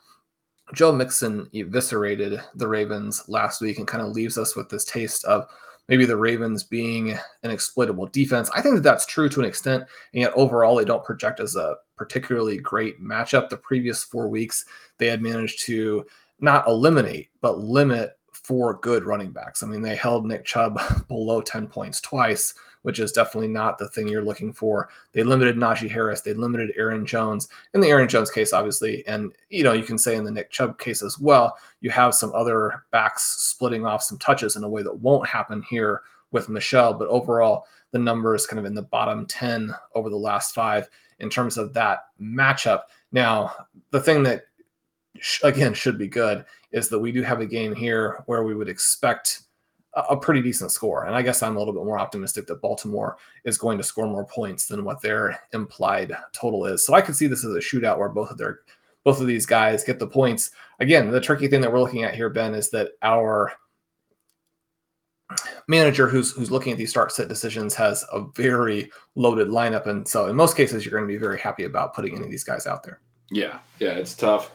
Joe 0.75 0.93
Mixon 0.93 1.49
eviscerated 1.53 2.41
the 2.55 2.69
Ravens 2.69 3.25
last 3.29 3.61
week 3.61 3.79
and 3.79 3.89
kind 3.89 4.05
of 4.05 4.13
leaves 4.13 4.37
us 4.37 4.55
with 4.55 4.69
this 4.69 4.85
taste 4.85 5.25
of 5.25 5.47
maybe 5.89 6.05
the 6.05 6.17
Ravens 6.17 6.63
being 6.63 7.19
an 7.43 7.51
exploitable 7.51 8.07
defense. 8.07 8.51
I 8.55 8.61
think 8.63 8.77
that 8.77 8.83
that's 8.83 9.07
true 9.07 9.29
to 9.29 9.41
an 9.41 9.47
extent, 9.47 9.85
and 10.13 10.23
yet 10.23 10.33
overall 10.35 10.77
they 10.77 10.85
don't 10.85 11.05
project 11.05 11.41
as 11.41 11.57
a 11.57 11.77
particularly 11.97 12.59
great 12.59 13.03
matchup. 13.03 13.49
The 13.49 13.57
previous 13.57 14.05
four 14.05 14.29
weeks 14.29 14.65
they 14.99 15.07
had 15.07 15.23
managed 15.23 15.65
to 15.67 16.05
not 16.41 16.67
eliminate 16.67 17.29
but 17.41 17.59
limit 17.59 18.17
four 18.33 18.79
good 18.81 19.05
running 19.05 19.31
backs. 19.31 19.63
I 19.63 19.67
mean, 19.67 19.83
they 19.83 19.97
held 19.97 20.27
Nick 20.27 20.45
Chubb 20.45 20.81
below 21.09 21.41
10 21.41 21.67
points 21.69 22.01
twice 22.01 22.55
which 22.83 22.99
is 22.99 23.13
definitely 23.13 23.49
not 23.49 23.79
the 23.79 23.89
thing 23.89 24.09
you're 24.09 24.25
looking 24.25 24.53
for. 24.53 24.89
They 25.13 25.23
limited 25.23 25.57
Najee 25.57 25.91
Harris, 25.91 26.21
they 26.21 26.35
limited 26.35 26.73
Aaron 26.77 27.05
Jones. 27.05 27.49
In 27.75 27.81
the 27.81 27.89
Aaron 27.89 28.09
Jones 28.09 28.31
case, 28.31 28.53
obviously, 28.53 29.07
and 29.07 29.33
you 29.49 29.65
know, 29.65 29.73
you 29.73 29.83
can 29.83 29.99
say 29.99 30.17
in 30.17 30.25
the 30.25 30.31
Nick 30.31 30.51
Chubb 30.51 30.79
case 30.79 31.03
as 31.03 31.19
well, 31.19 31.57
you 31.81 31.91
have 31.91 32.15
some 32.15 32.33
other 32.35 32.85
backs 32.91 33.23
splitting 33.23 33.85
off 33.85 34.03
some 34.03 34.19
touches 34.19 34.57
in 34.57 34.65
a 34.65 34.69
way 34.69 34.83
that 34.83 35.01
won't 35.01 35.29
happen 35.29 35.63
here 35.69 36.03
with 36.31 36.49
Michel. 36.49 36.95
But 36.95 37.09
overall, 37.09 37.67
the 37.93 37.99
number 37.99 38.35
is 38.35 38.47
kind 38.47 38.59
of 38.59 38.65
in 38.65 38.75
the 38.75 38.83
bottom 38.83 39.27
10 39.27 39.75
over 39.95 40.11
the 40.11 40.17
last 40.17 40.55
five 40.55 40.89
in 41.19 41.29
terms 41.29 41.59
of 41.59 41.75
that 41.75 42.07
matchup. 42.21 42.83
Now, 43.13 43.55
the 43.91 44.01
thing 44.01 44.23
that 44.25 44.45
again 45.43 45.75
should 45.75 45.99
be 45.99 46.09
good 46.09 46.45
is 46.73 46.89
that 46.89 46.99
we 46.99 47.13
do 47.13 47.23
have 47.23 47.41
a 47.41 47.47
game 47.47 47.75
here 47.75 48.23
where 48.27 48.45
we 48.45 48.55
would 48.55 48.69
expect 48.69 49.43
a 49.95 50.17
pretty 50.17 50.41
decent 50.41 50.71
score. 50.71 51.07
And 51.07 51.15
I 51.15 51.23
guess 51.23 51.43
I'm 51.43 51.57
a 51.57 51.59
little 51.59 51.75
bit 51.75 51.85
more 51.85 51.99
optimistic 51.99 52.47
that 52.47 52.63
Baltimore 52.63 53.17
is 53.45 53.59
going 53.59 53.77
to 53.79 53.85
score 53.85 54.07
more 54.07 54.25
points 54.25 54.67
than 54.67 54.85
what 54.85 55.01
their 55.01 55.41
implied 55.53 56.17
total 56.33 56.67
is. 56.67 56.85
So 56.85 56.95
I 56.95 57.01
could 57.01 57.17
see 57.17 57.27
this 57.27 57.45
as 57.45 57.55
a 57.55 57.59
shootout 57.59 57.99
where 57.99 58.09
both 58.09 58.31
of 58.31 58.39
their 58.39 58.61
both 59.03 59.21
of 59.21 59.27
these 59.27 59.47
guys 59.47 59.83
get 59.83 59.99
the 59.99 60.07
points. 60.07 60.51
Again, 60.79 61.11
the 61.11 61.21
tricky 61.21 61.49
thing 61.49 61.63
that 61.63 61.73
we're 61.73 61.81
looking 61.81 62.05
at 62.05 62.15
here, 62.15 62.29
Ben, 62.29 62.55
is 62.55 62.71
that 62.71 62.91
our 63.03 63.53
manager 65.69 66.09
who's 66.09 66.33
who's 66.33 66.51
looking 66.51 66.73
at 66.73 66.79
these 66.79 66.91
start 66.91 67.13
set 67.13 67.29
decisions 67.29 67.75
has 67.75 68.05
a 68.13 68.25
very 68.35 68.91
loaded 69.15 69.49
lineup. 69.49 69.87
And 69.87 70.07
so 70.07 70.27
in 70.27 70.37
most 70.37 70.57
cases, 70.57 70.85
you're 70.85 70.93
going 70.93 71.09
to 71.09 71.13
be 71.13 71.19
very 71.19 71.39
happy 71.39 71.65
about 71.65 71.95
putting 71.95 72.15
any 72.15 72.25
of 72.25 72.31
these 72.31 72.45
guys 72.45 72.67
out 72.67 72.83
there. 72.83 73.01
Yeah, 73.31 73.59
yeah, 73.79 73.93
it's 73.93 74.15
tough. 74.15 74.51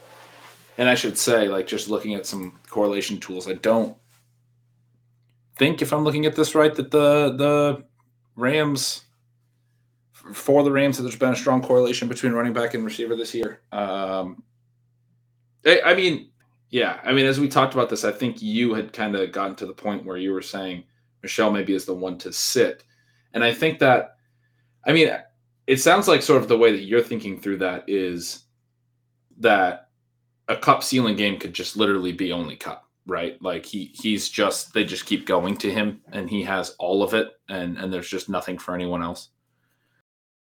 And 0.78 0.88
I 0.88 0.94
should 0.94 1.18
say, 1.18 1.48
like 1.48 1.66
just 1.66 1.88
looking 1.88 2.14
at 2.14 2.26
some 2.26 2.58
correlation 2.68 3.18
tools, 3.18 3.48
I 3.48 3.54
don't 3.54 3.96
think 5.56 5.82
if 5.82 5.92
I'm 5.92 6.04
looking 6.04 6.26
at 6.26 6.36
this 6.36 6.54
right 6.54 6.74
that 6.74 6.90
the 6.90 7.34
the 7.36 7.84
Rams 8.36 9.02
for 10.12 10.62
the 10.62 10.72
Rams 10.72 10.96
that 10.96 11.04
there's 11.04 11.16
been 11.16 11.32
a 11.32 11.36
strong 11.36 11.62
correlation 11.62 12.08
between 12.08 12.32
running 12.32 12.52
back 12.52 12.74
and 12.74 12.84
receiver 12.84 13.16
this 13.16 13.34
year. 13.34 13.60
Um, 13.72 14.42
I, 15.64 15.80
I 15.86 15.94
mean, 15.94 16.30
yeah, 16.70 17.00
I 17.04 17.12
mean, 17.12 17.26
as 17.26 17.38
we 17.38 17.48
talked 17.48 17.74
about 17.74 17.88
this, 17.88 18.04
I 18.04 18.12
think 18.12 18.42
you 18.42 18.74
had 18.74 18.92
kind 18.92 19.14
of 19.14 19.32
gotten 19.32 19.54
to 19.56 19.66
the 19.66 19.72
point 19.72 20.04
where 20.04 20.16
you 20.16 20.32
were 20.32 20.42
saying 20.42 20.84
Michel 21.22 21.52
maybe 21.52 21.74
is 21.74 21.84
the 21.84 21.94
one 21.94 22.18
to 22.18 22.32
sit, 22.32 22.84
and 23.34 23.44
I 23.44 23.52
think 23.52 23.78
that, 23.80 24.16
I 24.86 24.92
mean, 24.92 25.16
it 25.66 25.80
sounds 25.80 26.08
like 26.08 26.22
sort 26.22 26.42
of 26.42 26.48
the 26.48 26.58
way 26.58 26.72
that 26.72 26.84
you're 26.84 27.02
thinking 27.02 27.40
through 27.40 27.58
that 27.58 27.84
is 27.88 28.44
that 29.38 29.88
a 30.48 30.56
Kupp 30.56 30.82
ceiling 30.82 31.16
game 31.16 31.38
could 31.38 31.52
just 31.52 31.76
literally 31.76 32.12
be 32.12 32.32
only 32.32 32.56
Kupp 32.56 32.85
right? 33.06 33.40
Like 33.40 33.64
he 33.64 33.92
he's 33.94 34.28
just 34.28 34.74
they 34.74 34.84
just 34.84 35.06
keep 35.06 35.26
going 35.26 35.56
to 35.58 35.72
him 35.72 36.00
and 36.12 36.28
he 36.28 36.42
has 36.42 36.74
all 36.78 37.02
of 37.02 37.14
it 37.14 37.28
and 37.48 37.78
and 37.78 37.92
there's 37.92 38.08
just 38.08 38.28
nothing 38.28 38.58
for 38.58 38.74
anyone 38.74 39.02
else. 39.02 39.30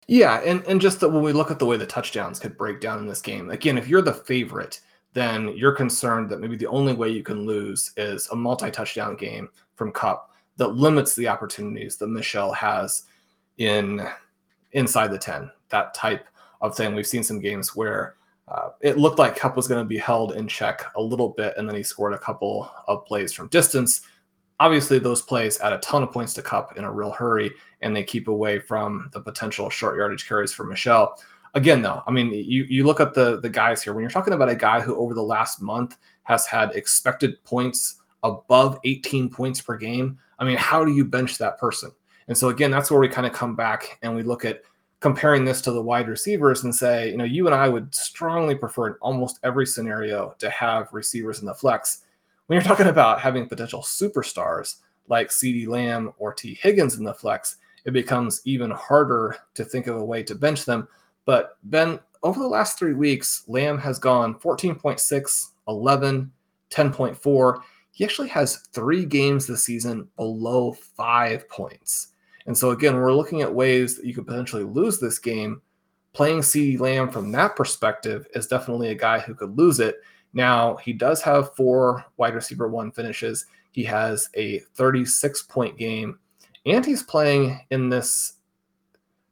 Yeah, 0.08 0.40
and 0.40 0.64
and 0.66 0.80
just 0.82 1.00
that 1.02 1.10
when 1.10 1.22
we 1.22 1.34
look 1.34 1.52
at 1.52 1.60
the 1.60 1.66
way 1.66 1.78
the 1.78 1.86
touchdowns 1.86 2.40
could 2.40 2.58
break 2.58 2.80
down 2.80 3.00
in 3.00 3.08
this 3.08 3.22
game, 3.22 3.50
again, 3.50 3.78
if 3.78 3.88
you're 3.88 4.02
the 4.02 4.14
favorite, 4.14 4.80
then 5.14 5.56
you're 5.58 5.74
concerned 5.74 6.30
that 6.30 6.40
maybe 6.40 6.56
the 6.56 6.68
only 6.68 6.94
way 6.94 7.10
you 7.10 7.24
can 7.24 7.46
lose 7.46 7.92
is 7.98 8.28
a 8.30 8.36
multi-touchdown 8.36 9.16
game 9.16 9.50
from 9.76 9.92
Kupp 9.92 10.32
that 10.58 10.70
limits 10.70 11.16
the 11.16 11.28
opportunities 11.28 11.98
that 11.98 12.08
Michel 12.08 12.52
has 12.54 13.04
in 13.58 14.08
inside 14.72 15.12
the 15.12 15.18
10. 15.18 15.52
That 15.70 15.94
type 15.94 16.28
of 16.62 16.76
thing. 16.76 16.96
We've 16.96 17.08
seen 17.08 17.24
some 17.24 17.40
games 17.40 17.76
where 17.76 18.16
uh, 18.48 18.70
it 18.82 18.98
looked 18.98 19.20
like 19.20 19.36
Kupp 19.36 19.58
was 19.58 19.68
going 19.68 19.84
to 19.84 19.88
be 19.88 19.98
held 19.98 20.34
in 20.34 20.48
check 20.48 20.86
a 20.96 21.02
little 21.02 21.30
bit, 21.30 21.54
and 21.58 21.68
then 21.68 21.76
he 21.76 21.84
scored 21.84 22.14
a 22.14 22.18
couple 22.18 22.72
of 22.88 23.06
plays 23.06 23.34
from 23.34 23.48
distance. 23.50 24.02
Obviously, 24.60 25.00
those 25.00 25.22
plays 25.22 25.60
add 25.60 25.74
a 25.74 25.80
ton 25.80 26.02
of 26.02 26.12
points 26.12 26.34
to 26.36 26.42
Kupp 26.42 26.78
in 26.78 26.84
a 26.84 26.92
real 26.92 27.12
hurry, 27.12 27.52
and 27.82 27.96
they 27.96 28.04
keep 28.04 28.28
away 28.28 28.60
from 28.60 29.10
the 29.14 29.20
potential 29.20 29.70
short 29.70 29.98
yardage 29.98 30.28
carries 30.28 30.54
for 30.54 30.64
Michel. 30.64 31.20
Again, 31.56 31.82
though, 31.82 32.04
I 32.08 32.12
mean, 32.12 32.32
you 32.32 32.64
you 32.64 32.86
look 32.86 33.00
at 33.00 33.14
the 33.14 33.40
the 33.42 33.50
guys 33.50 33.84
here. 33.84 33.94
When 33.94 34.02
you're 34.02 34.10
talking 34.10 34.34
about 34.34 34.50
a 34.50 34.56
guy 34.56 34.80
who 34.80 34.96
over 34.96 35.14
the 35.14 35.24
last 35.24 35.62
month 35.62 35.98
has 36.24 36.46
had 36.46 36.72
expected 36.76 37.44
points 37.44 37.98
above 38.24 38.80
18 38.84 39.30
points 39.30 39.62
per 39.62 39.76
game, 39.76 40.18
I 40.40 40.46
mean, 40.46 40.58
how 40.58 40.86
do 40.86 40.94
you 40.94 41.04
bench 41.04 41.38
that 41.38 41.58
person? 41.58 41.92
And 42.28 42.38
so 42.38 42.50
again, 42.50 42.72
that's 42.72 42.92
where 42.92 43.00
we 43.00 43.08
kind 43.08 43.28
of 43.28 43.34
come 43.34 43.56
back 43.56 44.00
and 44.02 44.16
we 44.16 44.24
look 44.24 44.46
at 44.46 44.62
comparing 45.00 45.46
this 45.46 45.62
to 45.62 45.72
the 45.72 45.82
wide 45.82 46.08
receivers 46.08 46.64
and 46.64 46.74
say, 46.74 47.12
you 47.12 47.18
know, 47.18 47.24
you 47.24 47.46
and 47.46 47.56
I 47.56 47.70
would 47.70 47.94
strongly 47.94 48.56
prefer 48.56 48.88
in 48.88 48.94
almost 49.02 49.40
every 49.44 49.66
scenario 49.66 50.36
to 50.40 50.50
have 50.50 50.92
receivers 50.92 51.40
in 51.40 51.46
the 51.46 51.54
flex. 51.54 52.04
When 52.48 52.56
you're 52.56 52.64
talking 52.64 52.88
about 52.88 53.22
having 53.22 53.48
potential 53.48 53.82
superstars 53.82 54.78
like 55.08 55.30
CeeDee 55.30 55.68
Lamb 55.68 56.14
or 56.18 56.34
Tee 56.34 56.56
Higgins 56.56 56.96
in 56.96 57.04
the 57.04 57.14
flex, 57.14 57.58
it 57.86 57.92
becomes 57.92 58.42
even 58.46 58.72
harder 58.72 59.38
to 59.54 59.64
think 59.64 59.88
of 59.88 59.98
a 59.98 60.04
way 60.04 60.24
to 60.24 60.36
bench 60.36 60.66
them. 60.66 60.88
But 61.26 61.58
Ben, 61.64 62.00
over 62.24 62.40
the 62.40 62.48
last 62.48 62.80
three 62.80 62.94
weeks, 62.94 63.44
Lamb 63.48 63.78
has 63.78 64.00
gone 64.00 64.36
14.6, 64.36 65.46
11, 65.68 66.32
10.4. 66.70 67.62
He 67.92 68.04
actually 68.04 68.30
has 68.30 68.58
three 68.74 69.06
games 69.06 69.48
this 69.48 69.64
season 69.64 70.08
below 70.18 70.74
five 70.74 71.48
points. 71.50 72.14
And 72.48 72.58
so 72.58 72.72
again, 72.72 72.96
we're 72.96 73.14
looking 73.14 73.42
at 73.42 73.54
ways 73.54 73.96
that 73.96 74.06
you 74.06 74.14
could 74.14 74.26
potentially 74.26 74.64
lose 74.64 75.00
this 75.00 75.20
game. 75.20 75.62
Playing 76.14 76.40
CeeDee 76.40 76.80
Lamb 76.80 77.10
from 77.10 77.32
that 77.34 77.56
perspective 77.56 78.26
is 78.34 78.48
definitely 78.48 78.90
a 78.90 78.96
guy 78.96 79.20
who 79.20 79.36
could 79.36 79.56
lose 79.58 79.80
it. 79.80 79.98
Now, 80.34 80.78
he 80.78 80.94
does 80.94 81.22
have 81.22 81.56
four 81.56 82.06
wide 82.18 82.36
receiver 82.36 82.68
one 82.68 82.92
finishes. 82.92 83.46
He 83.72 83.84
has 83.84 84.30
a 84.36 84.60
36 84.76 85.44
point 85.44 85.78
game, 85.78 86.20
and 86.66 86.86
he's 86.86 87.04
playing 87.04 87.60
in 87.70 87.90
this 87.90 88.34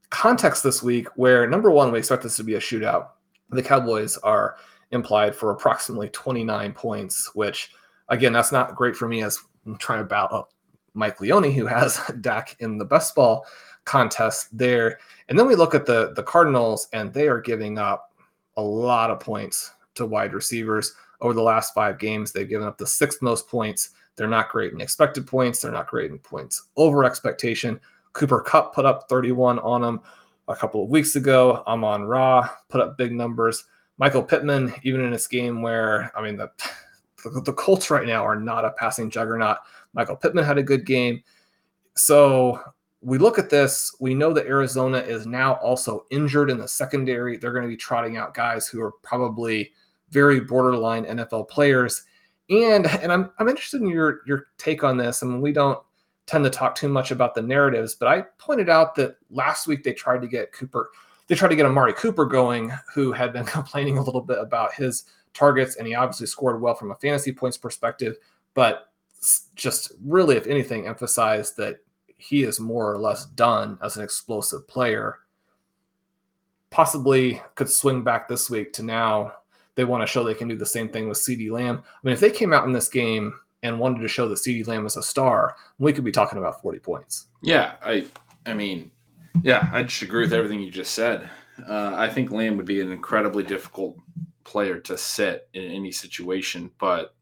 context 0.09 0.63
this 0.63 0.83
week 0.83 1.07
where, 1.15 1.47
number 1.47 1.71
one, 1.71 1.91
we 1.91 1.99
expect 1.99 2.23
this 2.23 2.35
to 2.37 2.43
be 2.43 2.55
a 2.55 2.59
shootout. 2.59 3.09
The 3.49 3.63
Cowboys 3.63 4.17
are 4.17 4.57
implied 4.91 5.35
for 5.35 5.51
approximately 5.51 6.09
29 6.09 6.73
points, 6.73 7.33
which, 7.33 7.71
again, 8.09 8.33
that's 8.33 8.51
not 8.51 8.75
great 8.75 8.95
for 8.95 9.07
me 9.07 9.23
as 9.23 9.39
I'm 9.65 9.77
trying 9.77 9.99
to 9.99 10.05
battle, 10.05 10.49
Mike 10.95 11.21
Leone, 11.21 11.51
who 11.51 11.65
has 11.65 11.99
Dak 12.21 12.55
in 12.59 12.77
the 12.77 12.85
best 12.85 13.13
ball 13.15 13.45
contest 13.85 14.55
there. 14.57 14.99
And 15.29 15.37
then 15.37 15.47
we 15.47 15.55
look 15.55 15.75
at 15.75 15.85
the 15.85 16.13
the 16.13 16.23
Cardinals, 16.23 16.87
and 16.93 17.13
they 17.13 17.27
are 17.27 17.39
giving 17.39 17.77
up 17.77 18.13
a 18.57 18.61
lot 18.61 19.11
of 19.11 19.19
points 19.19 19.71
to 19.95 20.05
wide 20.05 20.33
receivers 20.33 20.93
over 21.21 21.33
the 21.33 21.41
last 21.41 21.73
five 21.73 21.99
games. 21.99 22.31
They've 22.31 22.49
given 22.49 22.67
up 22.67 22.77
the 22.77 22.87
sixth 22.87 23.21
most 23.21 23.47
points. 23.47 23.91
They're 24.15 24.27
not 24.27 24.49
great 24.49 24.73
in 24.73 24.81
expected 24.81 25.27
points. 25.27 25.61
They're 25.61 25.71
not 25.71 25.87
great 25.87 26.11
in 26.11 26.19
points 26.19 26.69
over 26.77 27.03
expectation. 27.03 27.79
Cooper 28.13 28.41
Kupp 28.41 28.73
put 28.73 28.85
up 28.85 29.09
31 29.09 29.59
on 29.59 29.81
them 29.81 29.99
a 30.47 30.55
couple 30.55 30.83
of 30.83 30.89
weeks 30.89 31.15
ago. 31.15 31.63
Amon 31.67 32.03
Ra 32.03 32.49
put 32.69 32.81
up 32.81 32.97
big 32.97 33.11
numbers. 33.11 33.65
Michael 33.97 34.23
Pittman, 34.23 34.73
even 34.83 35.01
in 35.01 35.11
this 35.11 35.27
game 35.27 35.61
where 35.61 36.11
I 36.15 36.21
mean 36.21 36.37
the 36.37 36.49
the, 37.23 37.41
the 37.41 37.53
Colts 37.53 37.89
right 37.89 38.07
now 38.07 38.25
are 38.25 38.39
not 38.39 38.65
a 38.65 38.71
passing 38.71 39.09
juggernaut. 39.09 39.57
Michael 39.95 40.15
Pittman 40.15 40.43
had 40.43 40.57
a 40.57 40.63
good 40.63 40.85
game. 40.85 41.23
So 41.95 42.59
we 43.01 43.17
look 43.17 43.39
at 43.39 43.49
this, 43.49 43.95
we 43.99 44.13
know 44.13 44.33
that 44.33 44.47
Arizona 44.47 44.97
is 44.97 45.25
now 45.25 45.53
also 45.55 46.05
injured 46.09 46.49
in 46.49 46.57
the 46.57 46.67
secondary. 46.67 47.37
They're 47.37 47.53
going 47.53 47.63
to 47.63 47.69
be 47.69 47.77
trotting 47.77 48.17
out 48.17 48.33
guys 48.33 48.67
who 48.67 48.81
are 48.81 48.91
probably 49.03 49.71
very 50.09 50.39
borderline 50.39 51.05
NFL 51.05 51.49
players. 51.49 52.03
And 52.49 52.85
and 52.85 53.11
I'm 53.11 53.31
I'm 53.39 53.49
interested 53.49 53.81
in 53.81 53.87
your 53.87 54.19
your 54.27 54.47
take 54.59 54.83
on 54.83 54.97
this. 54.97 55.23
I 55.23 55.25
mean, 55.25 55.41
we 55.41 55.51
don't 55.51 55.79
tend 56.27 56.43
to 56.43 56.49
talk 56.49 56.75
too 56.75 56.89
much 56.89 57.11
about 57.11 57.33
the 57.33 57.41
narratives, 57.41 57.95
but 57.95 58.07
I 58.07 58.21
pointed 58.37 58.69
out 58.69 58.95
that 58.95 59.17
last 59.29 59.67
week 59.67 59.83
they 59.83 59.93
tried 59.93 60.21
to 60.21 60.27
get 60.27 60.51
Cooper, 60.51 60.91
they 61.27 61.35
tried 61.35 61.49
to 61.49 61.55
get 61.55 61.65
Amari 61.65 61.93
Cooper 61.93 62.25
going, 62.25 62.71
who 62.93 63.11
had 63.11 63.33
been 63.33 63.45
complaining 63.57 63.97
a 63.97 64.03
little 64.03 64.21
bit 64.21 64.39
about 64.39 64.73
his 64.73 65.05
targets, 65.33 65.75
and 65.75 65.87
he 65.87 65.95
obviously 65.95 66.27
scored 66.27 66.61
well 66.61 66.75
from 66.75 66.91
a 66.91 66.95
fantasy 66.95 67.31
points 67.31 67.57
perspective, 67.57 68.15
but 68.53 68.89
just 69.55 69.91
really, 70.03 70.35
if 70.35 70.47
anything, 70.47 70.87
emphasized 70.87 71.57
that 71.57 71.77
he 72.17 72.43
is 72.43 72.59
more 72.59 72.91
or 72.91 72.97
less 72.97 73.25
done 73.25 73.77
as 73.81 73.97
an 73.97 74.03
explosive 74.03 74.67
player. 74.67 75.19
Possibly 76.69 77.41
could 77.55 77.69
swing 77.69 78.03
back 78.03 78.27
this 78.27 78.49
week 78.49 78.73
to 78.73 78.83
now 78.83 79.33
they 79.75 79.83
want 79.83 80.01
to 80.01 80.07
show 80.07 80.23
they 80.23 80.33
can 80.33 80.47
do 80.47 80.57
the 80.57 80.65
same 80.65 80.89
thing 80.89 81.07
with 81.07 81.17
CeeDee 81.17 81.51
Lamb. 81.51 81.83
I 81.85 81.97
mean, 82.03 82.13
if 82.13 82.19
they 82.19 82.31
came 82.31 82.53
out 82.53 82.65
in 82.65 82.73
this 82.73 82.87
game 82.87 83.33
and 83.63 83.79
wanted 83.79 84.01
to 84.01 84.07
show 84.07 84.27
that 84.29 84.35
CeeDee 84.35 84.67
Lamb 84.67 84.85
is 84.85 84.97
a 84.97 85.03
star, 85.03 85.55
we 85.79 85.93
could 85.93 86.03
be 86.03 86.11
talking 86.11 86.39
about 86.39 86.61
40 86.61 86.79
points. 86.79 87.27
Yeah, 87.41 87.73
I 87.83 88.05
I 88.45 88.53
mean, 88.53 88.91
yeah, 89.43 89.69
I 89.71 89.83
just 89.83 90.01
agree 90.01 90.21
with 90.21 90.33
everything 90.33 90.61
you 90.61 90.71
just 90.71 90.93
said. 90.93 91.29
Uh, 91.67 91.93
I 91.95 92.09
think 92.09 92.31
Lamb 92.31 92.57
would 92.57 92.65
be 92.65 92.81
an 92.81 92.91
incredibly 92.91 93.43
difficult 93.43 93.97
player 94.43 94.79
to 94.79 94.97
sit 94.97 95.49
in 95.53 95.63
any 95.63 95.91
situation. 95.91 96.71
But 96.79 97.15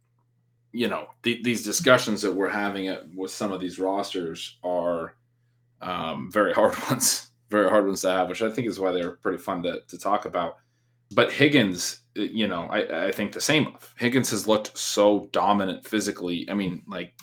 you 0.74 0.88
know, 0.88 1.08
these 1.22 1.64
discussions 1.64 2.22
that 2.24 2.34
we're 2.34 2.50
having 2.50 2.88
at, 2.88 3.08
with 3.16 3.32
some 3.32 3.52
of 3.52 3.62
these 3.62 3.80
rosters 3.80 4.58
are 4.64 5.16
um, 5.82 6.32
very 6.32 6.52
hard 6.60 6.76
ones, 6.90 7.32
very 7.50 7.70
hard 7.70 7.86
ones 7.86 8.02
to 8.02 8.10
have, 8.10 8.28
which 8.28 8.42
I 8.42 8.50
think 8.50 8.68
is 8.68 8.80
why 8.80 8.92
they're 8.92 9.12
pretty 9.18 9.38
fun 9.38 9.64
to, 9.64 9.82
to 9.88 9.98
talk 9.98 10.26
about. 10.26 10.58
But 11.12 11.32
Higgins, 11.32 12.02
uh, 12.18 12.24
you 12.24 12.48
know, 12.48 12.64
I, 12.72 13.08
I 13.08 13.12
think 13.12 13.32
the 13.32 13.42
same 13.42 13.68
of 13.68 13.94
Higgins 13.98 14.32
has 14.32 14.48
looked 14.48 14.76
so 14.78 15.30
dominant 15.32 15.86
physically. 15.88 16.50
I 16.50 16.56
mean, 16.56 16.82
like 16.88 17.14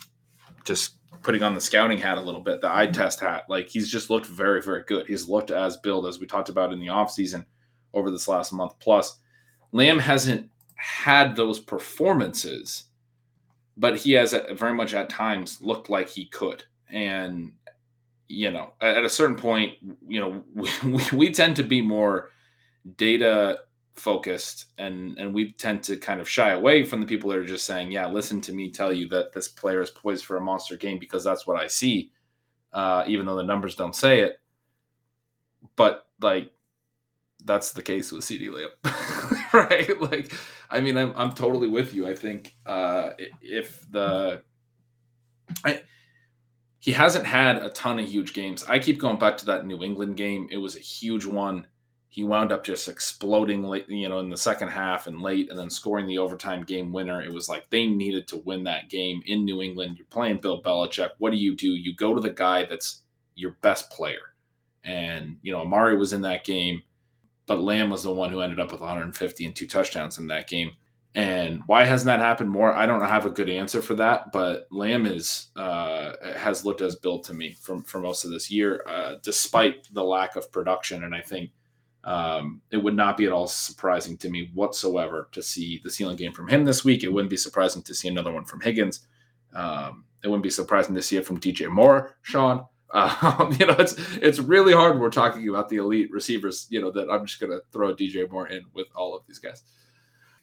just 0.64 0.96
putting 1.22 1.42
on 1.42 1.54
the 1.54 1.60
scouting 1.60 1.98
hat 1.98 2.18
a 2.18 2.22
little 2.22 2.40
bit, 2.40 2.60
the 2.60 2.72
eye 2.72 2.86
test 2.86 3.18
hat, 3.18 3.44
like 3.48 3.68
he's 3.68 3.90
just 3.90 4.10
looked 4.10 4.26
very, 4.26 4.62
very 4.62 4.84
good. 4.86 5.06
He's 5.06 5.28
looked 5.28 5.50
as 5.50 5.76
built 5.78 6.06
as 6.06 6.20
we 6.20 6.26
talked 6.26 6.48
about 6.48 6.72
in 6.72 6.78
the 6.78 6.86
offseason 6.86 7.44
over 7.94 8.12
this 8.12 8.28
last 8.28 8.52
month 8.52 8.78
plus. 8.78 9.18
Lamb 9.72 9.98
hasn't 9.98 10.48
had 10.76 11.36
those 11.36 11.58
performances, 11.58 12.84
but 13.80 13.96
he 13.96 14.12
has 14.12 14.34
very 14.52 14.74
much 14.74 14.92
at 14.92 15.08
times 15.08 15.60
looked 15.62 15.88
like 15.88 16.08
he 16.08 16.26
could. 16.26 16.62
And, 16.90 17.52
you 18.28 18.50
know, 18.50 18.74
at 18.82 19.04
a 19.04 19.08
certain 19.08 19.36
point, 19.36 19.74
you 20.06 20.20
know, 20.20 20.44
we, 20.84 21.02
we 21.12 21.32
tend 21.32 21.56
to 21.56 21.62
be 21.62 21.80
more 21.80 22.30
data 22.96 23.60
focused 23.94 24.66
and 24.78 25.18
and 25.18 25.34
we 25.34 25.52
tend 25.52 25.82
to 25.82 25.94
kind 25.94 26.20
of 26.22 26.28
shy 26.28 26.52
away 26.52 26.82
from 26.82 27.00
the 27.00 27.06
people 27.06 27.28
that 27.28 27.36
are 27.36 27.44
just 27.44 27.66
saying 27.66 27.92
yeah 27.92 28.06
listen 28.06 28.40
to 28.40 28.50
me 28.54 28.70
tell 28.70 28.90
you 28.90 29.06
that 29.06 29.30
this 29.34 29.46
player 29.48 29.82
is 29.82 29.90
poised 29.90 30.24
for 30.24 30.38
a 30.38 30.40
monster 30.40 30.74
game 30.74 30.98
because 30.98 31.22
that's 31.22 31.46
what 31.46 31.60
i 31.60 31.66
see 31.66 32.10
uh, 32.72 33.04
even 33.06 33.26
though 33.26 33.36
the 33.36 33.42
numbers 33.42 33.74
don't 33.74 33.94
say 33.94 34.20
it 34.20 34.40
but 35.76 36.06
like 36.22 36.50
that's 37.44 37.72
the 37.72 37.82
case 37.82 38.12
with 38.12 38.24
CeeDee 38.24 38.52
Lamb, 38.52 39.46
right? 39.52 40.00
Like, 40.00 40.32
I 40.70 40.80
mean, 40.80 40.96
I'm 40.96 41.12
I'm 41.16 41.32
totally 41.32 41.68
with 41.68 41.92
you. 41.94 42.06
I 42.06 42.14
think 42.14 42.54
uh, 42.64 43.10
if 43.40 43.90
the 43.90 44.42
I, 45.64 45.82
he 46.78 46.92
hasn't 46.92 47.26
had 47.26 47.56
a 47.56 47.70
ton 47.70 47.98
of 47.98 48.08
huge 48.08 48.32
games. 48.32 48.64
I 48.68 48.78
keep 48.78 48.98
going 48.98 49.18
back 49.18 49.36
to 49.38 49.46
that 49.46 49.66
New 49.66 49.82
England 49.82 50.16
game. 50.16 50.48
It 50.50 50.56
was 50.56 50.76
a 50.76 50.80
huge 50.80 51.26
one. 51.26 51.66
He 52.08 52.24
wound 52.24 52.50
up 52.50 52.64
just 52.64 52.88
exploding 52.88 53.62
late, 53.62 53.88
you 53.88 54.08
know, 54.08 54.18
in 54.18 54.30
the 54.30 54.36
second 54.36 54.68
half 54.68 55.06
and 55.06 55.20
late, 55.20 55.50
and 55.50 55.58
then 55.58 55.70
scoring 55.70 56.06
the 56.06 56.18
overtime 56.18 56.64
game 56.64 56.92
winner. 56.92 57.22
It 57.22 57.32
was 57.32 57.48
like 57.48 57.68
they 57.70 57.86
needed 57.86 58.26
to 58.28 58.38
win 58.38 58.64
that 58.64 58.88
game 58.88 59.22
in 59.26 59.44
New 59.44 59.62
England. 59.62 59.96
You're 59.96 60.06
playing 60.06 60.38
Bill 60.38 60.62
Belichick. 60.62 61.10
What 61.18 61.30
do 61.30 61.36
you 61.36 61.54
do? 61.54 61.68
You 61.68 61.94
go 61.94 62.14
to 62.14 62.20
the 62.20 62.30
guy 62.30 62.64
that's 62.64 63.02
your 63.36 63.56
best 63.62 63.90
player. 63.90 64.34
And, 64.82 65.36
you 65.42 65.52
know, 65.52 65.60
Amari 65.60 65.96
was 65.96 66.12
in 66.12 66.22
that 66.22 66.44
game 66.44 66.82
but 67.50 67.60
Lamb 67.60 67.90
was 67.90 68.04
the 68.04 68.14
one 68.14 68.30
who 68.30 68.42
ended 68.42 68.60
up 68.60 68.70
with 68.70 68.80
150 68.80 69.44
and 69.44 69.56
two 69.56 69.66
touchdowns 69.66 70.18
in 70.18 70.28
that 70.28 70.48
game. 70.48 70.70
And 71.16 71.62
why 71.66 71.84
hasn't 71.84 72.06
that 72.06 72.20
happened 72.20 72.48
more? 72.48 72.72
I 72.72 72.86
don't 72.86 73.00
have 73.00 73.26
a 73.26 73.30
good 73.30 73.50
answer 73.50 73.82
for 73.82 73.94
that, 73.94 74.30
but 74.30 74.68
Lamb 74.70 75.04
is 75.04 75.48
uh, 75.56 76.12
has 76.36 76.64
looked 76.64 76.80
as 76.80 76.94
built 76.94 77.24
to 77.24 77.34
me 77.34 77.56
from 77.60 77.82
for 77.82 77.98
most 77.98 78.24
of 78.24 78.30
this 78.30 78.52
year, 78.52 78.84
uh, 78.86 79.16
despite 79.24 79.92
the 79.92 80.04
lack 80.04 80.36
of 80.36 80.52
production. 80.52 81.02
And 81.02 81.12
I 81.12 81.22
think 81.22 81.50
um, 82.04 82.62
it 82.70 82.76
would 82.76 82.94
not 82.94 83.16
be 83.16 83.26
at 83.26 83.32
all 83.32 83.48
surprising 83.48 84.16
to 84.18 84.30
me 84.30 84.52
whatsoever 84.54 85.28
to 85.32 85.42
see 85.42 85.80
the 85.82 85.90
ceiling 85.90 86.16
game 86.16 86.32
from 86.32 86.46
him 86.46 86.64
this 86.64 86.84
week. 86.84 87.02
It 87.02 87.12
wouldn't 87.12 87.30
be 87.30 87.36
surprising 87.36 87.82
to 87.82 87.94
see 87.96 88.06
another 88.06 88.30
one 88.30 88.44
from 88.44 88.60
Higgins. 88.60 89.08
Um, 89.54 90.04
it 90.22 90.28
wouldn't 90.28 90.44
be 90.44 90.50
surprising 90.50 90.94
to 90.94 91.02
see 91.02 91.16
it 91.16 91.26
from 91.26 91.40
DJ 91.40 91.68
Moore, 91.68 92.14
Shawn. 92.22 92.64
Um, 92.92 93.56
you 93.58 93.66
know, 93.66 93.76
it's 93.78 93.94
it's 94.16 94.38
really 94.38 94.72
hard. 94.72 94.92
When 94.92 95.02
we're 95.02 95.10
talking 95.10 95.48
about 95.48 95.68
the 95.68 95.76
elite 95.76 96.10
receivers. 96.10 96.66
You 96.70 96.80
know 96.80 96.90
that 96.92 97.10
I'm 97.10 97.26
just 97.26 97.40
going 97.40 97.52
to 97.52 97.62
throw 97.72 97.94
DJ 97.94 98.30
Moore 98.30 98.48
in 98.48 98.64
with 98.74 98.88
all 98.94 99.16
of 99.16 99.22
these 99.26 99.38
guys. 99.38 99.62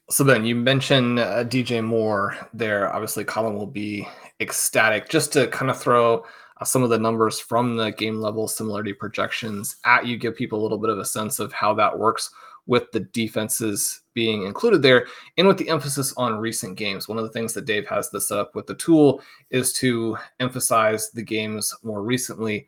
So 0.09 0.23
Ben, 0.23 0.45
you 0.45 0.55
mentioned 0.55 1.19
uh, 1.19 1.43
DJ 1.43 1.83
Moore 1.83 2.37
there. 2.53 2.93
Obviously, 2.93 3.25
Colm 3.25 3.55
will 3.55 3.67
be 3.67 4.07
ecstatic. 4.39 5.09
Just 5.09 5.33
to 5.33 5.47
kind 5.47 5.69
of 5.69 5.79
throw 5.79 6.23
uh, 6.61 6.65
some 6.65 6.81
of 6.81 6.89
the 6.89 6.97
numbers 6.97 7.39
from 7.39 7.75
the 7.75 7.91
game 7.91 8.21
level 8.21 8.47
similarity 8.47 8.93
projections 8.93 9.75
at 9.85 10.05
you, 10.05 10.17
give 10.17 10.35
people 10.35 10.61
a 10.61 10.63
little 10.63 10.77
bit 10.77 10.89
of 10.89 10.99
a 10.99 11.05
sense 11.05 11.39
of 11.39 11.51
how 11.51 11.73
that 11.73 11.97
works 11.97 12.31
with 12.68 12.91
the 12.91 12.99
defenses 12.99 14.01
being 14.13 14.43
included 14.43 14.82
there 14.82 15.07
and 15.38 15.47
with 15.47 15.57
the 15.57 15.70
emphasis 15.70 16.13
on 16.18 16.38
recent 16.38 16.78
games. 16.78 17.07
One 17.07 17.18
of 17.18 17.24
the 17.24 17.32
things 17.32 17.53
that 17.53 17.65
Dave 17.65 17.88
has 17.88 18.09
this 18.11 18.30
up 18.30 18.55
with 18.55 18.68
the 18.68 18.76
tool 18.76 19.22
is 19.49 19.74
to 19.74 20.18
emphasize 20.39 21.09
the 21.11 21.24
games 21.24 21.74
more 21.84 22.03
recently 22.03 22.68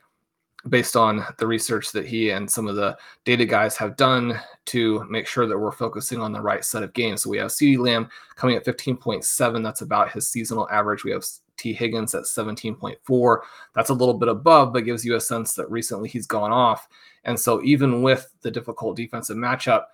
based 0.68 0.98
on 0.98 1.26
the 1.38 1.48
research 1.48 1.92
that 1.94 2.06
he 2.06 2.32
and 2.32 2.50
some 2.50 2.68
of 2.68 2.76
the 2.76 2.98
data 3.24 3.46
guys 3.46 3.78
have 3.78 3.96
done 3.96 4.38
to 4.66 5.06
make 5.10 5.26
sure 5.26 5.48
that 5.48 5.58
we're 5.58 5.72
focusing 5.72 6.20
on 6.20 6.34
the 6.34 6.42
right 6.42 6.66
set 6.66 6.84
of 6.84 6.92
games. 6.94 7.24
So 7.24 7.30
we 7.30 7.38
have 7.38 7.52
CeeDee 7.52 7.78
Lamb 7.78 8.10
coming 8.36 8.58
at 8.58 8.66
15.7. 8.66 9.64
That's 9.64 9.82
about 9.82 10.12
his 10.12 10.28
seasonal 10.28 10.70
average. 10.70 11.06
We 11.06 11.12
have 11.12 11.24
Tee 11.60 11.74
Higgins 11.74 12.16
at 12.16 12.24
17.4. 12.24 13.40
That's 13.76 13.90
a 13.90 13.94
little 13.94 14.14
bit 14.14 14.30
above, 14.30 14.74
but 14.74 14.86
gives 14.86 15.06
you 15.06 15.16
a 15.16 15.22
sense 15.22 15.54
that 15.56 15.70
recently 15.70 16.10
he's 16.10 16.26
gone 16.26 16.52
off. 16.52 16.88
And 17.26 17.40
so, 17.40 17.62
even 17.64 18.02
with 18.02 18.34
the 18.42 18.52
difficult 18.52 18.96
defensive 18.96 19.38
matchup, 19.38 19.86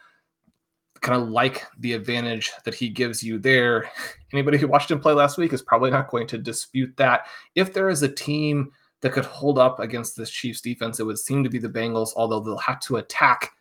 kind 1.01 1.21
of 1.21 1.29
like 1.29 1.65
the 1.79 1.93
advantage 1.93 2.51
that 2.63 2.75
he 2.75 2.89
gives 2.89 3.23
you 3.23 3.39
there, 3.39 3.89
anybody 4.33 4.57
who 4.57 4.67
watched 4.67 4.91
him 4.91 4.99
play 4.99 5.13
last 5.13 5.37
week 5.37 5.53
is 5.53 5.61
probably 5.61 5.91
not 5.91 6.09
going 6.09 6.27
to 6.27 6.37
dispute 6.37 6.95
that. 6.97 7.27
If 7.55 7.73
there 7.73 7.89
is 7.89 8.03
a 8.03 8.09
team 8.09 8.71
that 9.01 9.11
could 9.11 9.25
hold 9.25 9.59
up 9.59 9.79
against 9.79 10.15
this 10.15 10.29
Chiefs 10.29 10.61
defense, 10.61 10.99
it 10.99 11.05
would 11.05 11.19
seem 11.19 11.43
to 11.43 11.49
be 11.49 11.59
the 11.59 11.69
Bengals, 11.69 12.11
although 12.15 12.39
they'll 12.39 12.57
have 12.57 12.79
to 12.81 12.97
attack 12.97 13.51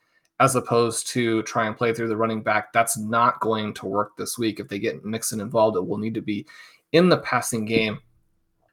as 0.41 0.57
opposed 0.57 1.07
to 1.09 1.43
try 1.45 1.67
and 1.67 1.77
play 1.77 1.93
through 1.95 2.09
the 2.09 2.17
running 2.17 2.43
back. 2.43 2.73
That's 2.73 2.99
not 2.99 3.41
going 3.41 3.73
to 3.75 3.87
work 3.87 4.17
this 4.17 4.37
week. 4.37 4.59
If 4.59 4.69
they 4.69 4.79
get 4.79 5.05
Mixon 5.05 5.41
involved, 5.41 5.77
it 5.77 5.87
will 5.87 5.99
need 5.99 6.15
to 6.15 6.23
be 6.23 6.47
in 6.95 7.09
the 7.09 7.19
passing 7.19 7.65
game. 7.65 7.99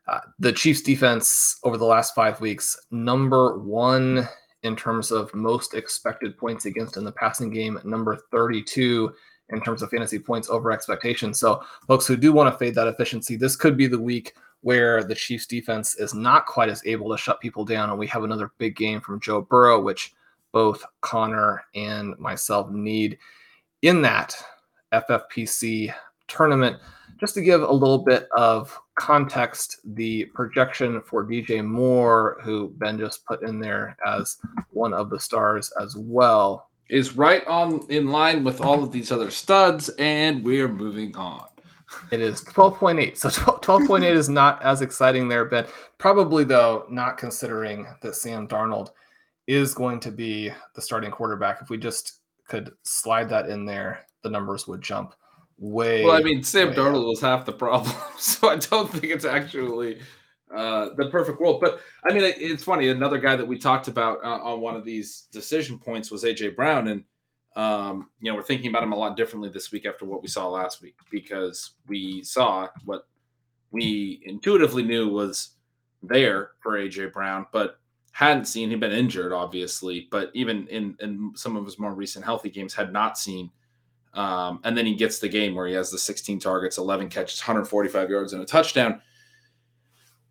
Uh, 0.08 0.20
the 0.40 0.54
Chiefs 0.54 0.82
defense 0.82 1.58
over 1.64 1.78
the 1.78 1.86
last 1.86 2.16
five 2.16 2.40
weeks, 2.40 2.80
number 2.92 3.58
one 3.58 4.28
in 4.64 4.76
terms 4.76 5.12
of 5.12 5.34
most 5.34 5.74
expected 5.74 6.38
points 6.38 6.66
against 6.66 6.98
in 6.98 7.04
the 7.04 7.12
passing 7.12 7.50
game, 7.50 7.80
number 7.84 8.18
32 8.32 9.12
in 9.50 9.62
terms 9.62 9.82
of 9.82 9.90
fantasy 9.90 10.20
points 10.20 10.50
over 10.50 10.72
expectation. 10.72 11.34
So, 11.34 11.64
folks 11.88 12.08
who 12.08 12.16
do 12.16 12.32
want 12.32 12.54
to 12.54 12.58
fade 12.58 12.76
that 12.76 12.88
efficiency, 12.88 13.36
this 13.36 13.56
could 13.56 13.76
be 13.76 13.88
the 13.88 14.00
week 14.00 14.34
where 14.62 15.04
the 15.04 15.16
Chiefs 15.16 15.48
defense 15.48 15.96
is 15.96 16.14
not 16.14 16.46
quite 16.46 16.70
as 16.70 16.86
able 16.86 17.10
to 17.10 17.18
shut 17.18 17.42
people 17.42 17.66
down. 17.66 17.90
And 17.90 17.98
we 17.98 18.08
have 18.08 18.24
another 18.24 18.52
big 18.60 18.76
game 18.76 19.02
from 19.02 19.20
Joe 19.20 19.42
Burrow, 19.42 19.82
which 19.82 20.14
both 20.52 20.86
Connor 21.02 21.64
and 21.74 22.18
myself 22.20 22.70
need 22.70 23.18
in 23.82 24.02
that 24.04 24.36
FFPC 24.94 25.94
tournament. 26.28 26.78
Just 27.22 27.36
to 27.36 27.42
give 27.42 27.62
a 27.62 27.72
little 27.72 28.00
bit 28.00 28.28
of 28.36 28.76
context, 28.96 29.80
the 29.96 30.26
projection 30.34 31.02
for 31.02 31.24
DJ 31.24 31.64
Moore, 31.64 32.40
who 32.44 32.74
Ben 32.78 32.98
just 32.98 33.24
put 33.28 33.44
in 33.44 33.60
there 33.60 33.96
as 34.04 34.38
one 34.72 34.92
of 34.92 35.12
the 35.12 35.20
stars 35.20 35.72
as 35.80 35.96
well, 35.96 36.72
is 36.90 37.16
right 37.16 37.46
on 37.46 37.86
in 37.90 38.08
line 38.08 38.44
with 38.44 38.60
all 38.60 38.84
of 38.84 38.92
these 38.92 39.12
other 39.12 39.30
studs, 39.30 39.90
and 40.00 40.44
we're 40.44 40.68
moving 40.68 41.16
on. 41.16 41.46
It 42.10 42.22
is 42.22 42.42
12.8. 42.42 43.16
So 43.16 43.30
12.8 43.30 44.04
is 44.04 44.28
not 44.28 44.60
as 44.64 44.82
exciting 44.82 45.28
there, 45.28 45.46
Ben. 45.46 45.68
Probably, 46.00 46.44
though, 46.44 46.86
not 46.90 47.20
considering 47.20 47.86
that 48.02 48.16
Sam 48.16 48.48
Darnold 48.48 48.90
is 49.46 49.76
going 49.76 50.00
to 50.00 50.12
be 50.12 50.52
the 50.74 50.82
starting 50.82 51.12
quarterback. 51.12 51.62
If 51.62 51.70
we 51.70 51.78
just 51.78 52.22
could 52.48 52.72
slide 52.82 53.30
that 53.30 53.48
in 53.48 53.64
there, 53.64 54.08
the 54.24 54.30
numbers 54.32 54.68
would 54.68 54.82
jump 54.82 55.14
way. 55.62 56.04
Well, 56.04 56.16
I 56.16 56.22
mean, 56.22 56.44
Sam 56.44 56.74
Darnold 56.74 57.08
was 57.08 57.22
half 57.22 57.46
the 57.46 57.54
problem, 57.54 57.96
so 58.18 58.50
I 58.50 58.58
don't 58.58 58.92
think 58.92 59.06
it's 59.06 59.26
actually 59.26 60.00
uh, 60.54 60.90
the 60.98 61.10
perfect 61.10 61.40
world. 61.40 61.62
But 61.62 61.80
I 62.04 62.14
mean, 62.14 62.24
it's 62.24 62.64
funny. 62.64 62.90
Another 62.90 63.20
guy 63.20 63.38
that 63.38 63.48
we 63.48 63.58
talked 63.58 63.88
about 63.88 64.18
uh, 64.24 64.40
on 64.44 64.60
one 64.60 64.76
of 64.76 64.84
these 64.84 65.28
decision 65.32 65.80
points 65.80 66.12
was 66.12 66.26
AJ 66.26 66.56
Brown, 66.56 66.90
and 66.90 67.04
um, 67.56 68.10
you 68.20 68.30
know, 68.30 68.36
we're 68.36 68.44
thinking 68.44 68.70
about 68.70 68.84
him 68.84 68.92
a 68.92 68.98
lot 68.98 69.16
differently 69.16 69.50
this 69.50 69.72
week 69.72 69.86
after 69.86 70.06
what 70.06 70.22
we 70.22 70.28
saw 70.28 70.50
last 70.50 70.82
week 70.82 70.96
because 71.10 71.72
we 71.88 72.24
saw 72.24 72.68
what 72.84 73.08
we 73.72 74.22
intuitively 74.26 74.84
knew 74.84 75.08
was 75.08 75.52
there 76.04 76.52
for 76.62 76.74
AJ 76.74 77.14
Brown, 77.14 77.46
but 77.54 77.78
hadn't 78.14 78.46
seen. 78.46 78.70
He'd 78.70 78.80
been 78.80 78.92
injured, 78.92 79.32
obviously, 79.32 80.08
but 80.12 80.32
even 80.34 80.68
in 80.68 80.98
in 81.00 81.32
some 81.36 81.56
of 81.56 81.66
his 81.66 81.78
more 81.78 81.94
recent 81.94 82.26
healthy 82.26 82.50
games, 82.50 82.74
had 82.74 82.92
not 82.92 83.18
seen 83.18 83.52
um, 84.14 84.60
and 84.64 84.78
then 84.78 84.86
he 84.86 84.96
gets 84.96 85.20
the 85.20 85.30
game 85.30 85.56
where 85.56 85.68
he 85.68 85.74
has 85.74 85.90
the 85.90 85.98
16 85.98 86.40
targets, 86.40 86.78
11 86.78 87.10
catches, 87.10 87.40
145 87.40 88.10
yards, 88.10 88.34
and 88.34 88.42
a 88.42 88.46
touchdown. 88.46 89.02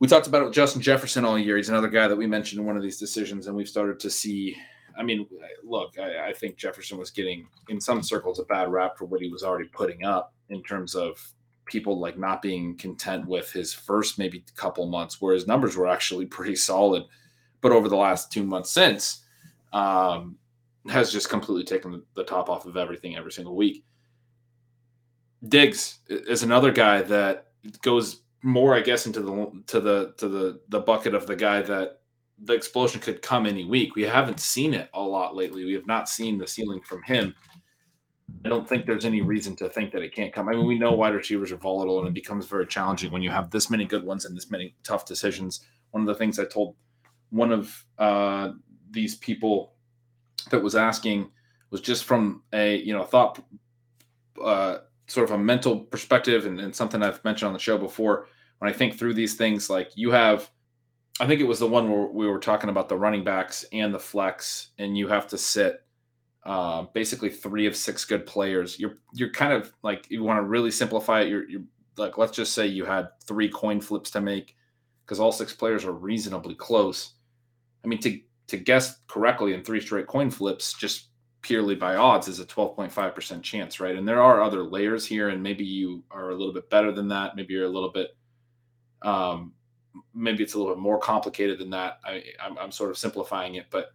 We 0.01 0.09
talked 0.09 0.26
about 0.26 0.43
it 0.43 0.47
with 0.47 0.55
Justin 0.55 0.83
Jefferson 0.83 1.24
all 1.24 1.39
year. 1.39 1.57
He's 1.57 1.68
another 1.68 1.89
guy 1.89 2.09
that 2.09 2.16
we 2.16 2.26
mentioned 2.26 2.61
in 2.61 2.66
one 2.66 2.76
of 2.76 2.83
these 2.83 2.99
decisions, 2.99 3.47
and 3.47 3.57
we've 3.57 3.68
started 3.68 4.01
to 4.01 4.11
see. 4.11 4.57
I 4.99 5.03
mean, 5.03 5.26
look, 5.64 5.99
I, 5.99 6.28
I 6.28 6.33
think 6.33 6.57
Jefferson 6.57 6.99
was 6.99 7.11
getting, 7.11 7.47
in 7.68 7.81
some 7.81 8.03
circles, 8.03 8.39
a 8.39 8.45
bad 8.45 8.70
rap 8.70 8.99
for 8.99 9.05
what 9.07 9.20
he 9.20 9.28
was 9.28 9.43
already 9.43 9.68
putting 9.68 10.05
up 10.05 10.35
in 10.51 10.62
terms 10.62 10.95
of 10.95 11.18
people 11.64 11.99
like 11.99 12.18
not 12.18 12.43
being 12.43 12.76
content 12.76 13.26
with 13.26 13.51
his 13.53 13.72
first 13.72 14.18
maybe 14.18 14.45
couple 14.57 14.87
months, 14.87 15.20
where 15.20 15.33
his 15.33 15.47
numbers 15.47 15.76
were 15.76 15.87
actually 15.87 16.26
pretty 16.26 16.57
solid. 16.57 17.05
But 17.61 17.72
over 17.72 17.89
the 17.89 17.97
last 17.97 18.33
two 18.33 18.43
months 18.43 18.70
since, 18.70 19.22
um, 19.72 20.37
has 20.89 21.12
just 21.12 21.28
completely 21.28 21.64
taken 21.64 22.03
the 22.14 22.24
top 22.24 22.49
off 22.49 22.66
of 22.66 22.76
everything 22.76 23.16
every 23.16 23.33
single 23.33 23.57
week. 23.57 23.85
Diggs 25.47 26.01
is 26.09 26.43
another 26.43 26.70
guy 26.70 27.03
that 27.03 27.49
goes 27.83 28.22
more, 28.43 28.74
I 28.74 28.81
guess, 28.81 29.07
into 29.07 29.20
the 29.20 29.62
to 29.66 29.81
the 29.81 30.14
to 30.18 30.28
the 30.28 30.61
the 30.68 30.81
bucket 30.81 31.14
of 31.14 31.26
the 31.26 31.37
guy 31.37 31.62
that 31.62 32.01
the 32.43 32.55
explosion 32.55 33.01
could 33.01 33.20
come 33.20 33.47
any 33.47 33.64
week. 33.64 33.95
We 33.95 34.03
haven't 34.03 34.41
seen 34.41 34.72
it 34.74 34.89
a 34.95 35.01
lot 35.01 35.37
lately. 35.37 35.64
We 35.64 35.74
have 35.74 35.87
not 35.87 36.09
seen 36.09 36.39
the 36.39 36.47
ceiling 36.47 36.81
from 36.81 37.03
him. 37.03 37.35
I 38.45 38.49
don't 38.49 38.66
think 38.66 38.87
there's 38.87 39.05
any 39.05 39.20
reason 39.20 39.57
to 39.57 39.68
think 39.68 39.93
that 39.93 40.03
it 40.03 40.14
can't 40.14 40.33
come. 40.33 40.49
I 40.49 40.53
mean, 40.53 40.66
we 40.66 40.78
know 40.78 40.93
wide 40.93 41.14
receivers 41.14 41.53
are 41.53 41.57
volatile 41.57 41.99
and 41.99 42.09
it 42.09 42.14
becomes 42.14 42.47
very 42.47 42.66
challenging 42.66 43.12
when 43.12 43.22
you 43.22 43.31
have 43.31 43.51
this 43.51 43.68
many 43.68 43.85
good 43.85 44.05
ones 44.05 44.24
and 44.24 44.37
this 44.37 44.51
many 44.51 44.74
tough 44.85 45.05
decisions. 45.05 45.66
One 45.91 46.03
of 46.03 46.07
the 46.07 46.14
things 46.14 46.39
I 46.39 46.45
told 46.45 46.76
one 47.31 47.53
of 47.53 47.85
uh, 47.99 48.53
these 48.91 49.16
people 49.16 49.74
that 50.47 50.62
was 50.62 50.74
asking 50.74 51.30
was 51.70 51.80
just 51.80 52.05
from 52.05 52.43
a 52.53 52.76
you 52.76 52.93
know 52.93 53.05
thought 53.05 53.43
uh, 54.43 54.78
sort 55.07 55.28
of 55.28 55.34
a 55.34 55.38
mental 55.38 55.80
perspective 55.80 56.47
and, 56.47 56.61
and 56.61 56.74
something 56.74 57.03
I've 57.03 57.22
mentioned 57.24 57.49
on 57.49 57.53
the 57.53 57.59
show 57.59 57.78
before. 57.78 58.26
When 58.59 58.70
I 58.70 58.76
think 58.76 58.99
through 58.99 59.14
these 59.14 59.34
things, 59.34 59.70
like 59.70 59.91
you 59.95 60.11
have, 60.11 60.51
I 61.18 61.26
think 61.26 61.41
it 61.41 61.47
was 61.47 61.59
the 61.59 61.66
one 61.66 61.91
where 61.91 62.07
we 62.07 62.26
were 62.26 62.38
talking 62.38 62.70
about 62.70 62.88
the 62.88 62.97
running 62.97 63.24
backs 63.24 63.64
and 63.72 63.93
the 63.93 63.99
flex, 63.99 64.68
and 64.78 64.97
you 64.97 65.09
have 65.09 65.26
to 65.28 65.38
sit 65.38 65.82
uh, 66.45 66.82
basically 66.95 67.30
three 67.30 67.66
of 67.66 67.76
six 67.76 68.05
good 68.05 68.26
players. 68.26 68.78
You're 68.78 68.99
you're 69.12 69.30
kind 69.30 69.53
of 69.53 69.72
like 69.82 70.11
you 70.11 70.22
want 70.22 70.38
to 70.38 70.43
really 70.43 70.70
simplify 70.70 71.22
it. 71.22 71.28
You're, 71.28 71.49
you're 71.49 71.62
like 71.97 72.18
let's 72.18 72.32
just 72.32 72.55
say 72.55 72.66
you 72.66 72.84
had 72.84 73.09
three 73.24 73.49
coin 73.49 73.80
flips 73.80 74.11
to 74.12 74.20
make 74.20 74.57
because 75.05 75.20
all 75.20 75.32
six 75.32 75.53
players 75.53 75.84
are 75.84 75.93
reasonably 75.93 76.55
close. 76.55 77.14
I 77.84 77.88
mean 77.88 78.01
to 78.01 78.20
to 78.51 78.57
guess 78.57 78.98
correctly 79.07 79.55
in 79.55 79.62
three 79.62 79.80
straight 79.80 80.07
coin 80.07 80.30
flips 80.30 80.74
just 80.74 81.09
purely 81.42 81.74
by 81.74 81.96
odds 81.96 82.28
is 82.28 82.40
a 82.40 82.44
12.5% 82.44 83.42
chance, 83.42 83.80
right? 83.80 83.96
And 83.96 84.07
there 84.07 84.22
are 84.22 84.42
other 84.42 84.62
layers 84.62 85.07
here, 85.07 85.30
and 85.30 85.42
maybe 85.42 85.64
you 85.64 86.05
are 86.11 86.30
a 86.30 86.34
little 86.34 86.53
bit 86.53 86.68
better 86.70 86.92
than 86.92 87.09
that. 87.09 87.36
Maybe 87.36 87.55
you're 87.55 87.64
a 87.64 87.68
little 87.68 87.90
bit, 87.90 88.16
um, 89.03 89.53
maybe 90.14 90.42
it's 90.42 90.55
a 90.55 90.59
little 90.59 90.74
bit 90.74 90.80
more 90.80 90.98
complicated 90.98 91.59
than 91.59 91.70
that. 91.70 91.98
I, 92.05 92.22
I'm, 92.42 92.59
I'm 92.59 92.72
sort 92.72 92.90
of 92.90 92.98
simplifying 92.98 93.55
it, 93.55 93.66
but 93.70 93.92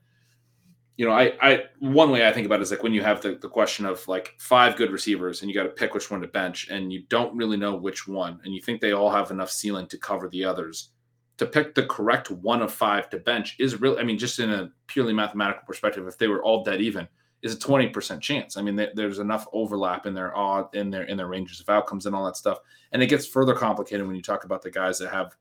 you 0.97 1.05
know, 1.05 1.11
I, 1.11 1.33
I, 1.41 1.63
one 1.79 2.09
way 2.09 2.25
I 2.25 2.31
think 2.31 2.45
about 2.45 2.59
it 2.59 2.63
is 2.63 2.71
like 2.71 2.81
when 2.81 2.93
you 2.93 3.03
have 3.03 3.21
the, 3.21 3.35
the 3.35 3.49
question 3.49 3.85
of 3.85 4.07
like 4.07 4.33
five 4.39 4.77
good 4.77 4.91
receivers 4.91 5.41
and 5.41 5.51
you 5.51 5.55
got 5.55 5.63
to 5.63 5.69
pick 5.69 5.93
which 5.93 6.09
one 6.09 6.21
to 6.21 6.27
bench 6.27 6.69
and 6.69 6.91
you 6.91 7.03
don't 7.09 7.35
really 7.35 7.57
know 7.57 7.75
which 7.75 8.07
one, 8.07 8.39
and 8.43 8.53
you 8.53 8.61
think 8.61 8.79
they 8.79 8.93
all 8.93 9.11
have 9.11 9.29
enough 9.29 9.51
ceiling 9.51 9.87
to 9.87 9.97
cover 9.97 10.29
the 10.29 10.43
others 10.43 10.91
to 11.37 11.45
pick 11.45 11.75
the 11.75 11.85
correct 11.85 12.31
one 12.31 12.61
of 12.61 12.73
five 12.73 13.09
to 13.09 13.17
bench 13.17 13.55
is 13.59 13.81
really, 13.81 13.99
I 13.99 14.03
mean, 14.03 14.17
just 14.17 14.39
in 14.39 14.51
a 14.51 14.71
purely 14.87 15.13
mathematical 15.13 15.63
perspective, 15.65 16.07
if 16.07 16.17
they 16.17 16.27
were 16.27 16.43
all 16.43 16.63
dead 16.63 16.81
even, 16.81 17.07
is 17.41 17.53
a 17.53 17.57
20% 17.57 18.21
chance. 18.21 18.57
I 18.57 18.61
mean, 18.61 18.75
there's 18.95 19.19
enough 19.19 19.45
overlap 19.53 20.05
in 20.05 20.13
their 20.13 20.35
odd 20.35 20.73
in 20.73 20.89
their 20.89 21.03
in 21.03 21.17
their 21.17 21.27
ranges 21.27 21.59
of 21.59 21.69
outcomes 21.69 22.05
and 22.05 22.15
all 22.15 22.25
that 22.25 22.37
stuff. 22.37 22.59
And 22.91 23.03
it 23.03 23.07
gets 23.07 23.27
further 23.27 23.53
complicated 23.53 24.07
when 24.07 24.15
you 24.15 24.21
talk 24.21 24.45
about 24.45 24.61
the 24.61 24.71
guys 24.71 24.97
that 24.99 25.11
have 25.11 25.35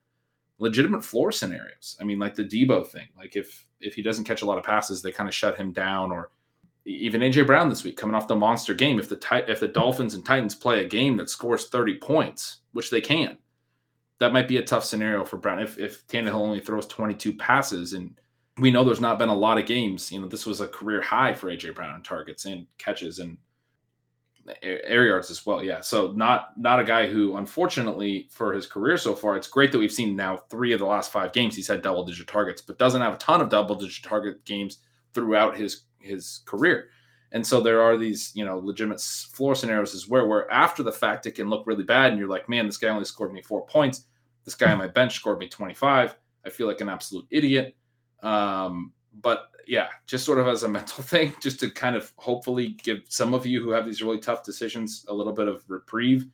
legitimate 0.59 1.05
floor 1.05 1.33
scenarios. 1.33 1.97
I 2.01 2.05
mean, 2.05 2.19
like 2.19 2.35
the 2.35 2.45
Deebo 2.45 2.87
thing. 2.87 3.09
Like 3.17 3.37
if 3.37 3.67
if 3.81 3.95
he 3.95 4.03
doesn't 4.03 4.25
catch 4.25 4.43
a 4.43 4.47
lot 4.47 4.59
of 4.59 4.65
passes, 4.65 5.01
they 5.01 5.13
kind 5.13 5.29
of 5.29 5.35
shut 5.35 5.57
him 5.57 5.73
down 5.73 6.11
or 6.13 6.31
even 6.87 7.23
AJ 7.23 7.47
Brown 7.47 7.71
this 7.71 7.85
week 7.85 7.97
coming 7.97 8.15
off 8.15 8.29
the 8.29 8.37
monster 8.37 8.75
game. 8.75 8.99
If 8.99 9.09
the 9.09 9.45
if 9.49 9.61
the 9.61 9.69
Dolphins 9.69 10.15
and 10.15 10.25
Titans 10.25 10.55
play 10.55 10.85
a 10.85 10.89
game 10.89 11.17
that 11.17 11.31
scores 11.31 11.69
30 11.69 11.99
points, 11.99 12.59
which 12.73 12.91
they 12.91 13.01
can, 13.01 13.39
that 14.25 14.33
might 14.33 14.49
be 14.49 14.57
a 14.57 14.63
tough 14.63 14.85
scenario 14.85 15.23
for 15.23 15.37
Brown. 15.37 15.61
If 15.61 15.79
if 15.79 16.07
Tannehill 16.07 16.33
only 16.33 16.59
throws 16.59 16.87
22 16.87 17.35
passes 17.35 17.93
and 17.93 18.19
we 18.59 18.71
know 18.71 18.83
there's 18.85 19.01
not 19.01 19.19
been 19.19 19.29
a 19.29 19.35
lot 19.35 19.59
of 19.59 19.67
games. 19.67 20.11
You 20.11 20.21
know, 20.21 20.29
this 20.29 20.47
was 20.47 20.63
a 20.63 20.69
career 20.69 21.03
high 21.03 21.35
for 21.35 21.51
AJ 21.51 21.75
Brown 21.75 21.95
in 21.95 22.03
targets 22.03 22.47
and 22.47 22.67
catches 22.79 23.19
and 23.19 23.37
air 24.63 25.07
yards 25.07 25.31
as 25.31 25.45
well. 25.45 25.63
Yeah. 25.63 25.83
So 25.83 26.13
not 26.13 26.59
not 26.59 26.81
a 26.81 26.85
guy 26.85 27.07
who, 27.07 27.37
unfortunately, 27.37 28.29
for 28.31 28.55
his 28.55 28.67
career 28.67 28.97
so 28.97 29.15
far, 29.15 29.37
it's 29.37 29.49
great 29.49 29.73
that 29.73 29.79
we've 29.79 29.93
seen 29.93 30.17
now 30.17 30.39
three 30.49 30.73
of 30.73 30.79
the 30.79 30.87
last 30.87 31.13
five 31.13 31.35
games 31.35 31.55
he's 31.55 31.69
had 31.69 31.83
double 31.83 32.07
digit 32.07 32.27
targets, 32.27 32.63
but 32.63 32.79
doesn't 32.79 33.03
have 33.03 33.15
a 33.15 33.19
ton 33.19 33.43
of 33.43 33.51
double 33.51 33.75
digit 33.75 34.05
target 34.05 34.43
games 34.47 34.79
throughout 35.13 35.55
his 35.55 35.83
his 35.99 36.41
career. 36.47 36.89
And 37.33 37.45
so 37.45 37.61
there 37.61 37.83
are 37.83 37.97
these, 37.97 38.31
you 38.35 38.45
know, 38.45 38.59
legitimate 38.59 39.01
floor 39.01 39.57
scenarios 39.57 39.95
as 39.95 40.09
where 40.09 40.27
where 40.27 40.51
after 40.51 40.83
the 40.83 40.93
fact 40.93 41.27
it 41.27 41.33
can 41.33 41.51
look 41.51 41.67
really 41.67 41.83
bad, 41.83 42.13
and 42.13 42.19
you're 42.19 42.29
like, 42.29 42.49
man, 42.49 42.67
this 42.67 42.77
guy 42.77 42.89
only 42.89 43.05
scored 43.05 43.33
me 43.33 43.43
four 43.43 43.67
points. 43.67 44.05
This 44.45 44.55
guy 44.55 44.73
on 44.73 44.79
my 44.79 44.89
bench 44.89 45.15
scored 45.15 45.39
me 45.39 45.49
25. 45.49 46.17
I 46.45 46.51
feel 46.51 46.67
like 46.67 46.81
an 46.81 46.89
absolute 46.89 47.27
idiot. 47.31 47.75
Um, 48.23 48.93
but 49.21 49.49
yeah, 49.67 49.89
just 50.07 50.25
sort 50.25 50.39
of 50.39 50.47
as 50.47 50.63
a 50.63 50.69
mental 50.79 51.03
thing, 51.03 51.35
just 51.41 51.61
to 51.61 51.71
kind 51.71 51.97
of 51.97 52.13
hopefully 52.17 52.77
give 52.83 53.03
some 53.09 53.35
of 53.35 53.47
you 53.47 53.63
who 53.63 53.71
have 53.71 53.87
these 53.87 54.03
really 54.03 54.19
tough 54.19 54.45
decisions 54.45 55.05
a 55.09 55.15
little 55.15 55.33
bit 55.33 55.49
of 55.49 55.65
reprieve. 55.69 56.27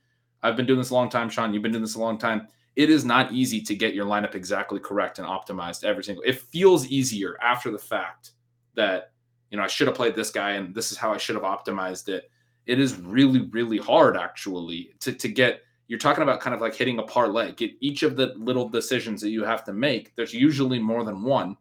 I've 0.43 0.57
been 0.57 0.67
doing 0.67 0.79
this 0.79 0.91
a 0.91 0.95
long 0.95 1.11
time, 1.11 1.29
Shawn. 1.29 1.53
You've 1.53 1.63
been 1.63 1.73
doing 1.73 1.85
this 1.85 1.97
a 1.97 2.01
long 2.01 2.19
time. 2.19 2.49
It 2.77 2.89
is 2.89 3.05
not 3.05 3.33
easy 3.33 3.61
to 3.61 3.75
get 3.75 3.95
your 3.95 4.07
lineup 4.07 4.35
exactly 4.35 4.81
correct 4.81 5.19
and 5.19 5.29
optimized 5.29 5.85
every 5.85 6.05
single. 6.05 6.25
It 6.25 6.41
feels 6.41 6.87
easier 6.87 7.37
after 7.43 7.71
the 7.71 7.79
fact 7.79 8.33
that 8.75 9.13
you 9.51 9.59
know 9.59 9.65
I 9.65 9.67
should 9.67 9.89
have 9.89 9.97
played 9.97 10.15
this 10.15 10.31
guy 10.31 10.53
and 10.53 10.75
this 10.75 10.93
is 10.93 10.97
how 10.97 11.13
I 11.13 11.19
should 11.19 11.35
have 11.35 11.45
optimized 11.45 12.09
it. 12.09 12.31
It 12.67 12.79
is 12.79 12.99
really, 12.99 13.49
really 13.51 13.79
hard 13.79 14.17
actually 14.17 14.95
to 15.01 15.13
to 15.13 15.29
get 15.29 15.63
you're 15.91 15.99
talking 15.99 16.23
about 16.23 16.41
kind 16.41 16.55
of 16.55 16.61
like 16.63 16.75
hitting 16.75 16.99
a 16.99 17.03
parlay. 17.03 17.53
Get 17.53 17.73
each 17.81 18.03
of 18.03 18.17
the 18.17 18.33
little 18.37 18.69
decisions 18.69 19.21
that 19.21 19.31
you 19.31 19.45
have 19.45 19.65
to 19.65 19.73
make. 19.73 20.15
There's 20.17 20.33
usually 20.33 20.79
more 20.79 21.05
than 21.05 21.23
one 21.23 21.57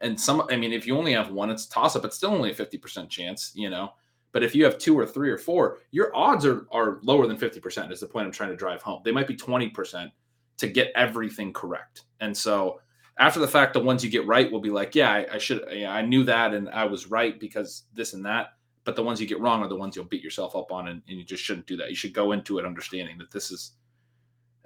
and 0.00 0.18
some, 0.18 0.46
I 0.50 0.56
mean, 0.56 0.72
if 0.72 0.86
you 0.86 0.96
only 0.96 1.12
have 1.12 1.30
one, 1.30 1.50
it's 1.50 1.66
toss 1.66 1.94
up. 1.94 2.04
It's 2.04 2.16
still 2.16 2.30
only 2.30 2.50
a 2.50 2.54
50% 2.54 3.08
chance, 3.08 3.52
you 3.54 3.68
know. 3.68 3.92
But 4.32 4.42
if 4.42 4.54
you 4.54 4.64
have 4.64 4.78
two 4.78 4.98
or 4.98 5.04
three 5.04 5.30
or 5.30 5.38
four, 5.38 5.78
your 5.90 6.14
odds 6.16 6.46
are, 6.46 6.66
are 6.70 7.00
lower 7.02 7.26
than 7.26 7.36
50%, 7.36 7.92
is 7.92 8.00
the 8.00 8.06
point 8.06 8.26
I'm 8.26 8.32
trying 8.32 8.50
to 8.50 8.56
drive 8.56 8.80
home. 8.80 9.02
They 9.04 9.12
might 9.12 9.26
be 9.26 9.36
20% 9.36 10.10
to 10.58 10.66
get 10.68 10.92
everything 10.94 11.52
correct. 11.52 12.04
And 12.20 12.36
so 12.36 12.80
after 13.18 13.40
the 13.40 13.48
fact, 13.48 13.74
the 13.74 13.80
ones 13.80 14.04
you 14.04 14.10
get 14.10 14.26
right 14.26 14.50
will 14.50 14.60
be 14.60 14.70
like, 14.70 14.94
yeah, 14.94 15.10
I, 15.10 15.34
I 15.34 15.38
should, 15.38 15.64
yeah, 15.70 15.92
I 15.92 16.02
knew 16.02 16.24
that 16.24 16.54
and 16.54 16.70
I 16.70 16.84
was 16.84 17.10
right 17.10 17.38
because 17.38 17.84
this 17.92 18.14
and 18.14 18.24
that. 18.24 18.54
But 18.90 18.96
the 18.96 19.04
ones 19.04 19.20
you 19.20 19.28
get 19.28 19.38
wrong 19.38 19.62
are 19.62 19.68
the 19.68 19.76
ones 19.76 19.94
you'll 19.94 20.06
beat 20.06 20.20
yourself 20.20 20.56
up 20.56 20.72
on, 20.72 20.88
and, 20.88 21.00
and 21.06 21.16
you 21.16 21.22
just 21.22 21.44
shouldn't 21.44 21.68
do 21.68 21.76
that. 21.76 21.90
You 21.90 21.94
should 21.94 22.12
go 22.12 22.32
into 22.32 22.58
it 22.58 22.66
understanding 22.66 23.18
that 23.18 23.30
this 23.30 23.52
is, 23.52 23.74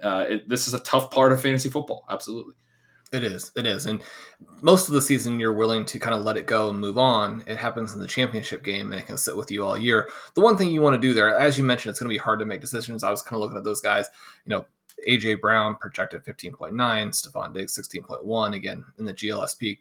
uh, 0.01 0.25
it, 0.27 0.49
this 0.49 0.67
is 0.67 0.73
a 0.73 0.79
tough 0.79 1.11
part 1.11 1.31
of 1.31 1.39
fantasy 1.39 1.69
football. 1.69 2.05
Absolutely. 2.09 2.55
It 3.13 3.23
is. 3.23 3.51
It 3.55 3.67
is. 3.67 3.85
And 3.85 4.01
most 4.63 4.87
of 4.87 4.95
the 4.95 5.01
season, 5.03 5.39
you're 5.39 5.53
willing 5.53 5.85
to 5.85 5.99
kind 5.99 6.15
of 6.15 6.23
let 6.23 6.37
it 6.37 6.47
go 6.47 6.71
and 6.71 6.79
move 6.79 6.97
on. 6.97 7.43
It 7.45 7.57
happens 7.57 7.93
in 7.93 7.99
the 7.99 8.07
championship 8.07 8.63
game 8.63 8.91
and 8.91 8.99
it 8.99 9.05
can 9.05 9.15
sit 9.15 9.37
with 9.37 9.51
you 9.51 9.63
all 9.63 9.77
year. 9.77 10.09
The 10.33 10.41
one 10.41 10.57
thing 10.57 10.71
you 10.71 10.81
want 10.81 10.99
to 10.99 11.07
do 11.07 11.13
there, 11.13 11.37
as 11.37 11.55
you 11.55 11.63
mentioned, 11.63 11.91
it's 11.91 11.99
going 11.99 12.09
to 12.09 12.15
be 12.15 12.17
hard 12.17 12.39
to 12.39 12.45
make 12.45 12.61
decisions. 12.61 13.03
I 13.03 13.11
was 13.11 13.21
kind 13.21 13.35
of 13.35 13.41
looking 13.41 13.59
at 13.59 13.63
those 13.63 13.79
guys, 13.79 14.07
you 14.43 14.49
know, 14.49 14.65
AJ 15.07 15.39
Brown 15.39 15.75
projected 15.75 16.25
15.9, 16.25 16.71
Stefon 16.71 17.53
Diggs 17.53 17.77
16.1. 17.77 18.55
Again, 18.55 18.83
in 18.97 19.05
the 19.05 19.13
GLSP, 19.13 19.77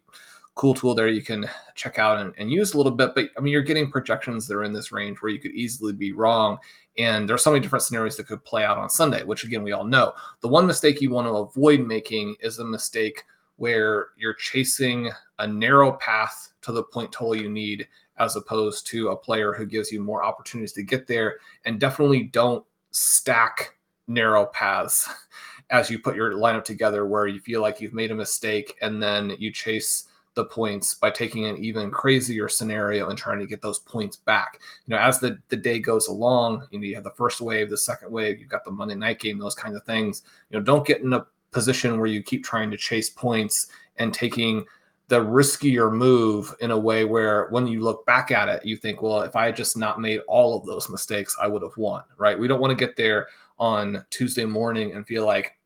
cool 0.55 0.74
tool 0.74 0.94
there 0.94 1.09
you 1.09 1.22
can 1.22 1.48
check 1.74 1.98
out 1.98 2.20
and, 2.20 2.32
and 2.38 2.50
use 2.50 2.74
a 2.74 2.76
little 2.76 2.92
bit. 2.92 3.14
But 3.14 3.30
I 3.36 3.40
mean, 3.40 3.52
you're 3.52 3.62
getting 3.62 3.90
projections 3.90 4.46
that 4.46 4.55
are 4.55 4.64
in 4.64 4.72
this 4.72 4.92
range 4.92 5.20
where 5.20 5.32
you 5.32 5.40
could 5.40 5.52
easily 5.52 5.92
be 5.92 6.12
wrong. 6.12 6.59
And 6.96 7.28
there's 7.28 7.42
so 7.42 7.50
many 7.50 7.61
different 7.61 7.82
scenarios 7.82 8.16
that 8.16 8.28
could 8.28 8.44
play 8.44 8.64
out 8.64 8.78
on 8.78 8.88
Sunday, 8.88 9.24
which 9.24 9.44
again, 9.44 9.64
we 9.64 9.72
all 9.72 9.84
know. 9.84 10.12
The 10.40 10.48
one 10.48 10.66
mistake 10.66 11.00
you 11.00 11.11
want 11.11 11.26
to 11.26 11.36
avoid 11.36 11.80
making 11.80 12.36
is 12.40 12.61
a 12.61 12.64
mistake 12.64 13.24
where 13.57 14.09
you're 14.16 14.34
chasing 14.34 15.11
a 15.40 15.46
narrow 15.46 15.92
path 15.92 16.52
to 16.62 16.72
the 16.72 16.84
point 16.84 17.11
total 17.11 17.36
you 17.36 17.50
need, 17.50 17.88
as 18.18 18.36
opposed 18.36 18.86
to 18.86 19.09
a 19.09 19.16
player 19.16 19.52
who 19.52 19.66
gives 19.66 19.90
you 19.90 20.00
more 20.00 20.24
opportunities 20.24 20.72
to 20.72 20.82
get 20.84 21.07
there. 21.09 21.38
And 21.64 21.80
definitely 21.80 22.24
don't 22.24 22.64
stack 22.92 23.76
narrow 24.07 24.46
paths 24.46 25.09
as 25.70 25.90
you 25.90 25.98
put 25.98 26.14
your 26.14 26.32
lineup 26.32 26.64
together 26.64 27.07
where 27.07 27.26
you 27.26 27.40
feel 27.40 27.61
like 27.61 27.80
you've 27.80 27.94
made 27.94 28.12
a 28.12 28.14
mistake 28.14 28.76
and 28.82 29.02
then 29.02 29.34
you 29.38 29.50
chase 29.50 30.09
the 30.35 30.45
points 30.45 30.95
by 30.95 31.11
taking 31.11 31.45
an 31.47 31.57
even 31.59 31.91
crazier 31.91 32.49
scenario 32.49 33.09
and 33.09 33.18
trying 33.18 33.39
to 33.39 33.47
get 33.47 33.62
those 33.62 33.78
points 33.80 34.16
back. 34.16 34.61
You 34.87 34.95
know, 34.95 35.01
as 35.01 35.20
the, 35.20 35.39
the 35.49 35.57
day 35.57 35.78
goes 35.78 36.09
along, 36.09 36.66
you 36.70 36.78
know, 36.78 36.85
you 36.85 36.95
have 36.97 37.05
the 37.05 37.11
first 37.11 37.41
wave, 37.41 37.70
the 37.70 37.76
second 37.76 38.11
wave, 38.11 38.41
you've 38.41 38.49
got 38.49 38.64
the 38.64 38.70
Monday 38.70 38.97
night 38.97 39.20
game, 39.20 39.39
those 39.39 39.55
kinds 39.55 39.76
of 39.76 39.85
things. 39.85 40.22
You 40.51 40.59
know, 40.59 40.64
don't 40.64 40.87
get 40.87 41.03
in 41.03 41.12
a 41.12 41.26
position 41.53 41.99
where 41.99 42.09
you 42.09 42.22
keep 42.22 42.45
trying 42.45 42.70
to 42.70 42.76
chase 42.76 43.11
points 43.11 43.68
and 43.97 44.12
taking 44.12 44.64
the 45.09 45.20
riskier 45.20 45.93
move 45.93 46.55
in 46.61 46.70
a 46.70 46.78
way 46.78 47.05
where 47.05 47.49
when 47.51 47.66
you 47.66 47.80
look 47.80 48.05
back 48.07 48.30
at 48.30 48.49
it, 48.49 48.64
you 48.64 48.76
think, 48.76 49.03
well, 49.03 49.20
if 49.20 49.37
I 49.37 49.47
had 49.47 49.57
just 49.57 49.76
not 49.76 50.01
made 50.01 50.20
all 50.26 50.59
of 50.59 50.66
those 50.66 50.89
mistakes, 50.89 51.37
I 51.41 51.47
would 51.47 51.62
have 51.62 51.76
won, 51.76 52.03
right? 52.16 52.39
We 52.39 52.49
don't 52.49 52.61
want 52.61 52.76
to 52.76 52.87
get 52.87 52.97
there 52.97 53.28
on 53.59 54.05
Tuesday 54.11 54.47
morning 54.47 54.93
and 54.93 55.07
feel 55.07 55.24
like 55.24 55.57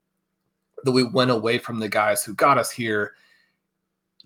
that 0.84 0.92
we 0.92 1.04
went 1.04 1.30
away 1.30 1.58
from 1.58 1.78
the 1.78 1.88
guys 1.88 2.24
who 2.24 2.34
got 2.34 2.58
us 2.58 2.70
here 2.70 3.14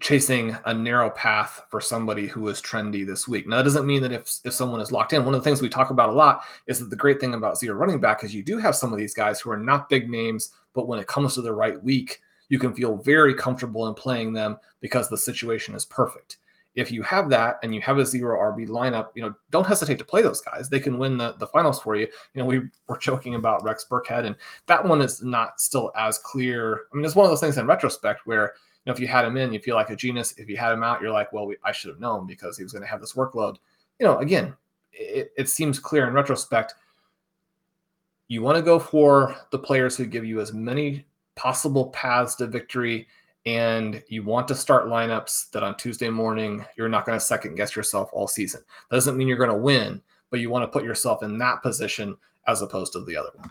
chasing 0.03 0.57
a 0.65 0.75
narrow 0.75 1.11
path 1.11 1.63
for 1.71 1.81
somebody 1.81 2.27
who 2.27 2.49
is 2.49 2.61
trendy 2.61 3.07
this 3.07 3.29
week. 3.29 3.47
Now, 3.47 3.59
that 3.59 3.63
doesn't 3.63 3.87
mean 3.87 4.03
that 4.03 4.11
if, 4.11 4.41
if 4.45 4.53
someone 4.53 4.81
is 4.81 4.91
locked 4.91 5.13
in, 5.13 5.25
one 5.25 5.33
of 5.33 5.41
the 5.41 5.45
things 5.49 5.63
we 5.63 5.69
talk 5.69 5.91
about 5.91 6.09
a 6.09 6.13
lot 6.13 6.43
is 6.67 6.81
that 6.81 6.91
the 6.91 6.97
great 6.97 7.21
thing 7.21 7.35
about 7.35 7.57
zero 7.57 7.77
running 7.77 8.01
back 8.01 8.25
is 8.25 8.35
you 8.35 8.43
do 8.43 8.59
have 8.59 8.75
some 8.75 8.93
of 8.93 8.99
these 8.99 9.15
guys 9.15 9.41
who 9.41 9.51
are 9.53 9.57
not 9.57 9.89
big 9.89 10.11
names, 10.11 10.51
but 10.75 10.89
when 10.89 10.99
it 10.99 11.07
comes 11.07 11.35
to 11.35 11.41
the 11.41 11.55
right 11.55 11.81
week, 11.85 12.21
you 12.49 12.59
can 12.59 12.75
feel 12.75 12.97
very 12.97 13.33
comfortable 13.33 13.87
in 13.87 13.95
playing 13.95 14.33
them 14.33 14.59
because 14.81 15.09
the 15.09 15.17
situation 15.17 15.73
is 15.73 15.85
perfect. 15.85 16.39
If 16.75 16.91
you 16.91 17.03
have 17.03 17.31
that 17.31 17.59
and 17.63 17.73
you 17.73 17.81
have 17.83 17.99
a 17.99 18.07
zero 18.07 18.39
RB 18.53 18.67
lineup, 18.69 19.11
you 19.15 19.23
know, 19.23 19.35
don't 19.51 19.67
hesitate 19.67 19.99
to 19.99 20.05
play 20.05 20.23
those 20.23 20.41
guys. 20.41 20.69
They 20.69 20.81
can 20.81 20.99
win 20.99 21.17
the, 21.17 21.35
the 21.39 21.47
finals 21.47 21.81
for 21.81 21.95
you. 21.95 22.09
You 22.35 22.43
know, 22.43 22.47
we 22.47 22.63
were 22.89 22.99
joking 22.99 23.37
about 23.37 23.63
Rex 23.63 23.87
Burkhead, 23.89 24.27
and 24.27 24.35
that 24.67 24.85
one 24.85 25.01
is 25.01 25.23
not 25.23 25.61
still 25.61 25.93
as 25.97 26.19
clear. 26.19 26.87
I 26.93 26.97
mean, 26.97 27.05
it's 27.05 27.15
one 27.15 27.25
of 27.25 27.31
those 27.31 27.41
things 27.41 27.57
in 27.57 27.67
retrospect 27.67 28.23
where 28.27 28.55
know, 28.87 28.93
if 28.93 29.01
you 29.01 29.07
had 29.07 29.25
him 29.25 29.37
in, 29.37 29.53
you 29.53 29.61
feel 29.61 29.77
like 29.77 29.91
a 29.91 29.97
genius. 29.97 30.35
If 30.37 30.49
you 30.49 30.57
had 30.57 30.73
him 30.73 30.83
out, 30.83 31.01
you're 31.01 31.13
like, 31.13 31.33
well, 31.33 31.47
we, 31.47 31.57
I 31.65 31.73
should 31.73 31.91
have 31.91 32.01
known 32.01 32.27
because 32.27 32.57
he 32.57 32.63
was 32.63 32.73
going 32.73 32.83
to 32.83 32.89
have 32.89 33.01
this 33.01 33.13
workload. 33.13 33.57
You 34.01 34.07
know, 34.07 34.19
again, 34.19 34.55
it, 34.93 35.33
it 35.37 35.49
seems 35.49 35.79
clear 35.79 36.07
in 36.09 36.15
retrospect. 36.15 36.75
You 38.29 38.43
want 38.43 38.57
to 38.57 38.63
go 38.63 38.79
for 38.79 39.37
the 39.51 39.59
players 39.59 39.97
who 39.97 40.07
give 40.07 40.25
you 40.25 40.41
as 40.41 40.53
many 40.53 41.07
possible 41.35 41.87
paths 41.91 42.35
to 42.37 42.47
victory, 42.47 43.07
and 43.47 44.03
you 44.09 44.23
want 44.23 44.49
to 44.49 44.55
start 44.55 44.87
lineups 44.87 45.51
that 45.51 45.63
on 45.63 45.77
Tuesday 45.77 46.09
morning 46.09 46.65
you're 46.77 46.89
not 46.89 47.05
going 47.05 47.19
to 47.19 47.25
second 47.25 47.57
guess 47.57 47.77
yourself 47.77 48.11
all 48.13 48.29
season. 48.29 48.63
Doesn't 48.91 49.17
mean 49.17 49.29
you're 49.29 49.37
going 49.37 49.51
to 49.51 49.57
win, 49.57 50.01
but 50.31 50.41
you 50.41 50.51
want 50.51 50.63
to 50.63 50.69
put 50.69 50.85
yourself 50.85 51.23
in 51.23 51.39
that 51.39 51.63
position 51.63 52.17
as 52.47 52.63
opposed 52.63 52.93
to 52.95 53.05
the 53.05 53.17
other 53.17 53.31
one. 53.37 53.51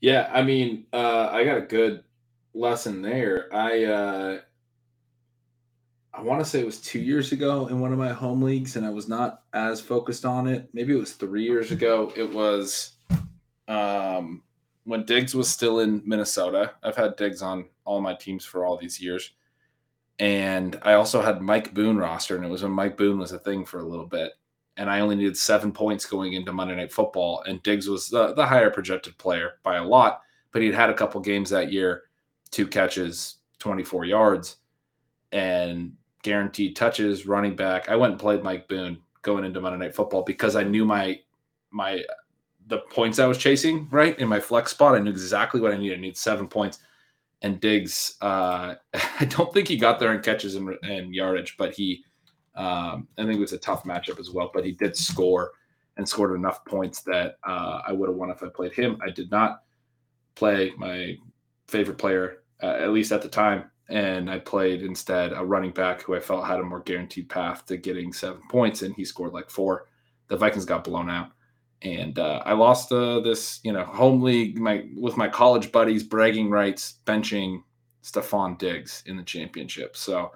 Yeah, 0.00 0.30
I 0.32 0.42
mean, 0.42 0.86
uh, 0.92 1.28
I 1.32 1.44
got 1.44 1.58
a 1.58 1.62
good 1.62 2.04
lesson 2.56 3.02
there. 3.02 3.54
I 3.54 3.84
uh, 3.84 4.38
I 6.12 6.22
want 6.22 6.42
to 6.42 6.44
say 6.44 6.60
it 6.60 6.66
was 6.66 6.80
two 6.80 6.98
years 6.98 7.32
ago 7.32 7.66
in 7.66 7.80
one 7.80 7.92
of 7.92 7.98
my 7.98 8.12
home 8.12 8.42
leagues, 8.42 8.76
and 8.76 8.86
I 8.86 8.90
was 8.90 9.08
not 9.08 9.42
as 9.52 9.80
focused 9.80 10.24
on 10.24 10.46
it. 10.46 10.68
Maybe 10.72 10.94
it 10.94 10.98
was 10.98 11.12
three 11.12 11.44
years 11.44 11.70
ago. 11.70 12.12
It 12.16 12.32
was 12.32 12.92
um, 13.68 14.42
when 14.84 15.04
Diggs 15.04 15.34
was 15.34 15.48
still 15.48 15.80
in 15.80 16.02
Minnesota. 16.06 16.72
I've 16.82 16.96
had 16.96 17.16
Diggs 17.16 17.42
on 17.42 17.66
all 17.84 18.00
my 18.00 18.14
teams 18.14 18.44
for 18.44 18.64
all 18.64 18.76
these 18.76 19.00
years. 19.00 19.32
And 20.18 20.78
I 20.82 20.94
also 20.94 21.20
had 21.20 21.42
Mike 21.42 21.74
Boone 21.74 21.98
roster, 21.98 22.36
and 22.36 22.44
it 22.44 22.48
was 22.48 22.62
when 22.62 22.72
Mike 22.72 22.96
Boone 22.96 23.18
was 23.18 23.32
a 23.32 23.38
thing 23.38 23.66
for 23.66 23.80
a 23.80 23.86
little 23.86 24.06
bit. 24.06 24.32
And 24.78 24.88
I 24.88 25.00
only 25.00 25.16
needed 25.16 25.36
seven 25.36 25.72
points 25.72 26.06
going 26.06 26.32
into 26.32 26.52
Monday 26.52 26.76
Night 26.76 26.92
Football, 26.92 27.42
and 27.46 27.62
Diggs 27.62 27.88
was 27.88 28.08
the, 28.08 28.32
the 28.32 28.46
higher 28.46 28.70
projected 28.70 29.18
player 29.18 29.54
by 29.62 29.76
a 29.76 29.84
lot, 29.84 30.22
but 30.52 30.62
he'd 30.62 30.74
had 30.74 30.88
a 30.88 30.94
couple 30.94 31.20
games 31.20 31.50
that 31.50 31.72
year, 31.72 32.04
two 32.50 32.66
catches, 32.66 33.36
24 33.58 34.04
yards, 34.04 34.56
and 35.32 35.92
guaranteed 36.22 36.76
touches, 36.76 37.26
running 37.26 37.56
back. 37.56 37.88
I 37.88 37.96
went 37.96 38.12
and 38.12 38.20
played 38.20 38.42
Mike 38.42 38.68
Boone 38.68 38.98
going 39.22 39.44
into 39.44 39.60
Monday 39.60 39.78
Night 39.78 39.94
Football 39.94 40.22
because 40.22 40.56
I 40.56 40.62
knew 40.62 40.84
my 40.84 41.20
my 41.70 42.02
the 42.68 42.78
points 42.78 43.18
I 43.18 43.26
was 43.26 43.38
chasing 43.38 43.88
right 43.90 44.18
in 44.18 44.28
my 44.28 44.40
flex 44.40 44.72
spot. 44.72 44.94
I 44.94 44.98
knew 44.98 45.10
exactly 45.10 45.60
what 45.60 45.72
I 45.72 45.76
needed. 45.76 45.98
I 45.98 46.00
needed 46.00 46.16
seven 46.16 46.48
points. 46.48 46.80
And 47.42 47.60
Diggs, 47.60 48.16
uh, 48.22 48.74
I 49.20 49.24
don't 49.26 49.52
think 49.52 49.68
he 49.68 49.76
got 49.76 50.00
there 50.00 50.14
in 50.14 50.20
catches 50.20 50.56
and, 50.56 50.70
and 50.82 51.14
yardage, 51.14 51.56
but 51.58 51.74
he, 51.74 52.04
um, 52.56 53.06
I 53.18 53.22
think 53.22 53.36
it 53.36 53.40
was 53.40 53.52
a 53.52 53.58
tough 53.58 53.84
matchup 53.84 54.18
as 54.18 54.30
well. 54.30 54.50
But 54.52 54.64
he 54.64 54.72
did 54.72 54.96
score 54.96 55.52
and 55.96 56.08
scored 56.08 56.34
enough 56.34 56.64
points 56.64 57.02
that 57.02 57.38
uh, 57.44 57.82
I 57.86 57.92
would 57.92 58.08
have 58.08 58.16
won 58.16 58.30
if 58.30 58.42
I 58.42 58.48
played 58.48 58.72
him. 58.72 58.98
I 59.04 59.10
did 59.10 59.30
not 59.30 59.62
play 60.34 60.72
my 60.76 61.16
favorite 61.68 61.98
player, 61.98 62.42
uh, 62.62 62.76
at 62.80 62.90
least 62.90 63.12
at 63.12 63.22
the 63.22 63.28
time, 63.28 63.70
and 63.88 64.30
I 64.30 64.38
played 64.38 64.82
instead 64.82 65.32
a 65.32 65.44
running 65.44 65.70
back 65.70 66.02
who 66.02 66.14
I 66.14 66.20
felt 66.20 66.46
had 66.46 66.60
a 66.60 66.64
more 66.64 66.80
guaranteed 66.80 67.28
path 67.28 67.66
to 67.66 67.76
getting 67.76 68.12
seven 68.12 68.42
points, 68.50 68.82
and 68.82 68.94
he 68.94 69.04
scored 69.04 69.32
like 69.32 69.50
four. 69.50 69.88
The 70.28 70.36
Vikings 70.36 70.64
got 70.64 70.84
blown 70.84 71.08
out, 71.08 71.30
and 71.82 72.18
uh, 72.18 72.42
I 72.44 72.52
lost 72.54 72.90
uh, 72.92 73.20
this, 73.20 73.60
you 73.62 73.72
know, 73.72 73.84
home 73.84 74.22
league 74.22 74.58
my 74.58 74.86
with 74.94 75.16
my 75.16 75.28
college 75.28 75.70
buddies, 75.72 76.02
bragging 76.02 76.50
rights, 76.50 77.00
benching 77.06 77.62
Stefon 78.02 78.58
Diggs 78.58 79.02
in 79.06 79.16
the 79.16 79.22
championship. 79.22 79.96
So 79.96 80.32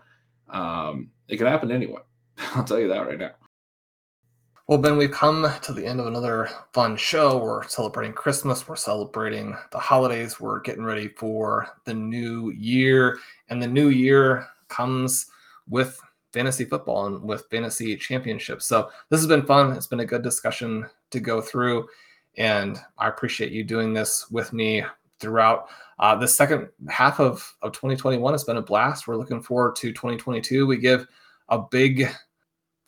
um, 0.49 1.11
it 1.29 1.37
can 1.37 1.47
happen 1.47 1.69
to 1.69 1.75
anyone. 1.75 2.03
I'll 2.55 2.65
tell 2.65 2.81
you 2.81 2.89
that 2.89 3.07
right 3.07 3.19
now. 3.19 3.33
Well, 4.71 4.79
Ben, 4.79 4.97
we've 4.97 5.11
come 5.11 5.53
to 5.63 5.73
the 5.73 5.85
end 5.85 5.99
of 5.99 6.07
another 6.07 6.49
fun 6.73 6.97
show. 6.97 7.39
We're 7.39 7.67
celebrating 7.67 8.13
Christmas. 8.13 8.69
We're 8.69 8.77
celebrating 8.77 9.57
the 9.73 9.81
holidays. 9.81 10.39
We're 10.39 10.61
getting 10.61 10.85
ready 10.85 11.09
for 11.09 11.67
the 11.87 11.95
new 11.95 12.53
year. 12.53 13.19
And 13.49 13.61
the 13.61 13.67
new 13.67 13.89
year 13.89 14.47
comes 14.69 15.27
with 15.69 15.99
fantasy 16.33 16.65
football 16.65 17.07
and 17.07 17.21
with 17.21 17.51
fantasy 17.51 17.97
championships. 17.97 18.65
So 18.65 18.91
this 19.09 19.19
has 19.19 19.27
been 19.27 19.45
fun. 19.45 19.73
It's 19.73 19.89
been 19.89 19.99
a 19.99 20.07
good 20.07 20.23
discussion 20.23 20.89
to 21.11 21.19
go 21.19 21.41
through. 21.41 21.89
And 22.37 22.79
I 22.97 23.09
appreciate 23.09 23.51
you 23.51 23.65
doing 23.65 23.93
this 23.93 24.31
with 24.31 24.53
me 24.53 24.85
throughout. 25.19 25.69
Uh, 25.99 26.15
the 26.15 26.29
second 26.29 26.69
half 26.89 27.19
of, 27.19 27.57
of 27.63 27.73
2021 27.73 28.35
has 28.35 28.45
been 28.45 28.59
a 28.59 28.63
blast. 28.63 29.09
We're 29.09 29.17
looking 29.17 29.43
forward 29.43 29.75
to 29.75 29.89
2022. 29.89 30.65
We 30.65 30.77
give 30.77 31.09
a 31.49 31.59
big 31.59 32.09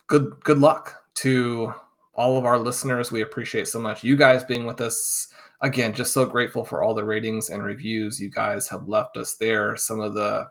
good 0.07 0.33
good 0.45 0.59
luck 0.59 1.02
to 1.15 1.73
all 2.13 2.37
of 2.37 2.45
our 2.45 2.59
listeners. 2.59 3.11
We 3.11 3.21
appreciate 3.21 3.67
so 3.67 3.79
much 3.79 4.03
you 4.03 4.15
guys 4.15 4.43
being 4.43 4.65
with 4.65 4.81
us. 4.81 5.29
Again, 5.61 5.93
just 5.93 6.13
so 6.13 6.25
grateful 6.25 6.65
for 6.65 6.83
all 6.83 6.93
the 6.93 7.05
ratings 7.05 7.49
and 7.49 7.63
reviews 7.63 8.19
you 8.19 8.29
guys 8.29 8.67
have 8.67 8.87
left 8.87 9.15
us 9.17 9.35
there. 9.35 9.77
Some 9.77 10.01
of 10.01 10.13
the 10.13 10.47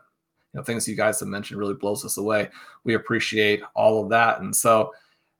you 0.53 0.59
know, 0.59 0.63
things 0.63 0.87
you 0.87 0.95
guys 0.95 1.19
have 1.19 1.29
mentioned 1.29 1.59
really 1.59 1.75
blows 1.75 2.03
us 2.03 2.17
away. 2.17 2.49
We 2.83 2.95
appreciate 2.95 3.61
all 3.75 4.03
of 4.03 4.09
that. 4.09 4.41
And 4.41 4.55
so 4.55 4.91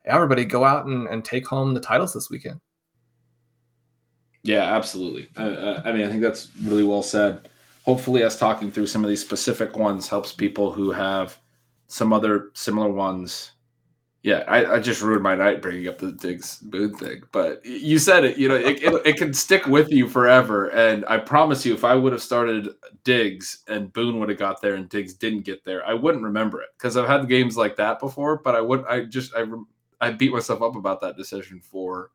everybody 0.04 0.44
go 0.44 0.64
out 0.64 0.86
and, 0.86 1.08
and 1.08 1.24
take 1.24 1.46
home 1.46 1.74
the 1.74 1.80
titles 1.80 2.12
this 2.12 2.30
weekend. 2.30 2.60
Yeah, 4.44 4.62
absolutely. 4.62 5.28
I 5.36 5.90
mean, 5.92 6.04
I 6.04 6.08
think 6.08 6.20
that's 6.20 6.50
really 6.62 6.84
well 6.84 7.02
said. 7.02 7.48
Hopefully, 7.84 8.22
us 8.22 8.38
talking 8.38 8.70
through 8.70 8.86
some 8.86 9.02
of 9.02 9.08
these 9.08 9.20
specific 9.20 9.76
ones 9.76 10.06
helps 10.06 10.32
people 10.32 10.70
who 10.70 10.90
have 10.90 11.38
some 11.86 12.12
other 12.12 12.50
similar 12.54 12.90
ones 12.90 13.52
yeah, 14.24 14.42
I, 14.48 14.76
I, 14.76 14.80
just 14.80 15.02
ruined 15.02 15.22
my 15.22 15.34
night 15.34 15.60
bringing 15.60 15.86
up 15.86 15.98
the 15.98 16.10
Diggs 16.10 16.56
Boone 16.56 16.94
thing, 16.94 17.24
but 17.30 17.64
you 17.66 17.98
said 17.98 18.24
it. 18.24 18.38
You 18.38 18.48
know, 18.48 18.54
it, 18.54 18.82
it, 18.82 19.06
it, 19.06 19.16
can 19.18 19.34
stick 19.34 19.66
with 19.66 19.90
you 19.90 20.08
forever. 20.08 20.68
And 20.68 21.04
I 21.06 21.18
promise 21.18 21.66
you, 21.66 21.74
if 21.74 21.84
I 21.84 21.94
would 21.94 22.14
have 22.14 22.22
started 22.22 22.70
Diggs 23.04 23.64
and 23.68 23.92
Boone 23.92 24.18
would 24.18 24.30
have 24.30 24.38
got 24.38 24.62
there 24.62 24.76
and 24.76 24.88
Diggs 24.88 25.12
didn't 25.12 25.42
get 25.42 25.62
there, 25.66 25.86
I 25.86 25.92
wouldn't 25.92 26.24
remember 26.24 26.62
it 26.62 26.70
because 26.78 26.96
I've 26.96 27.06
had 27.06 27.28
games 27.28 27.58
like 27.58 27.76
that 27.76 28.00
before. 28.00 28.38
But 28.38 28.54
I 28.54 28.62
would, 28.62 28.86
I 28.86 29.04
just, 29.04 29.34
I, 29.36 29.44
I 30.00 30.10
beat 30.12 30.32
myself 30.32 30.62
up 30.62 30.74
about 30.74 31.02
that 31.02 31.18
decision 31.18 31.60
for 31.60 32.10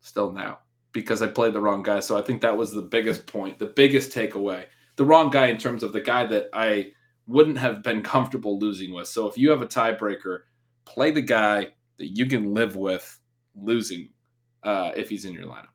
still 0.00 0.32
now 0.32 0.58
because 0.90 1.22
I 1.22 1.28
played 1.28 1.52
the 1.52 1.60
wrong 1.60 1.84
guy. 1.84 2.00
So 2.00 2.18
I 2.18 2.22
think 2.22 2.40
that 2.40 2.56
was 2.56 2.72
the 2.72 2.82
biggest 2.82 3.26
point, 3.26 3.60
the 3.60 3.66
biggest 3.66 4.10
takeaway. 4.10 4.64
The 4.96 5.04
wrong 5.04 5.30
guy 5.30 5.46
in 5.46 5.58
terms 5.58 5.84
of 5.84 5.92
the 5.92 6.00
guy 6.00 6.26
that 6.26 6.48
I 6.52 6.90
wouldn't 7.28 7.58
have 7.58 7.84
been 7.84 8.02
comfortable 8.02 8.58
losing 8.58 8.92
with. 8.92 9.06
So 9.06 9.28
if 9.28 9.38
you 9.38 9.50
have 9.50 9.62
a 9.62 9.66
tiebreaker 9.68 10.40
play 10.84 11.10
the 11.10 11.22
guy 11.22 11.68
that 11.98 12.16
you 12.16 12.26
can 12.26 12.54
live 12.54 12.76
with 12.76 13.18
losing 13.54 14.08
uh, 14.62 14.92
if 14.96 15.08
he's 15.08 15.24
in 15.24 15.32
your 15.32 15.44
lineup. 15.44 15.68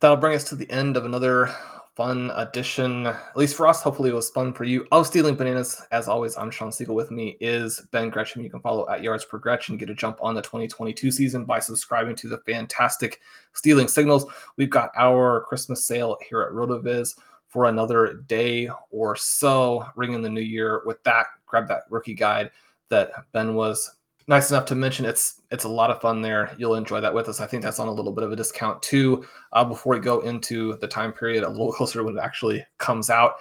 That'll 0.00 0.16
bring 0.16 0.34
us 0.34 0.44
to 0.44 0.56
the 0.56 0.70
end 0.70 0.96
of 0.96 1.04
another 1.04 1.54
fun 1.94 2.32
edition, 2.34 3.06
at 3.06 3.36
least 3.36 3.56
for 3.56 3.68
us. 3.68 3.80
Hopefully, 3.82 4.10
it 4.10 4.14
was 4.14 4.30
fun 4.30 4.52
for 4.52 4.64
you. 4.64 4.86
Of 4.90 5.06
Stealing 5.06 5.36
Bananas. 5.36 5.80
As 5.92 6.08
always, 6.08 6.36
I'm 6.36 6.50
Shawn 6.50 6.70
Siegele. 6.70 6.94
With 6.94 7.10
me 7.10 7.36
is 7.40 7.80
Ben 7.92 8.10
Gretchen. 8.10 8.42
You 8.42 8.50
can 8.50 8.60
follow 8.60 8.88
at 8.88 9.02
Yards 9.02 9.24
Per 9.24 9.38
Gretchen. 9.38 9.76
Get 9.76 9.90
a 9.90 9.94
jump 9.94 10.18
on 10.20 10.34
the 10.34 10.42
2022 10.42 11.10
season 11.10 11.44
by 11.44 11.60
subscribing 11.60 12.16
to 12.16 12.28
the 12.28 12.38
fantastic 12.38 13.20
Stealing 13.52 13.88
Signals. 13.88 14.26
We've 14.56 14.70
got 14.70 14.90
our 14.96 15.44
Christmas 15.44 15.86
sale 15.86 16.18
here 16.28 16.42
at 16.42 16.52
RotoViz 16.52 17.16
for 17.46 17.66
another 17.66 18.24
day 18.26 18.68
or 18.90 19.14
so, 19.14 19.86
ringing 19.94 20.16
in 20.16 20.22
the 20.22 20.28
new 20.28 20.40
year. 20.40 20.82
With 20.84 21.02
that, 21.04 21.26
grab 21.46 21.68
that 21.68 21.82
rookie 21.88 22.14
guide 22.14 22.50
that 22.90 23.12
Ben 23.32 23.54
was 23.54 23.90
nice 24.26 24.50
enough 24.50 24.66
to 24.66 24.74
mention. 24.74 25.04
It's 25.04 25.40
it's 25.50 25.64
a 25.64 25.68
lot 25.68 25.90
of 25.90 26.00
fun 26.00 26.22
there. 26.22 26.54
You'll 26.58 26.74
enjoy 26.74 27.00
that 27.00 27.14
with 27.14 27.28
us. 27.28 27.40
I 27.40 27.46
think 27.46 27.62
that's 27.62 27.78
on 27.78 27.88
a 27.88 27.92
little 27.92 28.12
bit 28.12 28.24
of 28.24 28.32
a 28.32 28.36
discount 28.36 28.82
too. 28.82 29.24
Uh, 29.52 29.64
before 29.64 29.94
we 29.94 30.00
go 30.00 30.20
into 30.20 30.76
the 30.76 30.88
time 30.88 31.12
period 31.12 31.44
a 31.44 31.48
little 31.48 31.72
closer 31.78 32.02
when 32.02 32.16
it 32.16 32.20
actually 32.20 32.64
comes 32.78 33.10
out. 33.10 33.36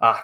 Uh, 0.00 0.18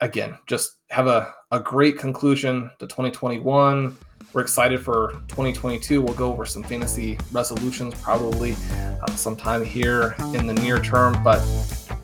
again, 0.00 0.36
just 0.46 0.76
have 0.90 1.06
a, 1.06 1.32
a 1.50 1.60
great 1.60 1.98
conclusion 1.98 2.70
to 2.78 2.86
2021. 2.86 3.96
We're 4.32 4.40
excited 4.40 4.80
for 4.80 5.12
2022. 5.28 6.00
We'll 6.00 6.14
go 6.14 6.32
over 6.32 6.46
some 6.46 6.62
fantasy 6.62 7.18
resolutions 7.32 7.94
probably 8.00 8.56
uh, 9.02 9.10
sometime 9.10 9.62
here 9.62 10.16
in 10.34 10.46
the 10.46 10.54
near 10.54 10.78
term. 10.78 11.22
But 11.22 11.42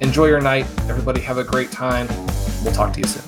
enjoy 0.00 0.26
your 0.26 0.40
night. 0.40 0.66
Everybody 0.90 1.20
have 1.22 1.38
a 1.38 1.44
great 1.44 1.72
time. 1.72 2.06
We'll 2.62 2.74
talk 2.74 2.92
to 2.92 3.00
you 3.00 3.06
soon. 3.06 3.27